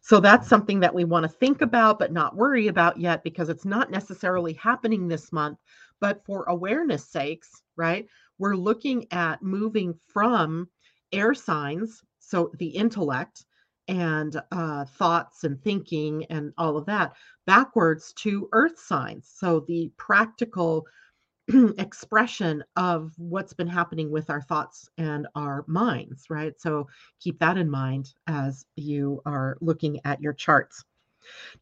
So 0.01 0.21
that's 0.21 0.49
something 0.49 0.81
that 0.81 0.95
we 0.95 1.05
want 1.05 1.25
to 1.25 1.29
think 1.29 1.61
about, 1.63 1.99
but 1.99 2.13
not 2.13 2.37
worry 2.37 2.69
about 2.69 2.99
yet 2.99 3.23
because 3.25 3.49
it's 3.49 3.65
not 3.65 3.91
necessarily 3.91 4.55
happening 4.55 5.09
this 5.09 5.33
month. 5.33 5.59
But 6.01 6.25
for 6.25 6.45
awareness 6.45 7.07
sakes, 7.09 7.63
right, 7.77 8.07
we're 8.39 8.57
looking 8.57 9.07
at 9.13 9.43
moving 9.43 9.95
from 10.09 10.69
air 11.13 11.35
signs, 11.35 12.03
so 12.19 12.51
the 12.59 12.69
intellect 12.69 13.45
and 13.89 14.41
uh, 14.53 14.85
thoughts 14.85 15.45
and 15.45 15.63
thinking 15.63 16.25
and 16.27 16.53
all 16.57 16.77
of 16.77 16.87
that, 16.87 17.13
backwards 17.47 18.13
to 18.15 18.49
earth 18.53 18.79
signs. 18.79 19.31
So 19.35 19.61
the 19.61 19.91
practical 19.97 20.87
expression 21.79 22.63
of 22.77 23.13
what's 23.17 23.53
been 23.53 23.69
happening 23.69 24.11
with 24.11 24.31
our 24.31 24.41
thoughts 24.43 24.89
and 24.99 25.27
our 25.35 25.65
minds, 25.67 26.27
right? 26.31 26.59
So 26.61 26.87
keep 27.21 27.39
that 27.41 27.59
in 27.59 27.69
mind 27.69 28.15
as 28.27 28.65
you 28.77 29.21
are 29.27 29.57
looking 29.61 30.01
at 30.05 30.21
your 30.21 30.33
charts. 30.33 30.85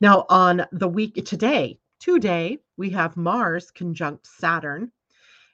Now, 0.01 0.27
on 0.29 0.67
the 0.73 0.89
week 0.89 1.25
today, 1.25 1.79
today, 1.99 2.59
we 2.77 2.91
have 2.91 3.17
Mars 3.17 3.71
conjunct 3.71 4.27
Saturn. 4.27 4.93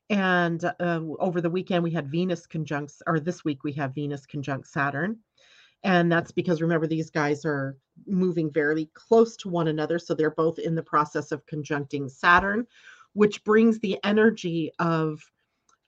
And 0.09 0.65
uh, 0.65 1.01
over 1.19 1.41
the 1.41 1.51
weekend, 1.51 1.83
we 1.83 1.91
had 1.91 2.11
Venus 2.11 2.47
conjunct, 2.47 3.03
or 3.07 3.19
this 3.19 3.45
week, 3.45 3.65
we 3.65 3.73
have 3.73 3.95
Venus 3.95 4.25
conjunct 4.27 4.69
Saturn. 4.69 5.19
And 5.83 6.11
that's 6.11 6.33
because 6.33 6.63
remember, 6.63 6.87
these 6.87 7.11
guys 7.11 7.45
are 7.45 7.77
moving 8.07 8.53
very 8.53 8.89
close 8.95 9.37
to 9.39 9.49
one 9.49 9.69
another. 9.69 9.99
So 9.99 10.15
they're 10.15 10.31
both 10.31 10.59
in 10.59 10.75
the 10.75 10.83
process 10.83 11.33
of 11.33 11.47
conjuncting 11.47 12.09
Saturn, 12.09 12.67
which 13.13 13.45
brings 13.45 13.79
the 13.79 13.99
energy 14.05 14.73
of 14.79 15.21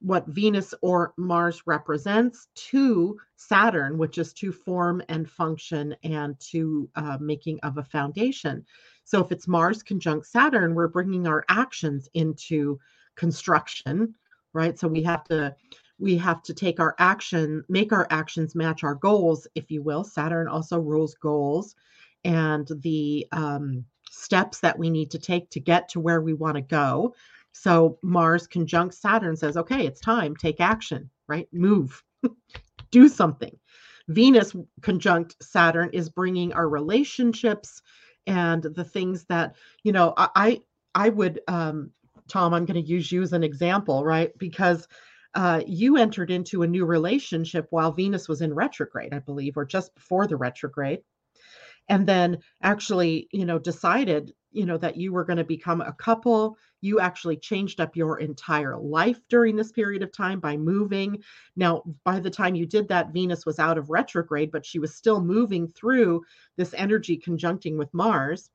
what 0.01 0.27
Venus 0.29 0.75
or 0.83 1.13
Mars 1.17 1.63
represents 1.67 2.49
to 2.55 3.19
Saturn, 3.37 3.99
which 3.99 4.19
is 4.19 4.33
to 4.35 4.53
form 4.53 5.03
and 5.09 5.29
function 5.29 5.97
and 6.05 6.39
to 6.39 6.89
uh, 6.95 7.19
making 7.21 7.59
of 7.61 7.79
a 7.79 7.85
foundation. 7.85 8.65
So 9.05 9.25
if 9.25 9.33
it's 9.33 9.49
Mars 9.49 9.83
conjunct 9.83 10.27
Saturn, 10.27 10.75
we're 10.75 10.89
bringing 10.89 11.27
our 11.27 11.45
actions 11.49 12.09
into 12.15 12.79
construction, 13.19 14.15
right? 14.55 14.79
So 14.79 14.89
we 14.89 15.03
have 15.03 15.25
to 15.25 15.55
we 15.99 16.17
have 16.17 16.43
to 16.45 16.55
take 16.55 16.79
our 16.79 16.95
action, 16.99 17.65
make 17.69 17.93
our 17.93 18.07
actions 18.11 18.55
match 18.55 18.85
our 18.85 18.95
goals, 18.95 19.49
if 19.57 19.71
you 19.71 19.83
will. 19.83 20.05
Saturn 20.05 20.47
also 20.47 20.79
rules 20.79 21.15
goals 21.15 21.75
and 22.25 22.69
the 22.83 23.27
um, 23.33 23.85
steps 24.09 24.61
that 24.61 24.79
we 24.79 24.91
need 24.91 25.11
to 25.11 25.19
take 25.19 25.51
to 25.51 25.61
get 25.61 25.89
to 25.89 26.01
where 26.01 26.21
we 26.21 26.35
want 26.35 26.55
to 26.55 26.61
go. 26.61 27.15
So 27.53 27.99
Mars 28.03 28.47
conjunct 28.47 28.95
Saturn 28.95 29.37
says, 29.37 29.57
okay, 29.57 29.87
it's 29.87 30.01
time, 30.01 30.37
take 30.37 30.61
action, 30.61 31.11
right? 31.27 31.49
Move, 31.53 32.03
do 32.93 33.09
something. 33.09 33.57
Venus 34.07 34.55
conjunct 34.83 35.37
Saturn 35.43 35.91
is 35.93 36.09
bringing 36.09 36.53
our 36.53 36.69
relationships 36.69 37.83
and 38.29 38.63
the 38.63 38.85
things 38.85 39.25
that, 39.25 39.57
you 39.83 39.91
know, 39.93 40.15
I, 40.17 40.61
I 40.95 41.09
would, 41.09 41.41
um, 41.49 41.91
Tom, 42.29 42.55
I'm 42.55 42.65
going 42.65 42.83
to 42.83 42.89
use 42.89 43.11
you 43.11 43.23
as 43.23 43.33
an 43.33 43.45
example, 43.45 44.05
right? 44.05 44.37
Because 44.39 44.87
uh, 45.35 45.63
you 45.67 45.97
entered 45.97 46.31
into 46.31 46.63
a 46.63 46.67
new 46.67 46.85
relationship 46.85 47.67
while 47.71 47.93
Venus 47.93 48.29
was 48.29 48.41
in 48.41 48.55
retrograde, 48.55 49.13
I 49.13 49.19
believe, 49.19 49.57
or 49.57 49.65
just 49.65 49.95
before 49.95 50.27
the 50.27 50.37
retrograde 50.37 51.01
and 51.89 52.07
then 52.07 52.39
actually 52.63 53.29
you 53.33 53.45
know 53.45 53.59
decided 53.59 54.33
you 54.51 54.65
know 54.65 54.79
that 54.79 54.97
you 54.97 55.13
were 55.13 55.25
going 55.25 55.37
to 55.37 55.45
become 55.45 55.81
a 55.81 55.93
couple. 55.93 56.57
You 56.81 57.01
actually 57.01 57.37
changed 57.37 57.81
up 57.81 57.97
your 57.97 58.19
entire 58.19 58.77
life 58.79 59.21
during 59.29 59.57
this 59.57 59.73
period 59.73 60.03
of 60.03 60.13
time 60.13 60.41
by 60.41 60.57
moving. 60.57 61.23
Now 61.57 61.83
by 62.05 62.21
the 62.21 62.31
time 62.31 62.55
you 62.55 62.67
did 62.67 62.89
that 62.89 63.13
venus 63.13 63.45
was 63.45 63.59
out 63.59 63.79
of 63.79 63.91
retrograde 63.91 64.51
but 64.51 64.65
she 64.65 64.79
was 64.79 64.95
still 64.95 65.23
moving 65.23 65.69
through 65.69 66.23
this 66.57 66.75
energy 66.75 67.19
conjuncting 67.19 67.77
with 67.77 67.93
mars 67.93 68.51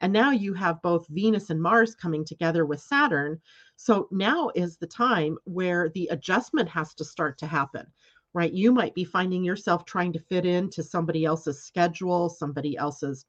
and 0.00 0.12
now 0.12 0.30
you 0.30 0.54
have 0.54 0.82
both 0.82 1.06
venus 1.08 1.50
and 1.50 1.60
mars 1.60 1.94
coming 1.94 2.24
together 2.24 2.64
with 2.66 2.80
saturn 2.80 3.40
so 3.76 4.08
now 4.10 4.50
is 4.54 4.76
the 4.76 4.86
time 4.86 5.36
where 5.44 5.88
the 5.90 6.08
adjustment 6.10 6.68
has 6.68 6.94
to 6.94 7.04
start 7.04 7.38
to 7.38 7.46
happen 7.46 7.86
right? 8.34 8.52
You 8.52 8.72
might 8.72 8.94
be 8.94 9.04
finding 9.04 9.42
yourself 9.42 9.84
trying 9.84 10.12
to 10.12 10.18
fit 10.18 10.44
into 10.44 10.82
somebody 10.82 11.24
else's 11.24 11.62
schedule, 11.62 12.28
somebody 12.28 12.76
else's 12.76 13.26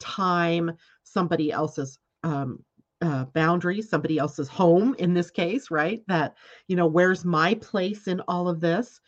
time, 0.00 0.72
somebody 1.02 1.50
else's 1.50 1.98
um, 2.22 2.62
uh, 3.00 3.24
boundaries, 3.26 3.88
somebody 3.88 4.18
else's 4.18 4.48
home 4.48 4.94
in 4.98 5.14
this 5.14 5.30
case, 5.30 5.70
right? 5.70 6.02
That, 6.08 6.36
you 6.68 6.76
know, 6.76 6.86
where's 6.86 7.24
my 7.24 7.54
place 7.54 8.06
in 8.06 8.20
all 8.28 8.48
of 8.48 8.60
this? 8.60 9.00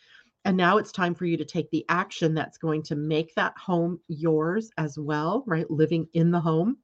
And 0.45 0.55
now 0.55 0.77
it's 0.77 0.91
time 0.91 1.13
for 1.13 1.25
you 1.25 1.35
to 1.37 1.45
take 1.45 1.69
the 1.71 1.85
action 1.89 2.33
that's 2.33 2.57
going 2.57 2.83
to 2.83 2.95
make 2.95 3.33
that 3.35 3.53
home 3.57 3.99
yours 4.07 4.69
as 4.77 4.97
well, 4.97 5.43
right? 5.45 5.69
Living 5.69 6.07
in 6.13 6.31
the 6.31 6.39
home 6.39 6.77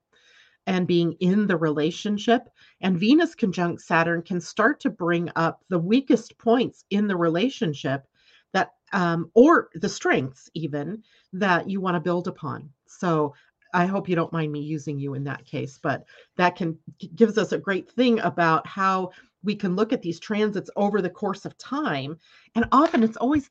and 0.68 0.88
being 0.88 1.14
in 1.20 1.48
the 1.48 1.58
relationship. 1.58 2.50
And 2.82 3.00
Venus 3.00 3.36
conjunct 3.36 3.82
Saturn 3.82 4.22
can 4.22 4.40
start 4.40 4.80
to 4.82 4.90
bring 4.90 5.30
up 5.36 5.64
the 5.70 5.80
weakest 5.80 6.38
points 6.38 6.86
in 6.90 7.08
the 7.08 7.18
relationship 7.18 8.08
that 8.54 8.72
um, 8.94 9.30
or 9.34 9.70
the 9.76 9.90
strengths 9.90 10.50
even 10.54 11.04
that 11.34 11.70
you 11.70 11.82
want 11.82 11.96
to 11.96 12.00
build 12.00 12.28
upon 12.28 12.70
so 12.86 13.34
i 13.74 13.86
hope 13.86 14.08
you 14.08 14.16
don't 14.16 14.32
mind 14.32 14.52
me 14.52 14.60
using 14.60 15.00
you 15.00 15.16
in 15.16 15.24
that 15.24 15.46
case 15.46 15.80
but 15.82 16.06
that 16.38 16.56
can 16.56 16.78
gives 17.16 17.38
us 17.38 17.52
a 17.52 17.58
great 17.58 17.92
thing 17.92 18.20
about 18.22 18.66
how 18.66 19.10
we 19.44 19.56
can 19.56 19.76
look 19.76 19.92
at 19.92 20.02
these 20.02 20.20
transits 20.20 20.70
over 20.76 21.02
the 21.02 21.10
course 21.10 21.44
of 21.44 21.58
time 21.58 22.18
and 22.56 22.66
often 22.72 23.04
it's 23.04 23.18
always 23.18 23.50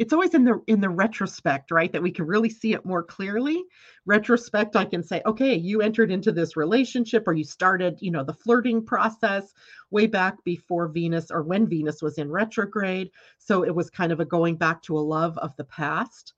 it's 0.00 0.14
always 0.14 0.32
in 0.32 0.44
the 0.44 0.58
in 0.66 0.80
the 0.80 0.88
retrospect 0.88 1.70
right 1.70 1.92
that 1.92 2.02
we 2.02 2.10
can 2.10 2.24
really 2.26 2.48
see 2.48 2.72
it 2.72 2.86
more 2.86 3.02
clearly. 3.02 3.62
Retrospect 4.06 4.74
i 4.74 4.84
can 4.86 5.02
say 5.02 5.20
okay 5.26 5.54
you 5.54 5.82
entered 5.82 6.10
into 6.10 6.32
this 6.32 6.56
relationship 6.56 7.24
or 7.26 7.34
you 7.34 7.44
started 7.44 7.98
you 8.00 8.10
know 8.10 8.24
the 8.24 8.32
flirting 8.32 8.82
process 8.82 9.52
way 9.90 10.06
back 10.06 10.42
before 10.42 10.88
venus 10.88 11.30
or 11.30 11.42
when 11.42 11.68
venus 11.68 12.00
was 12.00 12.16
in 12.16 12.30
retrograde. 12.30 13.10
So 13.38 13.62
it 13.62 13.74
was 13.74 13.90
kind 13.90 14.10
of 14.10 14.20
a 14.20 14.24
going 14.24 14.56
back 14.56 14.80
to 14.84 14.96
a 14.96 15.08
love 15.16 15.36
of 15.36 15.54
the 15.56 15.64
past 15.64 16.32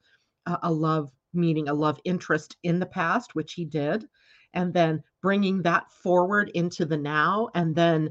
uh, 0.46 0.56
a 0.64 0.72
love 0.72 1.12
meaning 1.32 1.68
a 1.68 1.74
love 1.74 2.00
interest 2.04 2.56
in 2.64 2.80
the 2.80 2.86
past 2.86 3.36
which 3.36 3.52
he 3.52 3.64
did 3.64 4.08
and 4.54 4.74
then 4.74 5.04
bringing 5.22 5.62
that 5.62 5.88
forward 5.92 6.50
into 6.54 6.84
the 6.84 6.98
now 6.98 7.48
and 7.54 7.76
then 7.76 8.10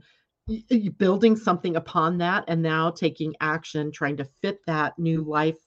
building 0.98 1.36
something 1.36 1.76
upon 1.76 2.18
that 2.20 2.46
and 2.48 2.62
now 2.62 2.92
taking 2.92 3.36
action 3.42 3.92
trying 3.92 4.18
to 4.18 4.26
fit 4.42 4.60
that 4.68 4.98
new 4.98 5.24
life 5.24 5.58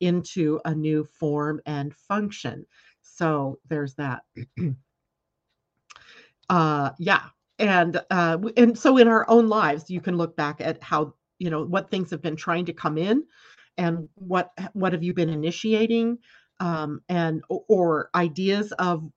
into 0.00 0.60
a 0.64 0.74
new 0.74 1.04
form 1.04 1.60
and 1.66 1.94
function. 1.94 2.66
So 3.02 3.58
there's 3.68 3.94
that. 3.94 4.22
Uh 6.50 6.90
yeah 6.98 7.22
and 7.58 8.00
uh 8.10 8.36
and 8.56 8.78
so 8.78 8.98
in 8.98 9.08
our 9.08 9.28
own 9.30 9.48
lives 9.48 9.88
you 9.88 10.00
can 10.00 10.16
look 10.16 10.36
back 10.36 10.60
at 10.60 10.82
how 10.82 11.14
you 11.38 11.48
know 11.48 11.64
what 11.64 11.90
things 11.90 12.10
have 12.10 12.20
been 12.20 12.36
trying 12.36 12.66
to 12.66 12.72
come 12.72 12.98
in 12.98 13.24
and 13.78 14.08
what 14.16 14.50
what 14.74 14.92
have 14.92 15.02
you 15.02 15.14
been 15.14 15.30
initiating 15.30 16.18
um 16.60 17.00
and 17.08 17.42
or 17.48 18.10
ideas 18.14 18.72
of 18.72 19.10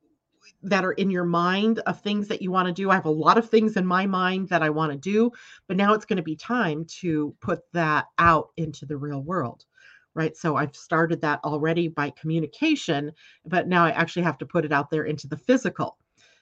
that 0.64 0.86
are 0.86 0.94
in 0.94 1.10
your 1.10 1.26
mind 1.26 1.80
of 1.80 2.02
things 2.02 2.28
that 2.28 2.42
you 2.42 2.52
want 2.52 2.68
to 2.68 2.74
do. 2.74 2.90
I 2.90 2.96
have 2.96 3.06
a 3.06 3.10
lot 3.10 3.38
of 3.38 3.50
things 3.50 3.78
in 3.78 3.86
my 3.86 4.06
mind 4.06 4.50
that 4.50 4.64
I 4.64 4.70
want 4.70 4.92
to 4.92 4.98
do, 4.98 5.32
but 5.68 5.78
now 5.78 5.94
it's 5.94 6.06
going 6.06 6.18
to 6.18 6.24
be 6.24 6.36
time 6.36 6.86
to 7.02 7.36
put 7.42 7.60
that 7.74 8.06
out 8.18 8.50
into 8.58 8.86
the 8.86 8.98
real 8.98 9.22
world. 9.22 9.66
Right. 10.14 10.36
So 10.36 10.56
I've 10.56 10.76
started 10.76 11.22
that 11.22 11.42
already 11.44 11.90
by 11.90 12.10
communication, 12.10 13.12
but 13.46 13.68
now 13.68 13.86
I 13.86 13.92
actually 13.92 14.24
have 14.24 14.40
to 14.40 14.48
put 14.48 14.66
it 14.66 14.72
out 14.72 14.90
there 14.90 15.04
into 15.04 15.28
the 15.28 15.38
physical. 15.38 15.98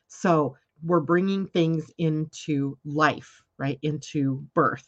So 0.07 0.55
we're 0.83 1.01
bringing 1.01 1.45
things 1.45 1.91
into 1.97 2.77
life, 2.85 3.41
right? 3.57 3.77
Into 3.81 4.45
birth. 4.53 4.87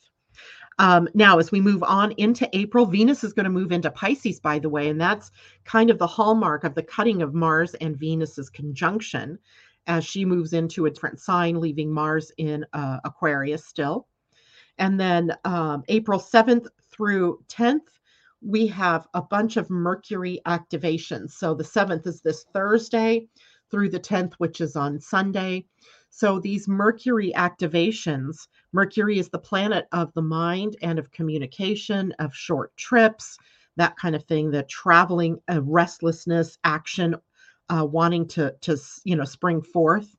Um, 0.79 1.07
now, 1.13 1.39
as 1.39 1.51
we 1.51 1.59
move 1.59 1.83
on 1.83 2.11
into 2.13 2.47
April, 2.55 2.85
Venus 2.85 3.23
is 3.23 3.33
going 3.33 3.45
to 3.45 3.49
move 3.49 3.71
into 3.71 3.89
Pisces, 3.89 4.39
by 4.39 4.59
the 4.59 4.69
way, 4.69 4.89
and 4.89 5.01
that's 5.01 5.31
kind 5.65 5.89
of 5.89 5.97
the 5.97 6.07
hallmark 6.07 6.63
of 6.63 6.75
the 6.75 6.83
cutting 6.83 7.21
of 7.21 7.33
Mars 7.33 7.73
and 7.75 7.97
Venus's 7.97 8.49
conjunction 8.49 9.39
as 9.87 10.05
she 10.05 10.25
moves 10.25 10.53
into 10.53 10.85
a 10.85 10.91
different 10.91 11.19
sign, 11.19 11.59
leaving 11.59 11.91
Mars 11.91 12.31
in 12.37 12.65
uh, 12.73 12.99
Aquarius 13.05 13.65
still. 13.65 14.07
And 14.77 14.99
then 14.99 15.35
um, 15.45 15.83
April 15.87 16.19
7th 16.19 16.67
through 16.91 17.43
10th, 17.47 17.87
we 18.41 18.67
have 18.67 19.07
a 19.13 19.21
bunch 19.21 19.57
of 19.57 19.69
Mercury 19.69 20.41
activations. 20.45 21.31
So 21.31 21.55
the 21.55 21.63
7th 21.63 22.05
is 22.05 22.21
this 22.21 22.45
Thursday 22.53 23.27
through 23.71 23.89
the 23.89 23.99
10th, 23.99 24.33
which 24.37 24.61
is 24.61 24.75
on 24.75 24.99
Sunday. 24.99 25.65
So 26.17 26.39
these 26.39 26.67
Mercury 26.67 27.31
activations, 27.35 28.47
Mercury 28.73 29.19
is 29.19 29.29
the 29.29 29.37
planet 29.37 29.87
of 29.91 30.11
the 30.15 30.21
mind 30.23 30.75
and 30.81 30.97
of 30.97 31.11
communication, 31.11 32.11
of 32.17 32.33
short 32.33 32.75
trips, 32.75 33.37
that 33.75 33.95
kind 33.97 34.15
of 34.15 34.23
thing, 34.23 34.49
the 34.49 34.63
traveling, 34.63 35.37
uh, 35.47 35.61
restlessness, 35.61 36.57
action, 36.63 37.15
uh, 37.69 37.85
wanting 37.85 38.27
to 38.29 38.55
to 38.61 38.77
you 39.03 39.15
know 39.15 39.25
spring 39.25 39.61
forth. 39.61 40.17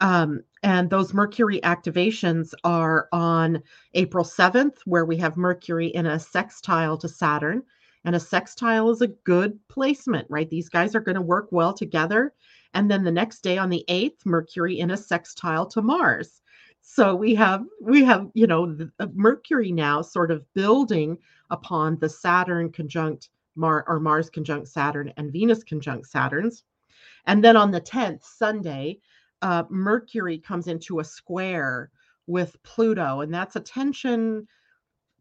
Um, 0.00 0.42
and 0.62 0.88
those 0.88 1.12
Mercury 1.12 1.58
activations 1.64 2.54
are 2.62 3.08
on 3.12 3.60
April 3.94 4.24
7th, 4.24 4.76
where 4.84 5.04
we 5.04 5.16
have 5.16 5.36
Mercury 5.36 5.88
in 5.88 6.06
a 6.06 6.20
sextile 6.20 6.96
to 6.98 7.08
Saturn. 7.08 7.64
And 8.04 8.14
a 8.14 8.20
sextile 8.20 8.88
is 8.90 9.00
a 9.00 9.08
good 9.08 9.58
placement, 9.68 10.28
right? 10.30 10.48
These 10.48 10.68
guys 10.68 10.94
are 10.94 11.00
going 11.00 11.16
to 11.16 11.22
work 11.22 11.48
well 11.50 11.72
together. 11.72 12.34
And 12.74 12.90
then 12.90 13.04
the 13.04 13.12
next 13.12 13.40
day 13.40 13.56
on 13.56 13.70
the 13.70 13.84
8th, 13.88 14.26
Mercury 14.26 14.78
in 14.78 14.90
a 14.90 14.96
sextile 14.96 15.66
to 15.66 15.80
Mars. 15.80 16.42
So 16.82 17.14
we 17.14 17.34
have 17.36 17.64
we 17.80 18.04
have, 18.04 18.28
you 18.34 18.46
know, 18.46 18.76
uh, 18.98 19.06
Mercury 19.14 19.72
now 19.72 20.02
sort 20.02 20.30
of 20.30 20.44
building 20.52 21.18
upon 21.50 21.98
the 21.98 22.08
Saturn 22.08 22.70
conjunct 22.70 23.30
Mar 23.56 23.84
or 23.88 24.00
Mars 24.00 24.28
conjunct 24.28 24.68
Saturn 24.68 25.12
and 25.16 25.32
Venus 25.32 25.64
conjunct 25.64 26.06
Saturns. 26.12 26.62
And 27.26 27.42
then 27.42 27.56
on 27.56 27.70
the 27.70 27.80
10th, 27.80 28.24
Sunday, 28.24 28.98
uh, 29.40 29.64
Mercury 29.70 30.38
comes 30.38 30.66
into 30.66 31.00
a 31.00 31.04
square 31.04 31.90
with 32.26 32.62
Pluto, 32.62 33.20
and 33.20 33.32
that's 33.32 33.56
a 33.56 33.60
tension 33.60 34.46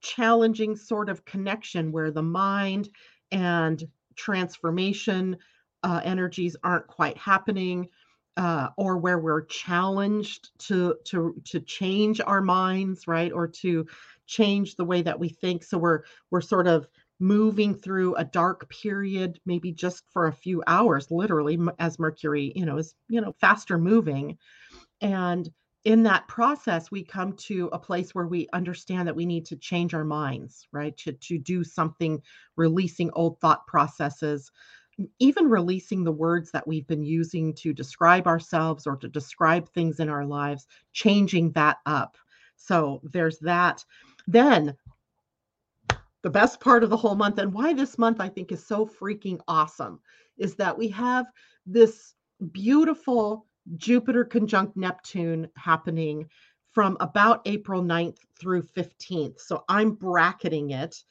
challenging 0.02 0.76
sort 0.76 1.10
of 1.10 1.24
connection 1.24 1.92
where 1.92 2.12
the 2.12 2.24
mind 2.24 2.90
and 3.32 3.88
transformation 4.16 5.38
uh, 5.84 6.02
energies 6.04 6.56
aren't 6.64 6.88
quite 6.88 7.18
happening 7.18 7.90
uh, 8.38 8.70
or 8.78 8.98
where 8.98 9.20
we're 9.20 9.46
challenged 9.46 10.50
to 10.58 10.96
to 11.06 11.36
to 11.46 11.60
change 11.60 12.20
our 12.26 12.42
minds 12.42 13.08
right 13.08 13.32
or 13.32 13.48
to 13.48 13.86
change 14.26 14.76
the 14.76 14.86
way 14.86 15.02
that 15.02 15.20
we 15.20 15.30
think. 15.30 15.64
So 15.64 15.78
we're 15.78 16.02
we're 16.32 16.42
sort 16.42 16.68
of 16.68 16.88
moving 17.20 17.76
through 17.76 18.16
a 18.16 18.24
dark 18.24 18.70
period 18.70 19.40
maybe 19.46 19.72
just 19.72 20.04
for 20.12 20.28
a 20.28 20.34
few 20.34 20.64
hours 20.66 21.12
literally 21.12 21.58
as 21.80 22.00
mercury 22.00 22.52
you 22.56 22.66
know 22.66 22.78
is 22.78 22.96
you 23.08 23.22
know 23.22 23.34
faster 23.40 23.78
moving. 23.78 24.38
And 25.00 25.50
in 25.84 26.04
that 26.04 26.28
process 26.28 26.90
we 26.90 27.04
come 27.04 27.34
to 27.34 27.70
a 27.72 27.78
place 27.78 28.16
where 28.16 28.26
we 28.26 28.48
understand 28.52 29.08
that 29.08 29.16
we 29.16 29.26
need 29.26 29.46
to 29.46 29.58
change 29.58 29.94
our 29.94 30.04
minds 30.04 30.68
right 30.72 30.98
to, 30.98 31.12
to 31.12 31.38
do 31.38 31.64
something 31.64 32.22
releasing 32.56 33.12
old 33.14 33.40
thought 33.40 33.68
processes 33.68 34.52
even 35.20 35.50
releasing 35.50 36.04
the 36.04 36.12
words 36.12 36.52
that 36.52 36.68
we've 36.68 36.88
been 36.88 37.04
using 37.04 37.54
to 37.54 37.74
describe 37.74 38.28
ourselves 38.28 38.86
or 38.86 38.96
to 38.96 39.08
describe 39.08 39.68
things 39.70 40.00
in 40.00 40.10
our 40.10 40.26
lives 40.26 40.68
changing 40.92 41.52
that 41.52 41.78
up 41.86 42.18
so 42.56 43.02
there's 43.12 43.40
that 43.40 43.84
then 44.28 44.76
the 46.22 46.30
best 46.30 46.60
part 46.60 46.84
of 46.84 46.90
the 46.90 46.98
whole 46.98 47.16
month 47.16 47.40
and 47.40 47.54
why 47.54 47.74
this 47.74 47.98
month 47.98 48.20
i 48.20 48.30
think 48.30 48.52
is 48.52 48.66
so 48.66 48.86
freaking 48.86 49.40
awesome 49.48 50.00
is 50.38 50.56
that 50.56 50.78
we 50.78 50.88
have 50.88 51.26
this 51.66 52.14
beautiful 52.52 53.46
Jupiter 53.78 54.26
conjunct 54.26 54.76
Neptune 54.76 55.48
happening 55.56 56.30
from 56.72 56.98
about 57.00 57.42
April 57.46 57.82
9th 57.84 58.18
through 58.40 58.64
15th. 58.64 59.40
So 59.40 59.64
I'm 59.70 59.92
bracketing 59.92 60.72
it. 60.72 61.04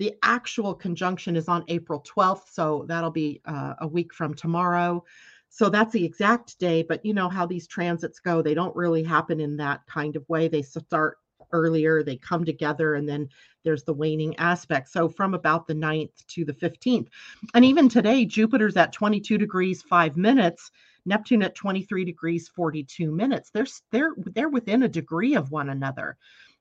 The 0.00 0.14
actual 0.22 0.74
conjunction 0.74 1.36
is 1.36 1.46
on 1.46 1.62
April 1.68 2.02
12th. 2.08 2.50
So 2.50 2.86
that'll 2.88 3.10
be 3.10 3.42
uh, 3.44 3.74
a 3.80 3.86
week 3.86 4.14
from 4.14 4.32
tomorrow. 4.32 5.04
So 5.50 5.68
that's 5.68 5.92
the 5.92 6.04
exact 6.04 6.58
day. 6.58 6.82
But 6.82 7.04
you 7.04 7.12
know 7.12 7.28
how 7.28 7.44
these 7.44 7.66
transits 7.66 8.18
go, 8.18 8.40
they 8.40 8.54
don't 8.54 8.74
really 8.74 9.02
happen 9.02 9.40
in 9.40 9.58
that 9.58 9.86
kind 9.86 10.16
of 10.16 10.26
way. 10.28 10.48
They 10.48 10.62
start 10.62 11.18
earlier, 11.52 12.02
they 12.02 12.16
come 12.16 12.46
together, 12.46 12.94
and 12.94 13.06
then 13.06 13.28
there's 13.62 13.84
the 13.84 13.92
waning 13.92 14.34
aspect. 14.38 14.88
So 14.88 15.06
from 15.06 15.34
about 15.34 15.66
the 15.66 15.74
9th 15.74 16.26
to 16.28 16.44
the 16.46 16.54
15th. 16.54 17.08
And 17.52 17.64
even 17.64 17.88
today, 17.88 18.24
Jupiter's 18.24 18.78
at 18.78 18.94
22 18.94 19.36
degrees, 19.36 19.82
five 19.82 20.16
minutes 20.16 20.70
Neptune 21.06 21.42
at 21.42 21.54
23 21.54 22.04
degrees 22.04 22.48
42 22.48 23.10
minutes. 23.10 23.50
They're 23.50 23.66
they're 23.90 24.14
they're 24.16 24.48
within 24.48 24.82
a 24.82 24.88
degree 24.88 25.34
of 25.34 25.50
one 25.50 25.70
another. 25.70 26.16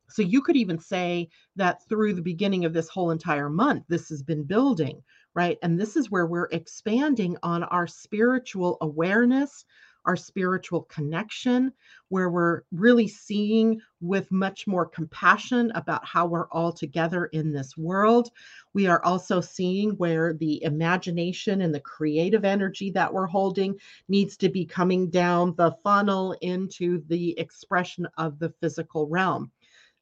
So 0.09 0.21
you 0.21 0.41
could 0.41 0.57
even 0.57 0.79
say 0.79 1.29
that 1.55 1.87
through 1.87 2.13
the 2.13 2.21
beginning 2.21 2.65
of 2.65 2.73
this 2.73 2.89
whole 2.89 3.11
entire 3.11 3.49
month, 3.49 3.85
this 3.87 4.09
has 4.09 4.23
been 4.23 4.43
building, 4.43 5.03
right? 5.35 5.57
And 5.61 5.79
this 5.79 5.95
is 5.95 6.09
where 6.09 6.25
we're 6.25 6.49
expanding 6.51 7.37
on 7.43 7.63
our 7.63 7.85
spiritual 7.85 8.77
awareness, 8.81 9.65
our 10.05 10.15
spiritual 10.15 10.83
connection, 10.83 11.71
where 12.07 12.29
we're 12.29 12.63
really 12.71 13.07
seeing 13.07 13.79
with 14.01 14.31
much 14.31 14.65
more 14.65 14.85
compassion 14.85 15.71
about 15.75 16.03
how 16.05 16.25
we're 16.25 16.47
all 16.49 16.71
together 16.71 17.25
in 17.27 17.51
this 17.51 17.77
world. 17.77 18.29
We 18.73 18.87
are 18.87 19.03
also 19.03 19.41
seeing 19.41 19.91
where 19.91 20.33
the 20.33 20.63
imagination 20.63 21.61
and 21.61 21.75
the 21.75 21.81
creative 21.81 22.45
energy 22.45 22.89
that 22.91 23.13
we're 23.13 23.27
holding 23.27 23.75
needs 24.07 24.37
to 24.37 24.49
be 24.49 24.65
coming 24.65 25.09
down 25.09 25.53
the 25.55 25.75
funnel 25.83 26.35
into 26.41 27.03
the 27.07 27.37
expression 27.37 28.07
of 28.17 28.39
the 28.39 28.49
physical 28.61 29.07
realm 29.07 29.51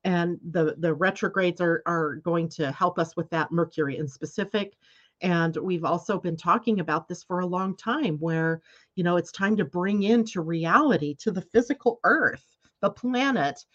and 0.07 0.39
the 0.51 0.75
the 0.79 0.93
retrogrades 0.93 1.59
are 1.61 1.83
are 1.85 2.15
going 2.15 2.47
to 2.47 2.71
help 2.71 2.97
us 2.97 3.15
with 3.15 3.29
that 3.29 3.51
mercury 3.51 3.97
in 3.97 4.07
specific 4.07 4.77
and 5.21 5.57
we've 5.57 5.85
also 5.85 6.19
been 6.19 6.37
talking 6.37 6.79
about 6.79 7.07
this 7.07 7.23
for 7.23 7.39
a 7.39 7.45
long 7.45 7.75
time 7.75 8.17
where, 8.17 8.61
you 8.95 9.03
know, 9.03 9.17
it's 9.17 9.31
time 9.31 9.57
to 9.57 9.65
bring 9.65 10.03
into 10.03 10.41
reality, 10.41 11.15
to 11.15 11.31
the 11.31 11.41
physical 11.41 11.99
earth, 12.03 12.45
the 12.81 12.91
planet, 12.91 13.65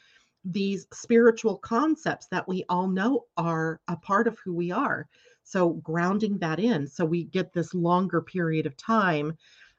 these 0.44 0.86
spiritual 0.92 1.56
concepts 1.56 2.26
that 2.28 2.46
we 2.46 2.64
all 2.68 2.86
know 2.86 3.24
are 3.36 3.80
a 3.88 3.96
part 3.96 4.28
of 4.28 4.38
who 4.38 4.54
we 4.54 4.70
are. 4.70 5.08
So, 5.44 5.70
grounding 5.70 6.38
that 6.38 6.60
in 6.60 6.86
so 6.86 7.04
we 7.04 7.24
get 7.24 7.52
this 7.52 7.74
longer 7.74 8.22
period 8.22 8.66
of 8.66 8.76
time 8.76 9.36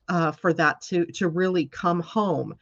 uh, 0.09 0.33
for 0.33 0.51
that 0.53 0.81
to, 0.81 1.05
to 1.05 1.29
really 1.29 1.67
come 1.67 2.01
home. 2.01 2.55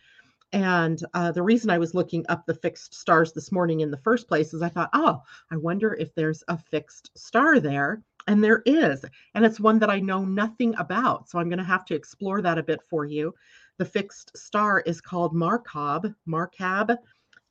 And 0.54 1.02
uh, 1.14 1.32
the 1.32 1.44
reason 1.44 1.70
I 1.70 1.78
was 1.78 1.94
looking 1.94 2.26
up 2.28 2.46
the 2.46 2.54
fixed 2.54 2.94
stars 2.94 3.32
this 3.32 3.52
morning 3.52 3.80
in 3.80 3.92
the 3.92 3.98
first 3.98 4.28
place 4.28 4.54
is 4.54 4.62
I 4.62 4.70
thought, 4.70 4.90
oh, 4.94 5.22
I 5.50 5.56
wonder 5.56 5.94
if 5.94 6.14
there's 6.14 6.44
a 6.50 6.58
fixed 6.58 7.12
star 7.18 7.60
there 7.60 8.04
and 8.28 8.44
there 8.44 8.62
is, 8.66 9.06
and 9.34 9.46
it's 9.46 9.60
one 9.60 9.80
that 9.80 9.90
I 9.90 10.00
know 10.00 10.26
nothing 10.26 10.76
about. 10.78 11.30
So 11.30 11.40
I'm 11.40 11.50
going 11.50 11.58
to 11.58 11.64
have 11.64 11.86
to 11.86 11.96
explore 11.96 12.42
that 12.42 12.58
a 12.58 12.64
bit 12.64 12.82
for 12.90 13.06
you. 13.06 13.34
The 13.78 13.86
fixed 13.86 14.38
star 14.38 14.82
is 14.82 15.00
called 15.02 15.34
Markab, 15.34 16.14
Markab. 16.28 16.98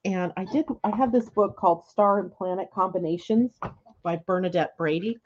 And 0.04 0.32
I 0.36 0.44
did, 0.44 0.66
I 0.84 0.94
have 0.94 1.10
this 1.10 1.28
book 1.30 1.56
called 1.56 1.86
Star 1.86 2.20
and 2.20 2.32
Planet 2.32 2.68
Combinations 2.72 3.52
by 4.02 4.16
Bernadette 4.26 4.76
Brady. 4.76 5.18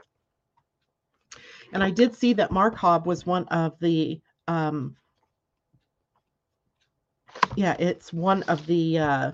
And 1.72 1.82
I 1.82 1.90
did 1.90 2.14
see 2.14 2.32
that 2.34 2.50
Markab 2.50 3.04
was 3.04 3.26
one 3.26 3.46
of 3.48 3.78
the, 3.80 4.20
um, 4.48 4.96
yeah, 7.56 7.76
it's 7.78 8.12
one 8.12 8.42
of 8.44 8.66
the, 8.66 8.98
uh, 8.98 9.32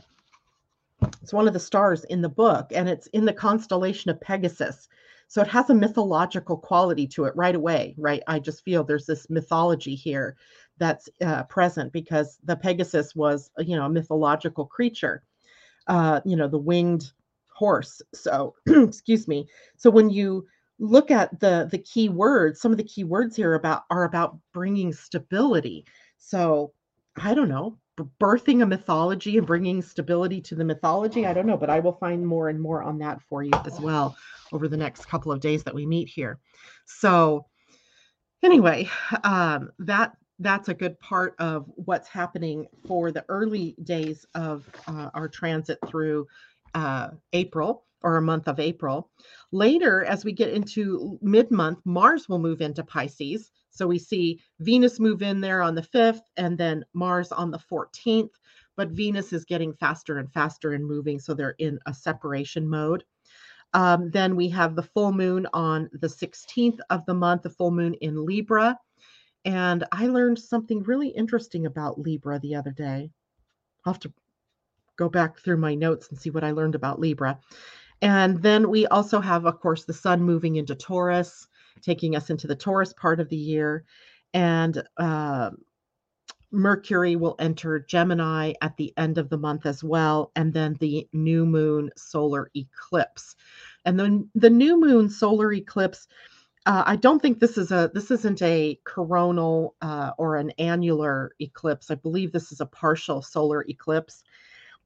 it's 1.22 1.32
one 1.32 1.46
of 1.46 1.54
the 1.54 1.60
stars 1.60 2.04
in 2.04 2.20
the 2.20 2.28
book, 2.28 2.72
and 2.74 2.88
it's 2.88 3.06
in 3.08 3.24
the 3.24 3.32
constellation 3.32 4.10
of 4.10 4.20
Pegasus. 4.20 4.88
So 5.28 5.40
it 5.40 5.48
has 5.48 5.70
a 5.70 5.74
mythological 5.74 6.56
quality 6.56 7.06
to 7.08 7.24
it 7.24 7.36
right 7.36 7.54
away, 7.54 7.94
right? 7.96 8.22
I 8.26 8.40
just 8.40 8.64
feel 8.64 8.82
there's 8.82 9.06
this 9.06 9.30
mythology 9.30 9.94
here 9.94 10.36
that's 10.78 11.08
uh, 11.20 11.44
present 11.44 11.92
because 11.92 12.38
the 12.42 12.56
Pegasus 12.56 13.14
was, 13.14 13.50
you 13.58 13.76
know, 13.76 13.84
a 13.84 13.90
mythological 13.90 14.66
creature, 14.66 15.22
uh, 15.86 16.20
you 16.24 16.34
know, 16.34 16.48
the 16.48 16.58
winged 16.58 17.12
horse. 17.48 18.02
So, 18.12 18.54
excuse 18.66 19.28
me. 19.28 19.46
So 19.76 19.88
when 19.90 20.10
you 20.10 20.46
look 20.80 21.10
at 21.10 21.38
the 21.38 21.68
the 21.70 21.78
key 21.78 22.08
words, 22.08 22.60
some 22.60 22.72
of 22.72 22.78
the 22.78 22.84
key 22.84 23.04
words 23.04 23.36
here 23.36 23.54
about 23.54 23.84
are 23.90 24.04
about 24.04 24.38
bringing 24.52 24.92
stability. 24.92 25.84
So 26.18 26.72
I 27.22 27.34
don't 27.34 27.48
know, 27.48 27.78
birthing 28.20 28.62
a 28.62 28.66
mythology 28.66 29.38
and 29.38 29.46
bringing 29.46 29.82
stability 29.82 30.40
to 30.42 30.54
the 30.54 30.64
mythology. 30.64 31.26
I 31.26 31.32
don't 31.32 31.46
know, 31.46 31.56
but 31.56 31.70
I 31.70 31.80
will 31.80 31.92
find 31.92 32.26
more 32.26 32.48
and 32.48 32.60
more 32.60 32.82
on 32.82 32.98
that 32.98 33.20
for 33.22 33.42
you 33.42 33.52
as 33.64 33.80
well 33.80 34.16
over 34.52 34.68
the 34.68 34.76
next 34.76 35.06
couple 35.06 35.32
of 35.32 35.40
days 35.40 35.62
that 35.64 35.74
we 35.74 35.86
meet 35.86 36.08
here. 36.08 36.38
So, 36.86 37.46
anyway, 38.42 38.88
um, 39.24 39.70
that 39.78 40.12
that's 40.40 40.68
a 40.68 40.74
good 40.74 40.98
part 41.00 41.34
of 41.38 41.66
what's 41.76 42.08
happening 42.08 42.66
for 42.86 43.12
the 43.12 43.24
early 43.28 43.76
days 43.84 44.24
of 44.34 44.68
uh, 44.88 45.10
our 45.14 45.28
transit 45.28 45.78
through 45.86 46.26
uh, 46.74 47.10
April 47.32 47.84
or 48.02 48.16
a 48.16 48.22
month 48.22 48.48
of 48.48 48.58
April. 48.58 49.10
Later, 49.52 50.04
as 50.04 50.24
we 50.24 50.32
get 50.32 50.50
into 50.50 51.18
mid 51.20 51.50
month, 51.50 51.80
Mars 51.84 52.28
will 52.28 52.38
move 52.38 52.62
into 52.62 52.82
Pisces. 52.82 53.50
So 53.80 53.86
we 53.86 53.98
see 53.98 54.42
Venus 54.58 55.00
move 55.00 55.22
in 55.22 55.40
there 55.40 55.62
on 55.62 55.74
the 55.74 55.80
5th 55.80 56.20
and 56.36 56.58
then 56.58 56.84
Mars 56.92 57.32
on 57.32 57.50
the 57.50 57.58
14th. 57.58 58.28
But 58.76 58.90
Venus 58.90 59.32
is 59.32 59.46
getting 59.46 59.72
faster 59.72 60.18
and 60.18 60.30
faster 60.30 60.74
and 60.74 60.84
moving. 60.84 61.18
So 61.18 61.32
they're 61.32 61.54
in 61.56 61.78
a 61.86 61.94
separation 61.94 62.68
mode. 62.68 63.04
Um, 63.72 64.10
then 64.10 64.36
we 64.36 64.50
have 64.50 64.76
the 64.76 64.82
full 64.82 65.12
moon 65.12 65.46
on 65.54 65.88
the 65.94 66.08
16th 66.08 66.78
of 66.90 67.06
the 67.06 67.14
month, 67.14 67.40
the 67.40 67.48
full 67.48 67.70
moon 67.70 67.94
in 68.02 68.26
Libra. 68.26 68.78
And 69.46 69.84
I 69.92 70.08
learned 70.08 70.38
something 70.38 70.82
really 70.82 71.08
interesting 71.08 71.64
about 71.64 71.98
Libra 71.98 72.38
the 72.38 72.56
other 72.56 72.72
day. 72.72 73.10
I'll 73.86 73.94
have 73.94 74.00
to 74.00 74.12
go 74.96 75.08
back 75.08 75.38
through 75.38 75.56
my 75.56 75.74
notes 75.74 76.10
and 76.10 76.20
see 76.20 76.28
what 76.28 76.44
I 76.44 76.50
learned 76.50 76.74
about 76.74 77.00
Libra. 77.00 77.40
And 78.02 78.42
then 78.42 78.68
we 78.68 78.86
also 78.88 79.20
have, 79.20 79.46
of 79.46 79.58
course, 79.58 79.86
the 79.86 79.94
sun 79.94 80.22
moving 80.22 80.56
into 80.56 80.74
Taurus, 80.74 81.46
taking 81.82 82.16
us 82.16 82.30
into 82.30 82.46
the 82.46 82.56
Taurus 82.56 82.92
part 82.92 83.20
of 83.20 83.28
the 83.28 83.36
year. 83.36 83.84
And 84.32 84.82
uh, 84.96 85.50
Mercury 86.52 87.16
will 87.16 87.36
enter 87.38 87.78
Gemini 87.78 88.52
at 88.60 88.76
the 88.76 88.92
end 88.96 89.18
of 89.18 89.28
the 89.28 89.38
month 89.38 89.66
as 89.66 89.84
well, 89.84 90.32
and 90.34 90.52
then 90.52 90.76
the 90.80 91.08
new 91.12 91.46
moon 91.46 91.90
solar 91.96 92.50
eclipse. 92.56 93.36
And 93.84 93.98
then 93.98 94.28
the 94.34 94.50
new 94.50 94.78
moon 94.78 95.08
solar 95.08 95.52
eclipse, 95.52 96.08
uh, 96.66 96.82
I 96.86 96.96
don't 96.96 97.22
think 97.22 97.38
this 97.38 97.56
is 97.56 97.70
a 97.70 97.90
this 97.94 98.10
isn't 98.10 98.42
a 98.42 98.78
coronal 98.84 99.76
uh, 99.80 100.10
or 100.18 100.36
an 100.36 100.50
annular 100.58 101.32
eclipse. 101.40 101.90
I 101.90 101.94
believe 101.94 102.32
this 102.32 102.52
is 102.52 102.60
a 102.60 102.66
partial 102.66 103.22
solar 103.22 103.64
eclipse, 103.68 104.24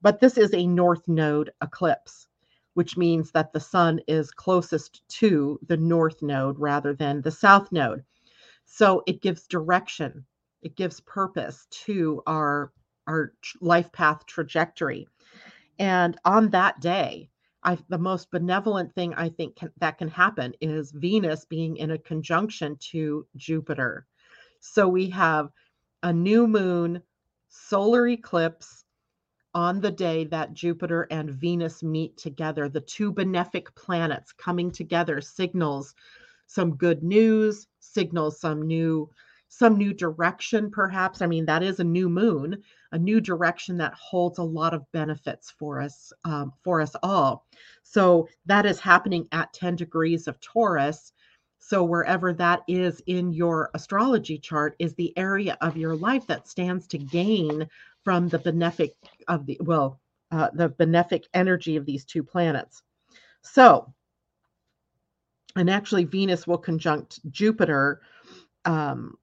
but 0.02 0.20
this 0.20 0.36
is 0.36 0.52
a 0.52 0.66
north 0.66 1.08
node 1.08 1.50
eclipse, 1.62 2.28
which 2.74 2.96
means 2.96 3.30
that 3.32 3.52
the 3.52 3.60
sun 3.60 4.00
is 4.06 4.30
closest 4.30 5.06
to 5.08 5.58
the 5.66 5.76
north 5.76 6.22
node 6.22 6.58
rather 6.58 6.94
than 6.94 7.22
the 7.22 7.30
south 7.30 7.72
node. 7.72 8.04
So 8.66 9.02
it 9.06 9.22
gives 9.22 9.46
direction, 9.46 10.24
it 10.62 10.76
gives 10.76 11.00
purpose 11.00 11.66
to 11.86 12.22
our 12.26 12.72
our 13.06 13.34
life 13.60 13.92
path 13.92 14.24
trajectory. 14.26 15.06
And 15.78 16.16
on 16.24 16.48
that 16.50 16.80
day, 16.80 17.28
I, 17.62 17.78
the 17.88 17.98
most 17.98 18.30
benevolent 18.30 18.94
thing 18.94 19.14
I 19.14 19.28
think 19.28 19.56
can, 19.56 19.70
that 19.78 19.98
can 19.98 20.08
happen 20.08 20.54
is 20.60 20.92
Venus 20.92 21.44
being 21.44 21.76
in 21.76 21.90
a 21.90 21.98
conjunction 21.98 22.76
to 22.92 23.26
Jupiter. 23.36 24.06
So 24.60 24.88
we 24.88 25.10
have 25.10 25.50
a 26.02 26.12
new 26.12 26.46
moon 26.46 27.02
solar 27.48 28.08
eclipse 28.08 28.83
on 29.54 29.80
the 29.80 29.90
day 29.90 30.24
that 30.24 30.54
Jupiter 30.54 31.06
and 31.10 31.30
Venus 31.30 31.82
meet 31.82 32.16
together. 32.16 32.68
The 32.68 32.80
two 32.80 33.12
benefic 33.12 33.74
planets 33.74 34.32
coming 34.32 34.70
together 34.70 35.20
signals 35.20 35.94
some 36.46 36.76
good 36.76 37.02
news, 37.02 37.66
signals 37.80 38.40
some 38.40 38.62
new 38.62 39.10
some 39.48 39.78
new 39.78 39.92
direction 39.94 40.70
perhaps. 40.70 41.22
I 41.22 41.26
mean 41.26 41.46
that 41.46 41.62
is 41.62 41.78
a 41.78 41.84
new 41.84 42.08
moon, 42.08 42.62
a 42.92 42.98
new 42.98 43.20
direction 43.20 43.76
that 43.78 43.94
holds 43.94 44.38
a 44.38 44.42
lot 44.42 44.74
of 44.74 44.90
benefits 44.92 45.50
for 45.50 45.80
us 45.80 46.12
um, 46.24 46.52
for 46.62 46.80
us 46.80 46.94
all 47.02 47.46
so 47.82 48.28
that 48.46 48.66
is 48.66 48.80
happening 48.80 49.28
at 49.32 49.52
10 49.52 49.76
degrees 49.76 50.26
of 50.26 50.40
taurus 50.40 51.12
so 51.58 51.82
wherever 51.82 52.32
that 52.32 52.62
is 52.68 53.02
in 53.06 53.32
your 53.32 53.70
astrology 53.74 54.38
chart 54.38 54.76
is 54.78 54.94
the 54.94 55.16
area 55.16 55.56
of 55.60 55.76
your 55.76 55.96
life 55.96 56.26
that 56.26 56.48
stands 56.48 56.86
to 56.86 56.98
gain 56.98 57.66
from 58.04 58.28
the 58.28 58.38
benefic 58.38 58.92
of 59.28 59.46
the 59.46 59.58
well 59.60 60.00
uh, 60.30 60.50
the 60.54 60.68
benefic 60.70 61.24
energy 61.34 61.76
of 61.76 61.86
these 61.86 62.04
two 62.04 62.22
planets 62.22 62.82
so 63.42 63.92
and 65.56 65.70
actually 65.70 66.04
venus 66.04 66.46
will 66.46 66.58
conjunct 66.58 67.20
jupiter 67.30 68.00
um, 68.64 69.16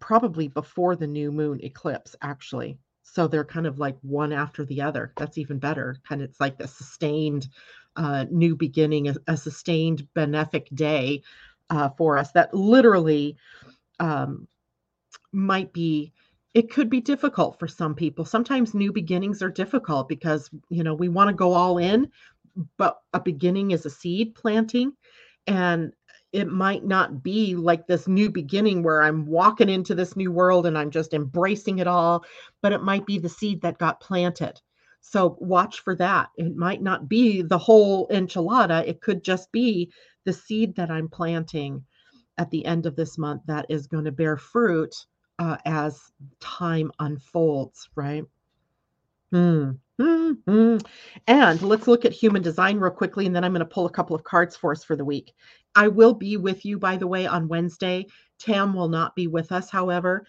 probably 0.00 0.48
before 0.48 0.96
the 0.96 1.06
new 1.06 1.30
moon 1.30 1.60
eclipse, 1.62 2.14
actually. 2.22 2.78
So 3.02 3.26
they're 3.26 3.44
kind 3.44 3.66
of 3.66 3.78
like 3.78 3.96
one 4.02 4.32
after 4.32 4.64
the 4.64 4.82
other. 4.82 5.12
That's 5.16 5.38
even 5.38 5.58
better. 5.58 5.96
Kind 6.06 6.22
of 6.22 6.28
it's 6.28 6.40
like 6.40 6.60
a 6.60 6.68
sustained 6.68 7.48
uh, 7.96 8.26
new 8.30 8.54
beginning, 8.54 9.08
a, 9.08 9.16
a, 9.26 9.36
sustained 9.36 10.06
benefic 10.14 10.68
day 10.74 11.22
uh, 11.70 11.88
for 11.96 12.16
us 12.16 12.30
that 12.32 12.54
literally 12.54 13.36
um, 13.98 14.46
might 15.32 15.72
be 15.72 16.12
it 16.54 16.70
could 16.70 16.90
be 16.90 17.00
difficult 17.00 17.58
for 17.58 17.68
some 17.68 17.94
people 17.94 18.24
sometimes 18.24 18.74
new 18.74 18.92
beginnings 18.92 19.42
are 19.42 19.50
difficult 19.50 20.08
because 20.08 20.50
you 20.70 20.82
know 20.82 20.94
we 20.94 21.08
want 21.08 21.28
to 21.28 21.34
go 21.34 21.52
all 21.52 21.78
in 21.78 22.10
but 22.76 22.98
a 23.12 23.20
beginning 23.20 23.70
is 23.70 23.86
a 23.86 23.90
seed 23.90 24.34
planting 24.34 24.92
and 25.46 25.92
it 26.32 26.48
might 26.48 26.84
not 26.84 27.22
be 27.22 27.54
like 27.54 27.86
this 27.86 28.06
new 28.06 28.30
beginning 28.30 28.82
where 28.82 29.02
I'm 29.02 29.26
walking 29.26 29.68
into 29.68 29.94
this 29.94 30.14
new 30.14 30.30
world 30.30 30.66
and 30.66 30.76
I'm 30.76 30.90
just 30.90 31.14
embracing 31.14 31.78
it 31.78 31.86
all, 31.86 32.24
but 32.60 32.72
it 32.72 32.82
might 32.82 33.06
be 33.06 33.18
the 33.18 33.30
seed 33.30 33.62
that 33.62 33.78
got 33.78 34.00
planted. 34.00 34.60
So 35.00 35.38
watch 35.40 35.80
for 35.80 35.94
that. 35.96 36.28
It 36.36 36.54
might 36.54 36.82
not 36.82 37.08
be 37.08 37.40
the 37.40 37.56
whole 37.56 38.08
enchilada, 38.08 38.86
it 38.86 39.00
could 39.00 39.24
just 39.24 39.50
be 39.52 39.90
the 40.24 40.32
seed 40.32 40.76
that 40.76 40.90
I'm 40.90 41.08
planting 41.08 41.84
at 42.36 42.50
the 42.50 42.66
end 42.66 42.84
of 42.84 42.94
this 42.94 43.16
month 43.16 43.42
that 43.46 43.66
is 43.70 43.86
going 43.86 44.04
to 44.04 44.12
bear 44.12 44.36
fruit 44.36 44.94
uh, 45.38 45.56
as 45.64 46.12
time 46.40 46.90
unfolds, 46.98 47.88
right? 47.94 48.24
Mm-hmm. 49.32 50.78
And 51.26 51.62
let's 51.62 51.86
look 51.86 52.04
at 52.04 52.12
human 52.12 52.42
design 52.42 52.78
real 52.78 52.92
quickly, 52.92 53.26
and 53.26 53.34
then 53.34 53.44
I'm 53.44 53.52
going 53.52 53.60
to 53.60 53.66
pull 53.66 53.86
a 53.86 53.90
couple 53.90 54.16
of 54.16 54.24
cards 54.24 54.56
for 54.56 54.72
us 54.72 54.84
for 54.84 54.96
the 54.96 55.04
week. 55.04 55.34
I 55.74 55.88
will 55.88 56.14
be 56.14 56.36
with 56.36 56.64
you, 56.64 56.78
by 56.78 56.96
the 56.96 57.06
way, 57.06 57.26
on 57.26 57.48
Wednesday. 57.48 58.06
Tam 58.38 58.74
will 58.74 58.88
not 58.88 59.14
be 59.14 59.26
with 59.26 59.52
us, 59.52 59.70
however. 59.70 60.26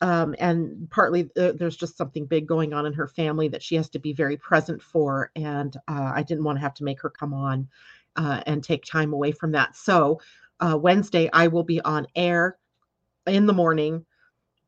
Um, 0.00 0.34
and 0.40 0.90
partly 0.90 1.30
uh, 1.36 1.52
there's 1.52 1.76
just 1.76 1.96
something 1.96 2.26
big 2.26 2.46
going 2.46 2.72
on 2.72 2.86
in 2.86 2.92
her 2.92 3.06
family 3.06 3.46
that 3.48 3.62
she 3.62 3.76
has 3.76 3.88
to 3.90 4.00
be 4.00 4.12
very 4.12 4.36
present 4.36 4.82
for. 4.82 5.30
And 5.36 5.76
uh, 5.86 6.12
I 6.14 6.22
didn't 6.22 6.44
want 6.44 6.56
to 6.56 6.62
have 6.62 6.74
to 6.74 6.84
make 6.84 7.00
her 7.02 7.10
come 7.10 7.32
on 7.32 7.68
uh, 8.16 8.42
and 8.46 8.62
take 8.64 8.84
time 8.84 9.12
away 9.12 9.30
from 9.30 9.52
that. 9.52 9.76
So, 9.76 10.20
uh, 10.58 10.76
Wednesday, 10.76 11.30
I 11.32 11.46
will 11.46 11.62
be 11.62 11.80
on 11.80 12.06
air 12.16 12.58
in 13.26 13.46
the 13.46 13.52
morning 13.52 14.04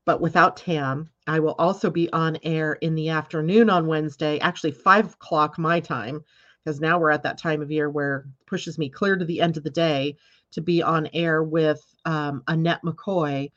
but 0.05 0.21
without 0.21 0.57
Tam. 0.57 1.11
I 1.27 1.41
will 1.41 1.55
also 1.59 1.91
be 1.91 2.13
on 2.13 2.39
air 2.43 2.75
in 2.75 2.95
the 2.95 3.09
afternoon 3.09 3.71
on 3.71 3.87
Wednesday, 3.87 4.39
actually 4.41 4.73
five 4.73 5.15
o'clock 5.15 5.59
my 5.59 5.81
time, 5.81 6.23
because 6.63 6.81
now 6.81 6.99
we're 6.99 7.11
at 7.11 7.23
that 7.23 7.39
time 7.39 7.63
of 7.63 7.71
year 7.71 7.89
where 7.89 8.27
pushes 8.47 8.79
me 8.79 8.89
clear 8.89 9.17
to 9.17 9.25
the 9.25 9.41
end 9.41 9.57
of 9.57 9.65
the 9.65 9.71
day 9.71 10.17
to 10.53 10.61
be 10.61 10.83
on 10.83 11.09
air 11.13 11.43
with 11.43 11.83
um, 12.05 12.43
Annette 12.47 12.83
McCoy, 12.83 13.51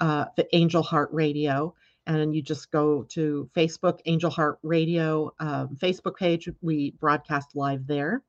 uh, 0.00 0.26
the 0.36 0.46
Angel 0.56 0.82
Heart 0.82 1.10
Radio. 1.12 1.74
And 2.06 2.34
you 2.34 2.40
just 2.40 2.70
go 2.70 3.02
to 3.10 3.50
Facebook, 3.54 3.98
Angel 4.06 4.30
Heart 4.30 4.60
Radio 4.62 5.32
um, 5.40 5.76
Facebook 5.76 6.16
page. 6.16 6.48
We 6.62 6.92
broadcast 6.92 7.54
live 7.54 7.86
there. 7.86 8.22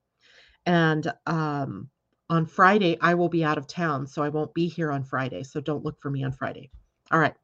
And 0.65 1.11
um, 1.25 1.89
on 2.29 2.45
Friday, 2.45 2.97
I 2.99 3.13
will 3.13 3.29
be 3.29 3.43
out 3.43 3.57
of 3.57 3.67
town, 3.67 4.05
so 4.05 4.21
I 4.21 4.29
won't 4.29 4.53
be 4.53 4.67
here 4.67 4.91
on 4.91 5.03
Friday. 5.03 5.43
So 5.43 5.61
don't 5.61 5.85
look 5.85 5.99
for 6.01 6.09
me 6.09 6.23
on 6.23 6.33
Friday. 6.33 6.69
All 7.09 7.19
right. 7.19 7.35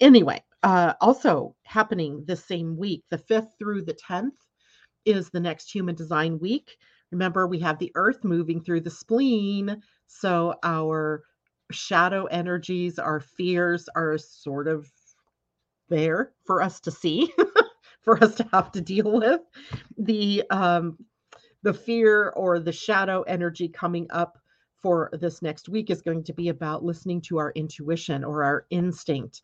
Anyway, 0.00 0.42
uh, 0.62 0.94
also 1.00 1.54
happening 1.64 2.24
this 2.26 2.44
same 2.44 2.76
week, 2.76 3.04
the 3.10 3.18
5th 3.18 3.50
through 3.58 3.82
the 3.82 3.94
10th, 3.94 4.30
is 5.04 5.30
the 5.30 5.40
next 5.40 5.70
Human 5.70 5.94
Design 5.94 6.38
Week. 6.38 6.76
Remember, 7.10 7.46
we 7.46 7.58
have 7.60 7.78
the 7.78 7.92
Earth 7.94 8.22
moving 8.24 8.62
through 8.62 8.82
the 8.82 8.90
spleen. 8.90 9.82
So 10.06 10.54
our 10.62 11.22
shadow 11.70 12.24
energies, 12.26 12.98
our 12.98 13.20
fears 13.20 13.88
are 13.94 14.18
sort 14.18 14.68
of 14.68 14.90
there 15.88 16.32
for 16.44 16.62
us 16.62 16.80
to 16.80 16.90
see, 16.90 17.32
for 18.02 18.22
us 18.22 18.34
to 18.36 18.48
have 18.52 18.72
to 18.72 18.80
deal 18.80 19.18
with. 19.18 19.40
The 19.96 20.44
um, 20.50 20.98
the 21.62 21.74
fear 21.74 22.30
or 22.30 22.60
the 22.60 22.72
shadow 22.72 23.22
energy 23.22 23.68
coming 23.68 24.06
up 24.10 24.38
for 24.82 25.10
this 25.12 25.42
next 25.42 25.68
week 25.68 25.90
is 25.90 26.02
going 26.02 26.24
to 26.24 26.32
be 26.32 26.48
about 26.48 26.84
listening 26.84 27.20
to 27.22 27.38
our 27.38 27.52
intuition 27.52 28.24
or 28.24 28.44
our 28.44 28.66
instinct 28.70 29.42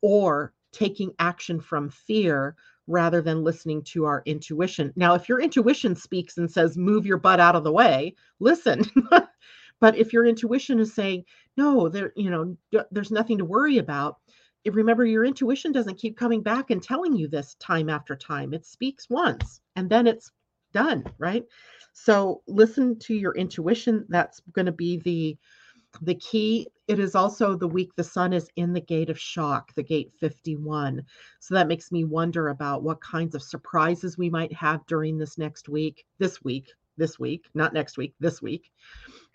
or 0.00 0.52
taking 0.72 1.12
action 1.18 1.60
from 1.60 1.88
fear 1.88 2.56
rather 2.86 3.22
than 3.22 3.44
listening 3.44 3.82
to 3.82 4.04
our 4.04 4.22
intuition. 4.26 4.92
Now, 4.96 5.14
if 5.14 5.28
your 5.28 5.40
intuition 5.40 5.94
speaks 5.94 6.38
and 6.38 6.50
says, 6.50 6.76
move 6.76 7.06
your 7.06 7.18
butt 7.18 7.40
out 7.40 7.54
of 7.54 7.64
the 7.64 7.72
way, 7.72 8.14
listen. 8.40 8.82
but 9.80 9.96
if 9.96 10.12
your 10.12 10.26
intuition 10.26 10.80
is 10.80 10.94
saying, 10.94 11.24
no, 11.56 11.88
there, 11.88 12.12
you 12.16 12.30
know, 12.30 12.84
there's 12.90 13.12
nothing 13.12 13.38
to 13.38 13.44
worry 13.44 13.78
about, 13.78 14.18
remember 14.66 15.04
your 15.04 15.24
intuition 15.24 15.72
doesn't 15.72 15.98
keep 15.98 16.16
coming 16.16 16.42
back 16.42 16.70
and 16.70 16.82
telling 16.82 17.14
you 17.14 17.28
this 17.28 17.54
time 17.56 17.88
after 17.88 18.16
time. 18.16 18.52
It 18.52 18.66
speaks 18.66 19.08
once 19.08 19.60
and 19.76 19.88
then 19.88 20.06
it's 20.06 20.30
done, 20.72 21.04
right? 21.18 21.44
So 21.92 22.42
listen 22.46 22.98
to 23.00 23.14
your 23.14 23.34
intuition. 23.34 24.06
That's 24.08 24.40
going 24.52 24.66
to 24.66 24.72
be 24.72 24.98
the 24.98 25.38
the 26.00 26.14
key 26.14 26.66
it 26.88 26.98
is 26.98 27.14
also 27.14 27.54
the 27.54 27.68
week 27.68 27.90
the 27.96 28.04
sun 28.04 28.32
is 28.32 28.48
in 28.56 28.72
the 28.72 28.80
gate 28.80 29.10
of 29.10 29.18
shock 29.18 29.74
the 29.74 29.82
gate 29.82 30.10
51 30.20 31.02
so 31.38 31.54
that 31.54 31.68
makes 31.68 31.92
me 31.92 32.04
wonder 32.04 32.48
about 32.48 32.82
what 32.82 33.00
kinds 33.02 33.34
of 33.34 33.42
surprises 33.42 34.16
we 34.16 34.30
might 34.30 34.52
have 34.54 34.86
during 34.86 35.18
this 35.18 35.36
next 35.36 35.68
week 35.68 36.06
this 36.18 36.42
week 36.42 36.72
this 36.96 37.18
week 37.18 37.44
not 37.54 37.74
next 37.74 37.98
week 37.98 38.14
this 38.20 38.40
week 38.40 38.70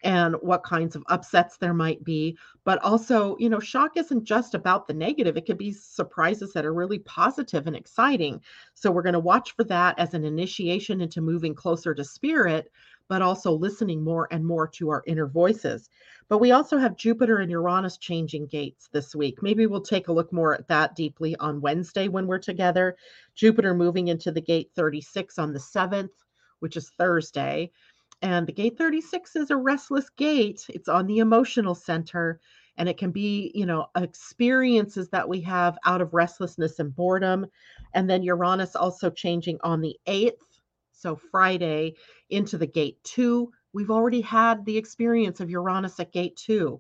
and 0.04 0.36
what 0.42 0.64
kinds 0.64 0.96
of 0.96 1.04
upsets 1.08 1.58
there 1.58 1.74
might 1.74 2.04
be 2.04 2.38
but 2.64 2.82
also 2.84 3.36
you 3.40 3.50
know 3.50 3.60
shock 3.60 3.98
isn't 3.98 4.24
just 4.24 4.54
about 4.54 4.88
the 4.88 4.94
negative 4.94 5.38
it 5.38 5.46
could 5.46 5.58
be 5.58 5.72
surprises 5.72 6.54
that 6.54 6.66
are 6.66 6.74
really 6.74 7.00
positive 7.00 7.68
and 7.68 7.76
exciting 7.76 8.40
so 8.74 8.92
we're 8.92 9.02
going 9.02 9.14
to 9.14 9.20
watch 9.20 9.56
for 9.56 9.64
that 9.64 9.98
as 9.98 10.14
an 10.14 10.24
initiation 10.24 11.02
into 11.02 11.22
moving 11.22 11.56
closer 11.56 11.94
to 11.94 12.04
spirit 12.04 12.72
but 13.08 13.22
also 13.22 13.52
listening 13.52 14.04
more 14.04 14.28
and 14.32 14.46
more 14.46 14.68
to 14.68 14.90
our 14.90 15.04
inner 15.08 15.28
voices. 15.28 15.90
But 16.30 16.40
we 16.40 16.52
also 16.52 16.78
have 16.78 16.98
Jupiter 16.98 17.38
and 17.38 17.50
Uranus 17.50 17.98
changing 17.98 18.48
gates 18.48 18.90
this 18.92 19.16
week. 19.16 19.42
Maybe 19.42 19.66
we'll 19.66 19.82
take 19.82 20.10
a 20.10 20.14
look 20.14 20.34
more 20.34 20.54
at 20.54 20.68
that 20.68 20.96
deeply 20.96 21.36
on 21.38 21.62
Wednesday 21.62 22.10
when 22.10 22.28
we're 22.28 22.40
together. 22.40 22.98
Jupiter 23.36 23.74
moving 23.74 24.10
into 24.10 24.32
the 24.32 24.42
gate 24.42 24.72
36 24.76 25.40
on 25.40 25.54
the 25.54 25.60
7th, 25.60 26.10
which 26.60 26.76
is 26.76 26.92
Thursday. 26.98 27.72
And 28.22 28.48
the 28.48 28.52
gate 28.52 28.78
36 28.78 29.36
is 29.36 29.52
a 29.52 29.58
restless 29.58 30.10
gate, 30.10 30.66
it's 30.70 30.90
on 30.90 31.06
the 31.08 31.20
emotional 31.20 31.76
center. 31.76 32.40
And 32.78 32.88
it 32.88 32.98
can 32.98 33.12
be, 33.12 33.52
you 33.56 33.66
know, 33.66 33.88
experiences 33.96 35.10
that 35.10 35.28
we 35.28 35.42
have 35.42 35.78
out 35.86 36.02
of 36.02 36.14
restlessness 36.14 36.80
and 36.80 36.96
boredom. 36.96 37.48
And 37.94 38.10
then 38.10 38.22
Uranus 38.22 38.76
also 38.76 39.10
changing 39.10 39.58
on 39.64 39.82
the 39.82 39.98
8th 40.08 40.60
So 40.92 41.16
Friday 41.16 41.96
into 42.30 42.58
the 42.58 42.68
gate 42.68 43.04
two, 43.04 43.52
we've 43.74 43.92
already 43.92 44.22
had 44.22 44.64
the 44.66 44.78
experience 44.78 45.40
of 45.40 45.50
Uranus 45.50 46.00
at 46.00 46.12
gate 46.12 46.36
two. 46.36 46.80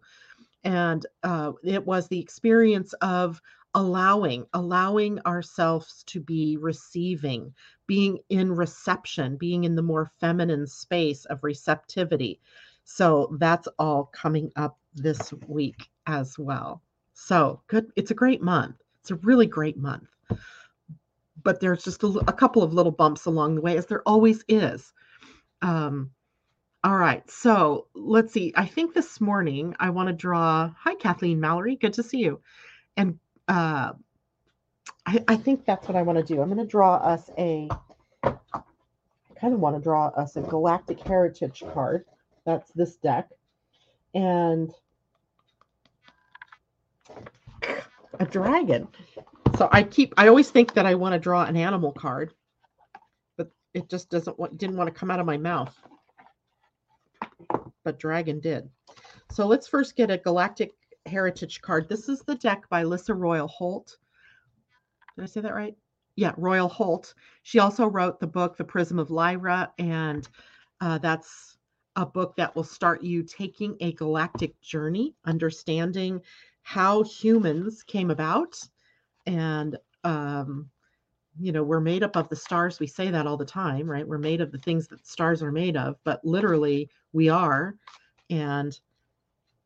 And 0.63 1.05
uh, 1.23 1.53
it 1.63 1.85
was 1.85 2.07
the 2.07 2.19
experience 2.19 2.93
of 3.01 3.41
allowing, 3.77 4.43
allowing 4.53 5.19
ourselves 5.27 6.03
to 6.07 6.19
be 6.19 6.57
receiving, 6.57 7.53
being 7.85 8.17
in 8.29 8.51
reception, 8.51 9.37
being 9.37 9.65
in 9.65 9.75
the 9.75 9.83
more 9.83 10.11
feminine 10.19 10.65
space 10.65 11.25
of 11.25 11.43
receptivity. 11.43 12.41
So 12.85 13.37
that's 13.39 13.67
all 13.77 14.05
coming 14.05 14.51
up 14.55 14.79
this 14.95 15.31
week 15.47 15.89
as 16.07 16.39
well. 16.39 16.81
So 17.13 17.61
good. 17.67 17.91
It's 17.95 18.09
a 18.09 18.15
great 18.15 18.41
month. 18.41 18.77
It's 19.01 19.11
a 19.11 19.15
really 19.17 19.45
great 19.45 19.77
month. 19.77 20.09
But 21.43 21.59
there's 21.59 21.83
just 21.83 22.01
a, 22.01 22.07
a 22.27 22.33
couple 22.33 22.63
of 22.63 22.73
little 22.73 22.91
bumps 22.91 23.25
along 23.25 23.55
the 23.55 23.61
way, 23.61 23.77
as 23.77 23.85
there 23.85 24.01
always 24.07 24.43
is. 24.47 24.91
Um, 25.61 26.09
all 26.83 26.97
right. 26.97 27.29
So 27.29 27.89
let's 27.93 28.33
see. 28.33 28.53
I 28.55 28.65
think 28.65 28.95
this 28.95 29.21
morning 29.21 29.75
I 29.79 29.91
want 29.91 30.07
to 30.07 30.13
draw. 30.13 30.71
Hi, 30.79 30.95
Kathleen 30.95 31.39
Mallory. 31.39 31.75
Good 31.75 31.93
to 31.93 32.03
see 32.03 32.17
you. 32.17 32.41
And 32.95 33.19
uh, 33.47 33.93
I, 35.05 35.23
I 35.27 35.35
think 35.37 35.65
that's 35.65 35.87
what 35.87 35.95
I 35.95 36.01
want 36.01 36.17
to 36.17 36.23
do. 36.23 36.41
I'm 36.41 36.49
going 36.49 36.57
to 36.59 36.69
draw 36.69 36.95
us 36.95 37.29
a. 37.37 37.69
I 38.23 38.33
kind 39.39 39.53
of 39.53 39.59
want 39.59 39.75
to 39.75 39.81
draw 39.81 40.07
us 40.07 40.35
a 40.35 40.41
galactic 40.41 40.99
heritage 40.99 41.63
card. 41.73 42.05
That's 42.45 42.71
this 42.71 42.95
deck. 42.95 43.29
And 44.13 44.71
a 48.19 48.25
dragon. 48.25 48.87
So 49.57 49.69
I 49.71 49.83
keep 49.83 50.13
I 50.17 50.27
always 50.27 50.49
think 50.49 50.73
that 50.73 50.85
I 50.85 50.95
want 50.95 51.13
to 51.13 51.19
draw 51.19 51.43
an 51.43 51.55
animal 51.55 51.91
card, 51.91 52.33
but 53.37 53.49
it 53.73 53.89
just 53.89 54.09
doesn't 54.09 54.37
want 54.37 54.57
didn't 54.57 54.77
want 54.77 54.93
to 54.93 54.99
come 54.99 55.09
out 55.11 55.19
of 55.19 55.25
my 55.25 55.37
mouth. 55.37 55.75
But 57.83 57.99
dragon 57.99 58.39
did. 58.39 58.69
So 59.31 59.47
let's 59.47 59.67
first 59.67 59.95
get 59.95 60.11
a 60.11 60.17
galactic 60.17 60.76
heritage 61.07 61.61
card. 61.61 61.89
This 61.89 62.09
is 62.09 62.21
the 62.21 62.35
deck 62.35 62.67
by 62.69 62.83
Lyssa 62.83 63.13
Royal 63.13 63.47
Holt. 63.47 63.97
Did 65.15 65.23
I 65.23 65.25
say 65.27 65.41
that 65.41 65.55
right? 65.55 65.75
Yeah, 66.15 66.33
Royal 66.37 66.69
Holt. 66.69 67.13
She 67.43 67.59
also 67.59 67.87
wrote 67.87 68.19
the 68.19 68.27
book 68.27 68.57
The 68.57 68.63
Prism 68.63 68.99
of 68.99 69.11
Lyra, 69.11 69.71
and 69.77 70.27
uh, 70.81 70.97
that's 70.97 71.57
a 71.95 72.05
book 72.05 72.35
that 72.35 72.55
will 72.55 72.63
start 72.63 73.01
you 73.03 73.23
taking 73.23 73.75
a 73.79 73.93
galactic 73.93 74.59
journey, 74.61 75.15
understanding 75.25 76.21
how 76.67 77.01
humans 77.03 77.81
came 77.81 78.11
about 78.11 78.61
and 79.25 79.77
um, 80.03 80.69
you 81.39 81.53
know 81.53 81.63
we're 81.63 81.79
made 81.79 82.03
up 82.03 82.17
of 82.17 82.27
the 82.27 82.35
stars 82.35 82.79
we 82.79 82.87
say 82.87 83.09
that 83.09 83.25
all 83.25 83.37
the 83.37 83.45
time 83.45 83.89
right 83.89 84.05
we're 84.05 84.17
made 84.17 84.41
of 84.41 84.51
the 84.51 84.57
things 84.57 84.85
that 84.87 85.07
stars 85.07 85.41
are 85.41 85.51
made 85.51 85.77
of 85.77 85.95
but 86.03 86.23
literally 86.25 86.89
we 87.13 87.29
are 87.29 87.75
and 88.29 88.81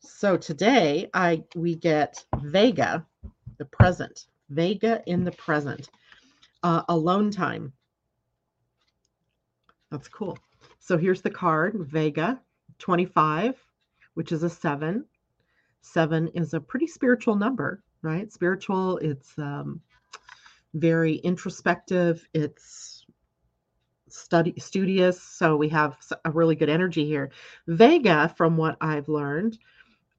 so 0.01 0.35
today 0.37 1.09
i 1.13 1.43
we 1.55 1.75
get 1.75 2.23
vega 2.41 3.05
the 3.57 3.65
present 3.65 4.25
vega 4.49 5.01
in 5.07 5.23
the 5.23 5.31
present 5.31 5.89
uh, 6.63 6.83
alone 6.89 7.31
time 7.31 7.71
that's 9.89 10.07
cool 10.07 10.37
so 10.79 10.97
here's 10.97 11.21
the 11.21 11.29
card 11.29 11.75
vega 11.79 12.39
25 12.79 13.55
which 14.13 14.31
is 14.31 14.43
a 14.43 14.49
seven 14.49 15.05
Seven 15.81 16.27
is 16.29 16.53
a 16.53 16.61
pretty 16.61 16.87
spiritual 16.87 17.35
number, 17.35 17.83
right? 18.03 18.31
Spiritual, 18.31 18.97
it's 18.97 19.37
um, 19.39 19.81
very 20.73 21.15
introspective, 21.15 22.27
it's 22.33 23.05
study 24.07 24.53
studious. 24.59 25.21
So 25.21 25.55
we 25.55 25.69
have 25.69 25.97
a 26.23 26.31
really 26.31 26.55
good 26.55 26.69
energy 26.69 27.05
here. 27.05 27.31
Vega, 27.67 28.33
from 28.37 28.57
what 28.57 28.77
I've 28.79 29.09
learned, 29.09 29.57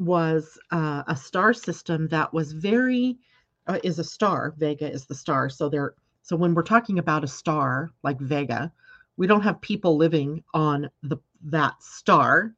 was 0.04 0.58
uh, 0.70 1.02
a 1.06 1.16
star 1.16 1.52
system 1.52 2.08
that 2.08 2.32
was 2.32 2.52
very 2.52 3.18
uh, 3.66 3.78
is 3.84 3.98
a 3.98 4.04
star. 4.04 4.54
Vega 4.58 4.90
is 4.90 5.06
the 5.06 5.14
star. 5.14 5.48
So 5.48 5.68
there. 5.68 5.94
So 6.22 6.36
when 6.36 6.54
we're 6.54 6.62
talking 6.62 6.98
about 6.98 7.24
a 7.24 7.28
star 7.28 7.90
like 8.02 8.20
Vega, 8.20 8.72
we 9.16 9.26
don't 9.26 9.42
have 9.42 9.60
people 9.60 9.96
living 9.96 10.42
on 10.54 10.88
the 11.02 11.18
that 11.44 11.82
star 11.82 12.54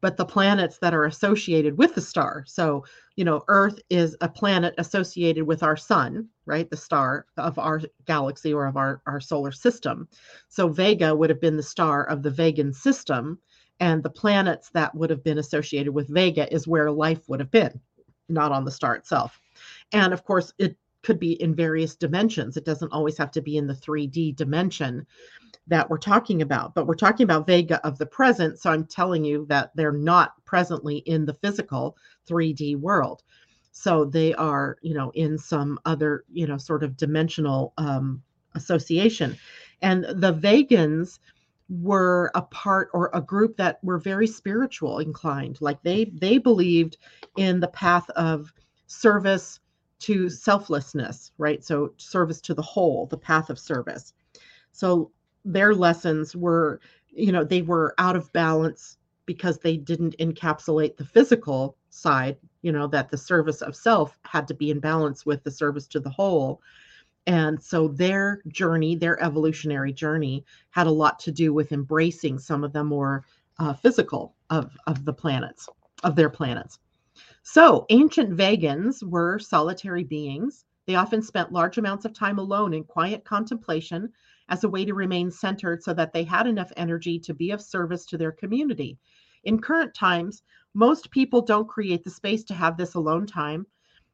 but 0.00 0.16
the 0.16 0.24
planets 0.24 0.78
that 0.78 0.94
are 0.94 1.06
associated 1.06 1.78
with 1.78 1.94
the 1.94 2.00
star. 2.00 2.44
So, 2.46 2.84
you 3.16 3.24
know, 3.24 3.42
Earth 3.48 3.80
is 3.90 4.16
a 4.20 4.28
planet 4.28 4.74
associated 4.78 5.44
with 5.44 5.62
our 5.62 5.76
sun, 5.76 6.28
right? 6.44 6.68
The 6.68 6.76
star 6.76 7.26
of 7.36 7.58
our 7.58 7.80
galaxy 8.06 8.52
or 8.52 8.66
of 8.66 8.76
our, 8.76 9.00
our 9.06 9.20
solar 9.20 9.52
system. 9.52 10.08
So, 10.48 10.68
Vega 10.68 11.14
would 11.14 11.30
have 11.30 11.40
been 11.40 11.56
the 11.56 11.62
star 11.62 12.04
of 12.04 12.22
the 12.22 12.30
Vegan 12.30 12.72
system. 12.72 13.38
And 13.80 14.02
the 14.02 14.10
planets 14.10 14.70
that 14.70 14.94
would 14.94 15.10
have 15.10 15.22
been 15.22 15.38
associated 15.38 15.92
with 15.92 16.08
Vega 16.08 16.52
is 16.52 16.66
where 16.66 16.90
life 16.90 17.28
would 17.28 17.40
have 17.40 17.50
been, 17.50 17.80
not 18.28 18.52
on 18.52 18.64
the 18.64 18.70
star 18.70 18.96
itself. 18.96 19.40
And 19.92 20.12
of 20.12 20.24
course, 20.24 20.52
it 20.58 20.76
could 21.02 21.20
be 21.20 21.40
in 21.40 21.54
various 21.54 21.94
dimensions. 21.94 22.56
It 22.56 22.64
doesn't 22.64 22.92
always 22.92 23.16
have 23.18 23.30
to 23.32 23.40
be 23.40 23.56
in 23.56 23.66
the 23.66 23.74
3D 23.74 24.34
dimension 24.34 25.06
that 25.68 25.88
we're 25.88 25.98
talking 25.98 26.42
about, 26.42 26.74
but 26.74 26.86
we're 26.86 26.94
talking 26.94 27.24
about 27.24 27.46
Vega 27.46 27.84
of 27.86 27.98
the 27.98 28.06
present. 28.06 28.58
So 28.58 28.70
I'm 28.70 28.86
telling 28.86 29.24
you 29.24 29.46
that 29.48 29.70
they're 29.74 29.92
not 29.92 30.32
presently 30.44 30.98
in 30.98 31.24
the 31.24 31.34
physical 31.34 31.96
3D 32.28 32.76
world. 32.76 33.22
So 33.72 34.04
they 34.04 34.32
are, 34.34 34.78
you 34.82 34.94
know, 34.94 35.10
in 35.14 35.36
some 35.36 35.78
other, 35.84 36.24
you 36.32 36.46
know, 36.46 36.56
sort 36.56 36.82
of 36.82 36.96
dimensional 36.96 37.72
um, 37.78 38.22
association. 38.54 39.36
And 39.82 40.04
the 40.04 40.32
Vegans 40.32 41.18
were 41.68 42.30
a 42.34 42.42
part 42.42 42.88
or 42.92 43.10
a 43.12 43.20
group 43.20 43.56
that 43.56 43.82
were 43.82 43.98
very 43.98 44.26
spiritual 44.26 44.98
inclined. 44.98 45.60
Like 45.60 45.82
they 45.82 46.06
they 46.06 46.38
believed 46.38 46.98
in 47.36 47.60
the 47.60 47.68
path 47.68 48.08
of 48.10 48.52
service 48.86 49.60
to 50.00 50.28
selflessness, 50.28 51.32
right? 51.38 51.64
So 51.64 51.92
service 51.96 52.40
to 52.42 52.54
the 52.54 52.62
whole, 52.62 53.06
the 53.06 53.16
path 53.16 53.50
of 53.50 53.58
service. 53.58 54.12
So 54.72 55.10
their 55.44 55.74
lessons 55.74 56.36
were 56.36 56.80
you 57.08 57.32
know 57.32 57.44
they 57.44 57.62
were 57.62 57.94
out 57.98 58.16
of 58.16 58.32
balance 58.32 58.98
because 59.24 59.58
they 59.58 59.76
didn't 59.76 60.16
encapsulate 60.18 60.96
the 60.96 61.04
physical 61.04 61.76
side 61.90 62.36
you 62.62 62.72
know 62.72 62.86
that 62.88 63.08
the 63.08 63.16
service 63.16 63.62
of 63.62 63.76
self 63.76 64.18
had 64.24 64.46
to 64.48 64.54
be 64.54 64.70
in 64.70 64.80
balance 64.80 65.24
with 65.24 65.42
the 65.44 65.50
service 65.50 65.86
to 65.86 66.00
the 66.00 66.10
whole 66.10 66.60
and 67.26 67.62
so 67.62 67.88
their 67.88 68.40
journey 68.48 68.94
their 68.94 69.22
evolutionary 69.22 69.92
journey 69.92 70.44
had 70.70 70.86
a 70.86 70.90
lot 70.90 71.18
to 71.18 71.32
do 71.32 71.52
with 71.52 71.72
embracing 71.72 72.38
some 72.38 72.64
of 72.64 72.72
the 72.72 72.84
more 72.84 73.24
uh, 73.58 73.72
physical 73.74 74.34
of 74.50 74.76
of 74.86 75.04
the 75.04 75.12
planets 75.12 75.68
of 76.04 76.14
their 76.16 76.30
planets 76.30 76.78
so 77.42 77.86
ancient 77.90 78.30
vegans 78.30 79.02
were 79.02 79.38
solitary 79.38 80.04
beings 80.04 80.64
they 80.86 80.94
often 80.94 81.20
spent 81.20 81.52
large 81.52 81.78
amounts 81.78 82.04
of 82.04 82.12
time 82.12 82.38
alone 82.38 82.72
in 82.72 82.84
quiet 82.84 83.24
contemplation 83.24 84.12
as 84.48 84.62
a 84.62 84.68
way 84.68 84.84
to 84.84 84.94
remain 84.94 85.30
centered 85.30 85.82
so 85.82 85.92
that 85.92 86.12
they 86.12 86.22
had 86.22 86.46
enough 86.46 86.72
energy 86.76 87.18
to 87.18 87.34
be 87.34 87.50
of 87.50 87.60
service 87.60 88.06
to 88.06 88.16
their 88.16 88.30
community. 88.30 88.96
In 89.42 89.60
current 89.60 89.94
times, 89.94 90.42
most 90.74 91.10
people 91.10 91.42
don't 91.42 91.68
create 91.68 92.04
the 92.04 92.10
space 92.10 92.44
to 92.44 92.54
have 92.54 92.76
this 92.76 92.94
alone 92.94 93.26
time 93.26 93.66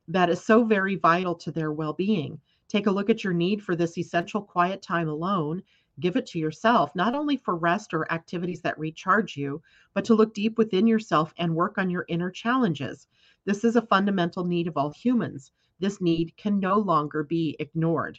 that 0.08 0.30
is 0.30 0.42
so 0.44 0.64
very 0.64 0.96
vital 0.96 1.34
to 1.34 1.50
their 1.50 1.72
well 1.72 1.92
being. 1.92 2.40
Take 2.72 2.86
a 2.86 2.90
look 2.90 3.10
at 3.10 3.22
your 3.22 3.34
need 3.34 3.62
for 3.62 3.76
this 3.76 3.98
essential 3.98 4.40
quiet 4.40 4.80
time 4.80 5.06
alone. 5.06 5.62
Give 6.00 6.16
it 6.16 6.24
to 6.28 6.38
yourself, 6.38 6.90
not 6.94 7.14
only 7.14 7.36
for 7.36 7.54
rest 7.54 7.92
or 7.92 8.10
activities 8.10 8.62
that 8.62 8.78
recharge 8.78 9.36
you, 9.36 9.60
but 9.92 10.06
to 10.06 10.14
look 10.14 10.32
deep 10.32 10.56
within 10.56 10.86
yourself 10.86 11.34
and 11.36 11.54
work 11.54 11.76
on 11.76 11.90
your 11.90 12.06
inner 12.08 12.30
challenges. 12.30 13.08
This 13.44 13.62
is 13.62 13.76
a 13.76 13.82
fundamental 13.82 14.46
need 14.46 14.68
of 14.68 14.78
all 14.78 14.88
humans. 14.88 15.52
This 15.80 16.00
need 16.00 16.34
can 16.38 16.58
no 16.60 16.78
longer 16.78 17.22
be 17.22 17.56
ignored. 17.60 18.18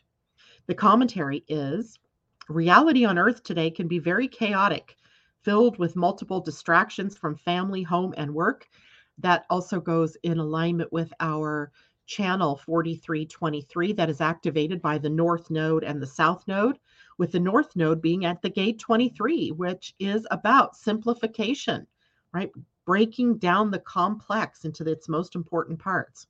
The 0.68 0.76
commentary 0.76 1.43
is 1.47 1.97
Reality 2.47 3.06
on 3.06 3.18
Earth 3.18 3.41
today 3.41 3.72
can 3.72 3.88
be 3.88 3.97
very 3.97 4.28
chaotic, 4.28 4.97
filled 5.41 5.80
with 5.80 5.95
multiple 5.95 6.41
distractions 6.41 7.18
from 7.18 7.38
family, 7.38 7.82
home, 7.82 8.14
and 8.18 8.32
work. 8.32 8.70
That 9.18 9.47
also 9.49 9.80
goes 9.80 10.16
in 10.22 10.38
alignment 10.38 10.93
with 10.93 11.12
our 11.20 11.72
channel 12.06 12.58
4323 12.58 13.93
that 13.93 14.10
is 14.10 14.22
activated 14.22 14.82
by 14.82 14.97
the 14.97 15.10
North 15.10 15.49
Node 15.49 15.84
and 15.84 16.01
the 16.01 16.08
South 16.08 16.47
Node, 16.47 16.78
with 17.18 17.32
the 17.32 17.39
North 17.39 17.76
Node 17.76 18.01
being 18.01 18.26
at 18.26 18.41
the 18.41 18.49
gate 18.49 18.80
23, 18.80 19.51
which 19.51 19.93
is 19.99 20.28
about 20.32 20.76
simplification, 20.76 21.88
right? 22.34 22.51
Breaking 22.86 23.38
down 23.38 23.72
the 23.72 23.80
complex 23.80 24.66
into 24.66 24.84
its 24.86 25.08
most 25.08 25.36
important 25.36 25.80
parts. 25.80 26.28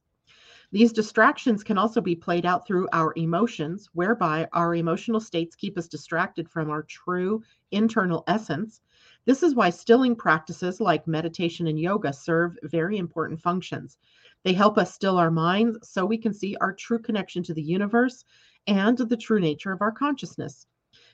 These 0.73 0.91
distractions 0.91 1.63
can 1.63 1.77
also 1.77 2.01
be 2.01 2.15
played 2.15 2.47
out 2.47 2.65
through 2.65 2.87
our 2.93 3.13
emotions, 3.15 3.89
whereby 3.93 4.47
our 4.53 4.73
emotional 4.73 5.19
states 5.19 5.55
keep 5.55 5.77
us 5.77 5.87
distracted 5.87 6.49
from 6.49 6.71
our 6.71 6.81
true 6.81 7.43
internal 7.69 8.23
essence. 8.27 8.81
This 9.25 9.43
is 9.43 9.53
why 9.53 9.69
stilling 9.69 10.15
practices 10.15 10.81
like 10.81 11.07
meditation 11.07 11.67
and 11.67 11.79
yoga 11.79 12.11
serve 12.11 12.57
very 12.63 12.97
important 12.97 13.39
functions. 13.39 13.99
They 14.43 14.53
help 14.53 14.77
us 14.77 14.93
still 14.93 15.17
our 15.17 15.31
minds 15.31 15.77
so 15.83 16.05
we 16.05 16.17
can 16.17 16.33
see 16.33 16.55
our 16.59 16.73
true 16.73 16.99
connection 16.99 17.43
to 17.43 17.53
the 17.53 17.63
universe 17.63 18.25
and 18.67 18.97
the 18.97 19.17
true 19.17 19.39
nature 19.39 19.71
of 19.71 19.81
our 19.81 19.91
consciousness. 19.91 20.67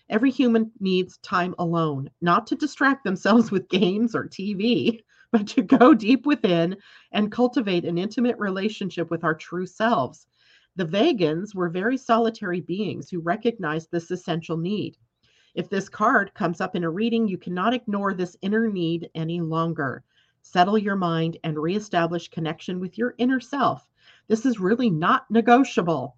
Every 0.09 0.32
human 0.32 0.71
needs 0.80 1.17
time 1.19 1.53
alone, 1.59 2.09
not 2.21 2.47
to 2.47 2.55
distract 2.55 3.03
themselves 3.03 3.51
with 3.51 3.69
games 3.69 4.15
or 4.15 4.27
TV, 4.27 5.01
but 5.32 5.47
to 5.47 5.61
go 5.61 5.93
deep 5.93 6.25
within 6.25 6.75
and 7.11 7.32
cultivate 7.32 7.86
an 7.86 7.99
intimate 7.99 8.38
relationship 8.39 9.11
with 9.11 9.23
our 9.23 9.36
true 9.36 9.67
selves. 9.67 10.25
The 10.75 10.86
Vegans 10.86 11.53
were 11.53 11.69
very 11.69 11.97
solitary 11.97 12.61
beings 12.61 13.09
who 13.09 13.19
recognized 13.19 13.91
this 13.91 14.09
essential 14.09 14.57
need. 14.57 14.97
If 15.53 15.69
this 15.69 15.89
card 15.89 16.34
comes 16.34 16.61
up 16.61 16.75
in 16.75 16.84
a 16.84 16.89
reading, 16.89 17.27
you 17.27 17.38
cannot 17.38 17.73
ignore 17.73 18.13
this 18.13 18.38
inner 18.41 18.71
need 18.71 19.09
any 19.13 19.41
longer. 19.41 20.03
Settle 20.52 20.80
your 20.80 20.95
mind 20.95 21.38
and 21.43 21.60
reestablish 21.60 22.28
connection 22.30 22.80
with 22.80 22.97
your 22.97 23.14
inner 23.20 23.39
self. 23.39 23.88
This 24.28 24.47
is 24.47 24.60
really 24.60 24.89
not 24.89 25.30
negotiable. 25.30 26.16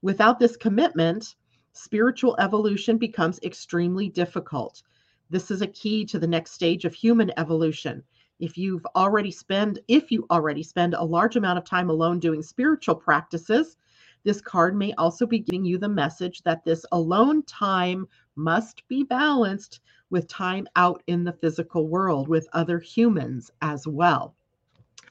Without 0.00 0.38
this 0.38 0.56
commitment, 0.56 1.34
spiritual 1.72 2.36
evolution 2.38 2.98
becomes 2.98 3.40
extremely 3.42 4.08
difficult. 4.08 4.84
This 5.28 5.50
is 5.50 5.60
a 5.60 5.66
key 5.66 6.04
to 6.04 6.20
the 6.20 6.26
next 6.28 6.52
stage 6.52 6.84
of 6.84 6.94
human 6.94 7.32
evolution. 7.36 8.04
If 8.38 8.56
you've 8.56 8.86
already 8.94 9.32
spend 9.32 9.80
if 9.88 10.12
you 10.12 10.24
already 10.30 10.62
spend 10.62 10.94
a 10.94 11.02
large 11.02 11.34
amount 11.34 11.58
of 11.58 11.64
time 11.64 11.90
alone 11.90 12.20
doing 12.20 12.44
spiritual 12.44 12.94
practices, 12.94 13.76
this 14.22 14.40
card 14.40 14.76
may 14.76 14.92
also 14.92 15.26
be 15.26 15.40
giving 15.40 15.64
you 15.64 15.78
the 15.78 15.88
message 15.88 16.42
that 16.42 16.64
this 16.64 16.86
alone 16.92 17.42
time 17.42 18.06
must 18.36 18.86
be 18.86 19.02
balanced 19.02 19.80
with 20.14 20.28
time 20.28 20.64
out 20.76 21.02
in 21.08 21.24
the 21.24 21.32
physical 21.32 21.88
world 21.88 22.28
with 22.28 22.46
other 22.52 22.78
humans 22.78 23.50
as 23.62 23.84
well. 23.84 24.36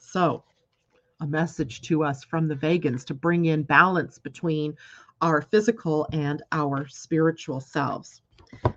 So, 0.00 0.44
a 1.20 1.26
message 1.26 1.82
to 1.82 2.02
us 2.02 2.24
from 2.24 2.48
the 2.48 2.54
Vegans 2.54 3.04
to 3.04 3.14
bring 3.14 3.44
in 3.44 3.64
balance 3.64 4.18
between 4.18 4.74
our 5.20 5.42
physical 5.42 6.08
and 6.12 6.42
our 6.52 6.88
spiritual 6.88 7.60
selves. 7.60 8.22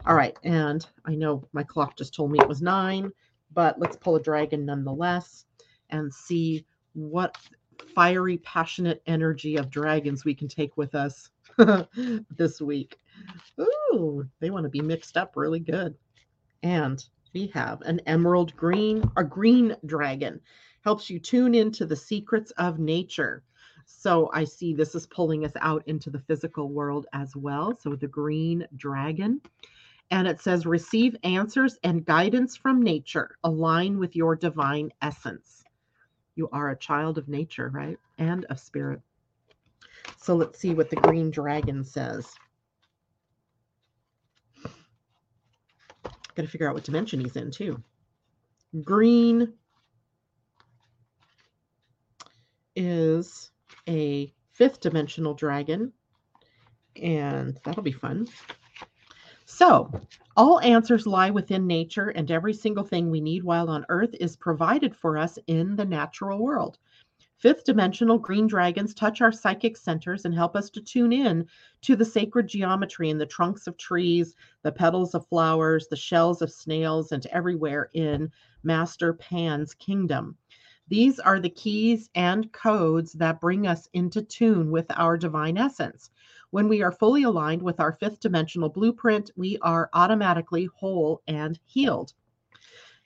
All 0.06 0.16
right, 0.16 0.38
and 0.44 0.86
I 1.06 1.16
know 1.16 1.48
my 1.54 1.64
clock 1.64 1.96
just 1.96 2.14
told 2.14 2.34
me 2.34 2.40
it 2.40 2.50
was 2.50 2.62
nine, 2.62 3.10
but 3.54 3.80
let's 3.80 3.96
pull 3.96 4.18
a 4.18 4.22
dragon 4.22 4.66
nonetheless 4.66 5.46
and 5.92 6.14
see 6.14 6.66
what 6.92 7.38
fiery, 7.96 8.38
passionate 8.40 9.02
energy 9.08 9.56
of 9.56 9.70
dragons 9.70 10.26
we 10.26 10.36
can 10.36 10.50
take 10.50 10.76
with 10.76 10.94
us 10.94 11.30
this 12.36 12.60
week. 12.60 13.00
Ooh, 13.62 14.28
they 14.42 14.50
want 14.50 14.66
to 14.66 14.70
be 14.70 14.82
mixed 14.82 15.16
up 15.16 15.38
really 15.38 15.62
good. 15.62 15.96
And 16.64 17.04
we 17.34 17.48
have 17.54 17.82
an 17.82 18.02
emerald 18.06 18.56
green, 18.56 19.10
a 19.16 19.24
green 19.24 19.76
dragon. 19.86 20.42
Helps 20.82 21.10
you 21.10 21.20
tune 21.20 21.54
into 21.54 21.86
the 21.86 21.96
secrets 21.96 22.52
of 22.52 22.80
nature. 22.80 23.44
So 23.86 24.30
I 24.34 24.44
see 24.44 24.74
this 24.74 24.96
is 24.96 25.08
pulling 25.08 25.46
us 25.46 25.54
out 25.62 25.84
into 25.88 26.10
the 26.10 26.20
physical 26.20 26.70
world 26.70 27.08
as 27.14 27.36
well. 27.36 27.78
So 27.80 27.96
the 27.96 28.08
green 28.08 28.68
dragon. 28.76 29.42
And 30.10 30.28
it 30.28 30.42
says, 30.42 30.66
receive 30.66 31.16
answers 31.24 31.78
and 31.84 32.06
guidance 32.06 32.56
from 32.56 32.82
nature. 32.82 33.38
Align 33.44 34.00
with 34.00 34.16
your 34.16 34.36
divine 34.36 34.92
essence. 35.02 35.64
You 36.36 36.50
are 36.52 36.70
a 36.70 36.78
child 36.78 37.18
of 37.18 37.28
nature, 37.28 37.70
right? 37.70 37.98
And 38.18 38.46
of 38.46 38.60
spirit. 38.60 39.02
So 40.18 40.36
let's 40.36 40.60
see 40.60 40.74
what 40.74 40.90
the 40.90 40.96
green 40.98 41.32
dragon 41.32 41.84
says. 41.84 42.34
Got 46.38 46.44
to 46.44 46.50
figure 46.50 46.70
out 46.70 46.76
what 46.76 46.84
dimension 46.84 47.20
he's 47.20 47.36
in, 47.36 47.50
too. 47.50 47.82
Green 48.84 49.54
is 52.76 53.50
a 53.90 54.32
fifth 54.54 54.80
dimensional 54.80 55.34
dragon, 55.34 55.92
and 56.96 57.60
that'll 57.64 57.82
be 57.82 57.92
fun. 57.92 58.28
So, 59.48 59.92
all 60.36 60.60
answers 60.60 61.08
lie 61.08 61.32
within 61.32 61.66
nature, 61.66 62.10
and 62.10 62.30
every 62.30 62.54
single 62.54 62.84
thing 62.84 63.10
we 63.10 63.20
need 63.20 63.44
while 63.44 63.72
on 63.72 63.88
Earth 63.90 64.14
is 64.20 64.36
provided 64.36 64.96
for 64.96 65.18
us 65.18 65.40
in 65.48 65.76
the 65.76 65.86
natural 65.86 66.38
world. 66.38 66.78
Fifth 67.40 67.66
dimensional 67.66 68.18
green 68.18 68.48
dragons 68.48 68.96
touch 68.96 69.22
our 69.22 69.32
psychic 69.32 69.78
centers 69.78 70.26
and 70.26 70.34
help 70.34 70.56
us 70.56 70.72
to 70.72 70.82
tune 70.82 71.14
in 71.14 71.46
to 71.82 71.96
the 71.96 72.04
sacred 72.04 72.48
geometry 72.48 73.12
in 73.12 73.20
the 73.20 73.28
trunks 73.28 73.68
of 73.68 73.78
trees, 73.78 74.34
the 74.64 74.72
petals 74.72 75.14
of 75.14 75.28
flowers, 75.28 75.88
the 75.88 75.96
shells 75.96 76.42
of 76.42 76.52
snails, 76.52 77.12
and 77.12 77.28
everywhere 77.28 77.92
in 77.94 78.32
Master 78.64 79.14
Pan's 79.14 79.76
kingdom. 79.76 80.36
These 80.88 81.20
are 81.20 81.40
the 81.40 81.52
keys 81.52 82.10
and 82.16 82.52
codes 82.54 83.14
that 83.14 83.40
bring 83.40 83.68
us 83.68 83.88
into 83.94 84.24
tune 84.24 84.72
with 84.72 84.88
our 84.96 85.16
divine 85.16 85.60
essence. 85.60 86.10
When 86.50 86.68
we 86.68 86.82
are 86.82 86.92
fully 86.92 87.22
aligned 87.22 87.62
with 87.62 87.80
our 87.80 87.94
fifth 87.94 88.20
dimensional 88.20 88.70
blueprint, 88.70 89.30
we 89.36 89.60
are 89.60 89.92
automatically 89.94 90.66
whole 90.74 91.22
and 91.28 91.60
healed. 91.66 92.14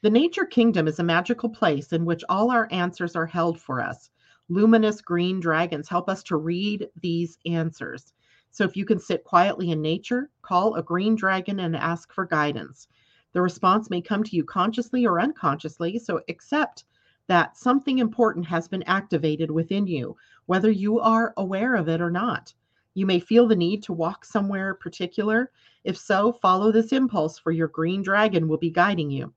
The 0.04 0.10
nature 0.10 0.46
kingdom 0.46 0.88
is 0.88 1.00
a 1.00 1.04
magical 1.04 1.50
place 1.50 1.92
in 1.92 2.06
which 2.06 2.24
all 2.30 2.50
our 2.50 2.70
answers 2.72 3.16
are 3.16 3.26
held 3.26 3.60
for 3.60 3.82
us. 3.82 4.10
Luminous 4.50 5.02
green 5.02 5.40
dragons 5.40 5.88
help 5.88 6.10
us 6.10 6.24
to 6.24 6.36
read 6.36 6.90
these 7.02 7.38
answers. 7.46 8.14
So 8.52 8.66
if 8.66 8.76
you 8.76 8.86
can 8.86 9.00
sit 9.00 9.24
quietly 9.24 9.72
in 9.72 9.82
nature, 9.82 10.30
call 10.42 10.76
a 10.76 10.84
green 10.84 11.16
dragon 11.16 11.60
and 11.62 11.76
ask 11.76 12.14
for 12.14 12.26
guidance. 12.26 12.88
The 13.34 13.42
response 13.42 13.90
may 13.90 14.02
come 14.02 14.24
to 14.26 14.36
you 14.36 14.44
consciously 14.44 15.06
or 15.06 15.22
unconsciously, 15.22 16.00
so 16.00 16.22
accept 16.28 16.84
that 17.28 17.56
something 17.56 18.00
important 18.00 18.46
has 18.46 18.68
been 18.68 18.84
activated 18.84 19.50
within 19.50 19.88
you, 19.88 20.18
whether 20.48 20.70
you 20.70 21.00
are 21.00 21.34
aware 21.38 21.76
of 21.76 21.88
it 21.88 22.02
or 22.02 22.12
not. 22.12 22.54
You 22.94 23.06
may 23.06 23.22
feel 23.22 23.48
the 23.48 23.56
need 23.56 23.84
to 23.84 23.94
walk 23.94 24.26
somewhere 24.26 24.76
particular. 24.76 25.50
If 25.86 25.98
so, 25.98 26.34
follow 26.34 26.74
this 26.74 26.92
impulse, 26.92 27.40
for 27.40 27.52
your 27.52 27.70
green 27.70 28.02
dragon 28.02 28.50
will 28.50 28.58
be 28.58 28.70
guiding 28.70 29.10
you. 29.10 29.34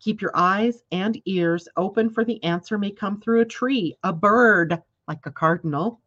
Keep 0.00 0.20
your 0.20 0.32
eyes 0.34 0.82
and 0.92 1.20
ears 1.24 1.68
open, 1.76 2.10
for 2.10 2.24
the 2.24 2.42
answer 2.44 2.78
may 2.78 2.90
come 2.90 3.20
through 3.20 3.40
a 3.40 3.44
tree, 3.44 3.96
a 4.02 4.12
bird, 4.12 4.80
like 5.06 5.26
a 5.26 5.30
cardinal, 5.30 6.00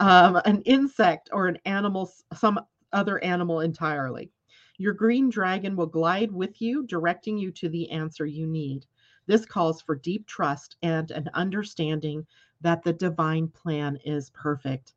um, 0.00 0.40
an 0.44 0.62
insect, 0.62 1.30
or 1.32 1.48
an 1.48 1.58
animal, 1.64 2.10
some 2.34 2.60
other 2.92 3.22
animal 3.24 3.60
entirely. 3.60 4.30
Your 4.78 4.92
green 4.92 5.30
dragon 5.30 5.74
will 5.74 5.86
glide 5.86 6.30
with 6.30 6.60
you, 6.60 6.86
directing 6.86 7.38
you 7.38 7.50
to 7.52 7.68
the 7.68 7.90
answer 7.90 8.26
you 8.26 8.46
need. 8.46 8.86
This 9.26 9.46
calls 9.46 9.80
for 9.80 9.96
deep 9.96 10.26
trust 10.26 10.76
and 10.82 11.10
an 11.10 11.28
understanding 11.34 12.26
that 12.60 12.82
the 12.82 12.92
divine 12.92 13.48
plan 13.48 13.98
is 14.04 14.30
perfect. 14.30 14.94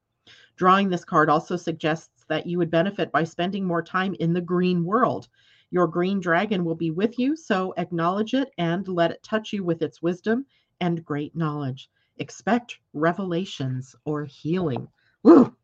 Drawing 0.56 0.90
this 0.90 1.06
card 1.06 1.30
also 1.30 1.56
suggests 1.56 2.26
that 2.28 2.46
you 2.46 2.58
would 2.58 2.70
benefit 2.70 3.12
by 3.12 3.24
spending 3.24 3.66
more 3.66 3.82
time 3.82 4.14
in 4.20 4.34
the 4.34 4.42
green 4.42 4.84
world. 4.84 5.30
Your 5.72 5.88
green 5.88 6.20
dragon 6.20 6.66
will 6.66 6.76
be 6.76 6.92
with 6.92 7.20
you, 7.20 7.36
so 7.36 7.74
acknowledge 7.78 8.34
it 8.34 8.52
and 8.58 8.88
let 8.88 9.12
it 9.12 9.22
touch 9.24 9.54
you 9.54 9.64
with 9.64 9.82
its 9.82 10.02
wisdom 10.02 10.46
and 10.82 11.06
great 11.06 11.36
knowledge. 11.36 11.90
Expect 12.18 12.80
revelations 12.94 13.96
or 14.06 14.26
healing. 14.26 14.88
Woo! 15.24 15.56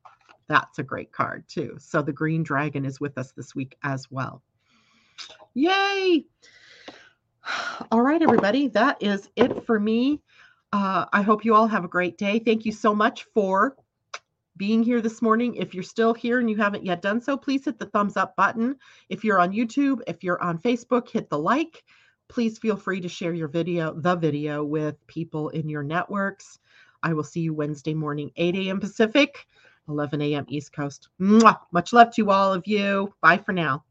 That's 0.47 0.77
a 0.79 0.83
great 0.83 1.11
card, 1.11 1.45
too. 1.47 1.75
So 1.79 2.01
the 2.01 2.13
green 2.13 2.43
dragon 2.43 2.85
is 2.85 2.99
with 2.99 3.17
us 3.17 3.31
this 3.31 3.55
week 3.55 3.75
as 3.83 4.09
well. 4.11 4.43
Yay! 5.55 6.25
All 7.91 8.01
right, 8.01 8.21
everybody, 8.21 8.67
that 8.69 9.01
is 9.01 9.29
it 9.35 9.65
for 9.65 9.79
me. 9.79 10.21
Uh, 10.71 11.05
I 11.13 11.21
hope 11.21 11.45
you 11.45 11.55
all 11.55 11.67
have 11.67 11.85
a 11.85 11.89
great 11.89 12.17
day. 12.17 12.39
Thank 12.39 12.65
you 12.65 12.73
so 12.73 12.93
much 12.93 13.25
for 13.33 13.77
being 14.57 14.83
here 14.83 15.01
this 15.01 15.21
morning. 15.21 15.55
If 15.55 15.73
you're 15.73 15.83
still 15.83 16.13
here 16.13 16.39
and 16.39 16.49
you 16.49 16.55
haven't 16.55 16.85
yet 16.85 17.01
done 17.01 17.21
so, 17.21 17.37
please 17.37 17.65
hit 17.65 17.77
the 17.77 17.85
thumbs 17.87 18.17
up 18.17 18.35
button. 18.35 18.77
If 19.09 19.23
you're 19.23 19.39
on 19.39 19.51
YouTube, 19.51 20.01
if 20.07 20.23
you're 20.23 20.41
on 20.41 20.59
Facebook, 20.59 21.09
hit 21.09 21.29
the 21.29 21.39
like. 21.39 21.83
Please 22.27 22.57
feel 22.57 22.75
free 22.75 23.01
to 23.01 23.07
share 23.07 23.33
your 23.33 23.47
video, 23.47 23.93
the 23.93 24.15
video, 24.15 24.63
with 24.63 24.95
people 25.07 25.49
in 25.49 25.69
your 25.69 25.83
networks. 25.83 26.59
I 27.03 27.13
will 27.13 27.23
see 27.23 27.41
you 27.41 27.53
Wednesday 27.53 27.93
morning, 27.93 28.31
8 28.35 28.55
a.m. 28.55 28.79
Pacific, 28.79 29.47
11 29.87 30.21
a.m. 30.21 30.45
East 30.47 30.73
Coast. 30.73 31.09
Mwah! 31.21 31.59
Much 31.71 31.93
love 31.93 32.11
to 32.15 32.31
all 32.31 32.53
of 32.53 32.65
you. 32.65 33.13
Bye 33.21 33.37
for 33.37 33.51
now. 33.51 33.83